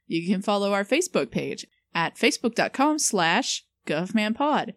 You 0.07 0.27
can 0.27 0.43
follow 0.43 0.73
our 0.73 0.85
Facebook 0.85 1.31
page 1.31 1.67
at 1.95 2.17
facebook.com 2.17 2.99
slash 2.99 3.65
govmanpod. 3.87 4.75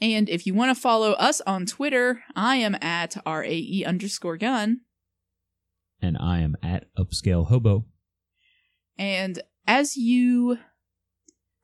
And 0.00 0.28
if 0.28 0.46
you 0.46 0.54
want 0.54 0.74
to 0.74 0.80
follow 0.80 1.12
us 1.12 1.40
on 1.42 1.66
Twitter, 1.66 2.22
I 2.36 2.56
am 2.56 2.76
at 2.80 3.16
RAE 3.26 3.84
underscore 3.84 4.36
gun. 4.36 4.82
And 6.00 6.16
I 6.18 6.38
am 6.40 6.56
at 6.62 6.86
Upscale 6.96 7.48
Hobo. 7.48 7.86
And 8.96 9.42
as 9.66 9.96
you 9.96 10.58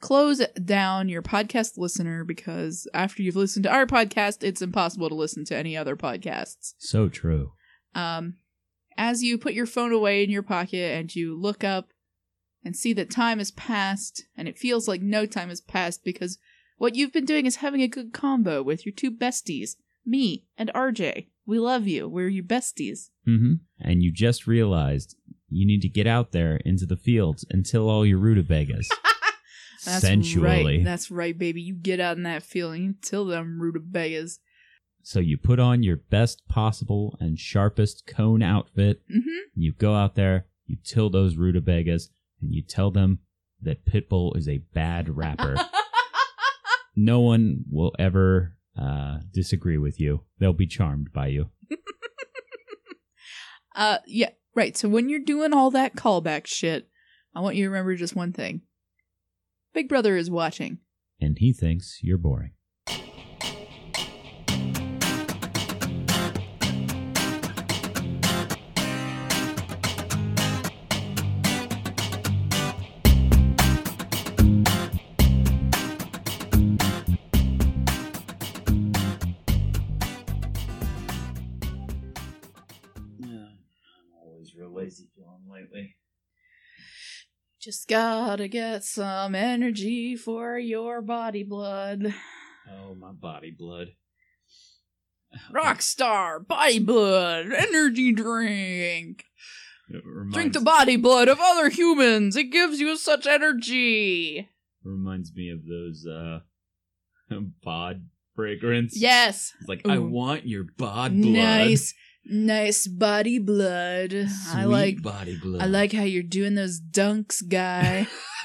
close 0.00 0.44
down 0.62 1.08
your 1.08 1.22
podcast 1.22 1.78
listener, 1.78 2.24
because 2.24 2.88
after 2.92 3.22
you've 3.22 3.36
listened 3.36 3.62
to 3.62 3.72
our 3.72 3.86
podcast, 3.86 4.42
it's 4.42 4.62
impossible 4.62 5.08
to 5.08 5.14
listen 5.14 5.44
to 5.46 5.56
any 5.56 5.76
other 5.76 5.96
podcasts. 5.96 6.74
So 6.78 7.08
true. 7.08 7.52
Um, 7.94 8.34
as 8.96 9.22
you 9.22 9.38
put 9.38 9.54
your 9.54 9.66
phone 9.66 9.92
away 9.92 10.24
in 10.24 10.30
your 10.30 10.42
pocket 10.42 10.98
and 10.98 11.14
you 11.14 11.40
look 11.40 11.64
up 11.64 11.88
and 12.64 12.76
see 12.76 12.92
that 12.94 13.10
time 13.10 13.38
has 13.38 13.50
passed, 13.52 14.24
and 14.36 14.48
it 14.48 14.58
feels 14.58 14.88
like 14.88 15.00
no 15.00 15.26
time 15.26 15.48
has 15.48 15.60
passed 15.60 16.04
because 16.04 16.38
what 16.76 16.94
you've 16.94 17.12
been 17.12 17.24
doing 17.24 17.46
is 17.46 17.56
having 17.56 17.82
a 17.82 17.88
good 17.88 18.12
combo 18.12 18.62
with 18.62 18.84
your 18.84 18.94
two 18.94 19.10
besties, 19.10 19.76
me 20.04 20.44
and 20.56 20.70
RJ. 20.74 21.28
We 21.46 21.58
love 21.58 21.86
you. 21.86 22.08
We're 22.08 22.28
your 22.28 22.44
besties. 22.44 23.10
hmm 23.24 23.54
And 23.80 24.02
you 24.02 24.12
just 24.12 24.46
realized 24.46 25.16
you 25.48 25.66
need 25.66 25.82
to 25.82 25.88
get 25.88 26.06
out 26.06 26.32
there 26.32 26.56
into 26.64 26.86
the 26.86 26.96
fields 26.96 27.44
and 27.50 27.64
till 27.64 27.88
all 27.88 28.04
your 28.04 28.18
rutabagas. 28.18 28.88
That's 29.84 30.00
sensually. 30.00 30.46
right. 30.78 30.84
That's 30.84 31.10
right, 31.10 31.36
baby. 31.38 31.60
You 31.60 31.74
get 31.74 32.00
out 32.00 32.16
in 32.16 32.22
that 32.22 32.42
field 32.42 32.74
and 32.74 32.82
you 32.84 32.94
till 33.02 33.26
them 33.26 33.60
rutabagas. 33.60 34.38
so 35.02 35.20
you 35.20 35.36
put 35.36 35.60
on 35.60 35.82
your 35.82 35.98
best 35.98 36.48
possible 36.48 37.16
and 37.20 37.38
sharpest 37.38 38.06
cone 38.06 38.42
outfit. 38.42 39.02
Mm-hmm. 39.10 39.38
You 39.54 39.74
go 39.74 39.94
out 39.94 40.14
there, 40.14 40.46
you 40.66 40.78
till 40.82 41.10
those 41.10 41.36
rutabagas, 41.36 42.08
and 42.40 42.54
you 42.54 42.62
tell 42.62 42.90
them 42.90 43.18
that 43.60 43.84
Pitbull 43.84 44.36
is 44.38 44.48
a 44.48 44.58
bad 44.72 45.14
rapper. 45.14 45.56
no 46.96 47.20
one 47.20 47.64
will 47.70 47.92
ever 47.98 48.56
uh, 48.80 49.18
disagree 49.32 49.78
with 49.78 50.00
you. 50.00 50.22
They'll 50.38 50.52
be 50.52 50.66
charmed 50.66 51.12
by 51.12 51.28
you. 51.28 51.50
Uh, 53.74 53.98
yeah, 54.06 54.30
right. 54.54 54.76
So 54.76 54.88
when 54.88 55.08
you're 55.08 55.20
doing 55.20 55.52
all 55.52 55.70
that 55.72 55.96
callback 55.96 56.46
shit, 56.46 56.88
I 57.34 57.40
want 57.40 57.56
you 57.56 57.64
to 57.64 57.70
remember 57.70 57.96
just 57.96 58.14
one 58.14 58.32
thing. 58.32 58.62
Big 59.72 59.88
Brother 59.88 60.16
is 60.16 60.30
watching. 60.30 60.78
And 61.20 61.36
he 61.38 61.52
thinks 61.52 61.98
you're 62.00 62.18
boring. 62.18 62.52
Just 87.64 87.88
gotta 87.88 88.46
get 88.46 88.84
some 88.84 89.34
energy 89.34 90.16
for 90.16 90.58
your 90.58 91.00
body 91.00 91.42
blood. 91.44 92.12
Oh, 92.70 92.94
my 92.94 93.12
body 93.12 93.54
blood. 93.58 93.88
Rockstar, 95.50 96.46
body 96.46 96.78
blood, 96.78 97.52
energy 97.52 98.12
drink. 98.12 99.24
Reminds, 99.88 100.34
Drink 100.34 100.52
the 100.52 100.60
body 100.60 100.98
blood 100.98 101.28
of 101.28 101.38
other 101.40 101.70
humans. 101.70 102.36
It 102.36 102.52
gives 102.52 102.80
you 102.80 102.98
such 102.98 103.26
energy. 103.26 104.46
reminds 104.84 105.32
me 105.34 105.48
of 105.48 105.60
those 105.64 106.06
uh 106.06 106.40
bod 107.64 108.06
fragrance. 108.36 108.94
Yes. 108.94 109.54
It's 109.60 109.68
like 109.70 109.88
I 109.88 109.96
want 110.00 110.46
your 110.46 110.64
bod 110.76 111.12
blood. 111.12 111.32
Nice. 111.32 111.94
Nice 112.26 112.86
body 112.86 113.38
blood. 113.38 114.14
I 114.52 114.64
like 114.64 115.02
body 115.02 115.36
blood. 115.36 115.62
I 115.62 115.66
like 115.66 115.92
how 115.92 116.04
you're 116.04 116.22
doing 116.22 116.54
those 116.54 116.80
dunks, 116.80 117.46
guy. 117.46 118.06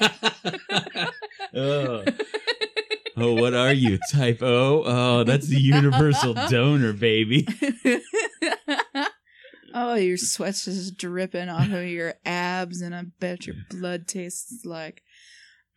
oh. 1.54 2.04
oh, 3.16 3.34
what 3.34 3.54
are 3.54 3.72
you? 3.72 3.98
Type 4.12 4.42
O? 4.42 4.82
Oh, 4.84 5.24
that's 5.24 5.46
the 5.48 5.60
universal 5.60 6.34
donor, 6.48 6.92
baby. 6.92 7.46
oh, 9.74 9.94
your 9.94 10.18
sweat's 10.18 10.66
just 10.66 10.98
dripping 10.98 11.48
off 11.48 11.70
of 11.70 11.86
your 11.86 12.14
abs, 12.26 12.82
and 12.82 12.94
I 12.94 13.04
bet 13.18 13.46
your 13.46 13.56
blood 13.70 14.06
tastes 14.06 14.64
like, 14.66 15.02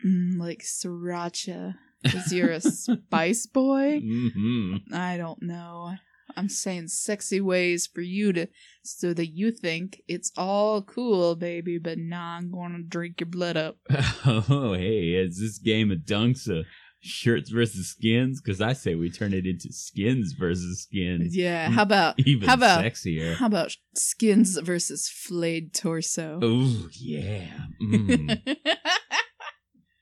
mm, 0.06 0.38
like 0.38 0.60
sriracha. 0.60 1.76
Because 2.02 2.34
you're 2.34 2.52
a 2.52 2.60
spice 2.60 3.48
boy. 3.48 4.02
hmm 4.02 4.76
I 4.92 5.16
don't 5.16 5.42
know. 5.42 5.94
I'm 6.36 6.50
saying 6.50 6.88
sexy 6.90 7.42
ways 7.42 7.88
for 7.88 8.02
you 8.02 8.34
to, 8.34 8.48
so 8.84 9.14
that 9.14 9.28
you 9.28 9.52
think 9.52 10.02
it's 10.08 10.32
all 10.38 10.82
cool, 10.82 11.36
baby. 11.36 11.78
But 11.78 11.98
nah, 11.98 12.38
I'm 12.38 12.52
gonna 12.52 12.84
drink 12.84 13.20
your 13.20 13.30
blood 13.30 13.58
up. 13.58 13.78
Oh, 14.26 14.74
hey, 14.74 15.14
is 15.14 15.40
this 15.40 15.58
game 15.58 15.92
of 15.92 16.00
dunks 16.00 16.48
a 16.50 16.64
shirts 17.02 17.50
versus 17.50 17.90
skins? 17.90 18.42
Because 18.42 18.62
I 18.62 18.74
say 18.74 18.96
we 18.96 19.10
turn 19.10 19.34
it 19.34 19.46
into 19.46 19.72
skins 19.74 20.32
versus 20.34 20.84
skins. 20.84 21.36
Yeah. 21.36 21.70
How 21.70 21.84
about 21.84 22.16
Even 22.26 22.48
how 22.48 22.56
about 22.56 22.84
sexier. 22.84 23.36
how 23.36 23.48
about 23.48 23.76
skins 23.96 24.58
versus 24.58 25.10
flayed 25.10 25.74
torso? 25.74 26.40
Oh, 26.42 26.88
yeah. 26.94 27.48
Mm. 27.82 28.40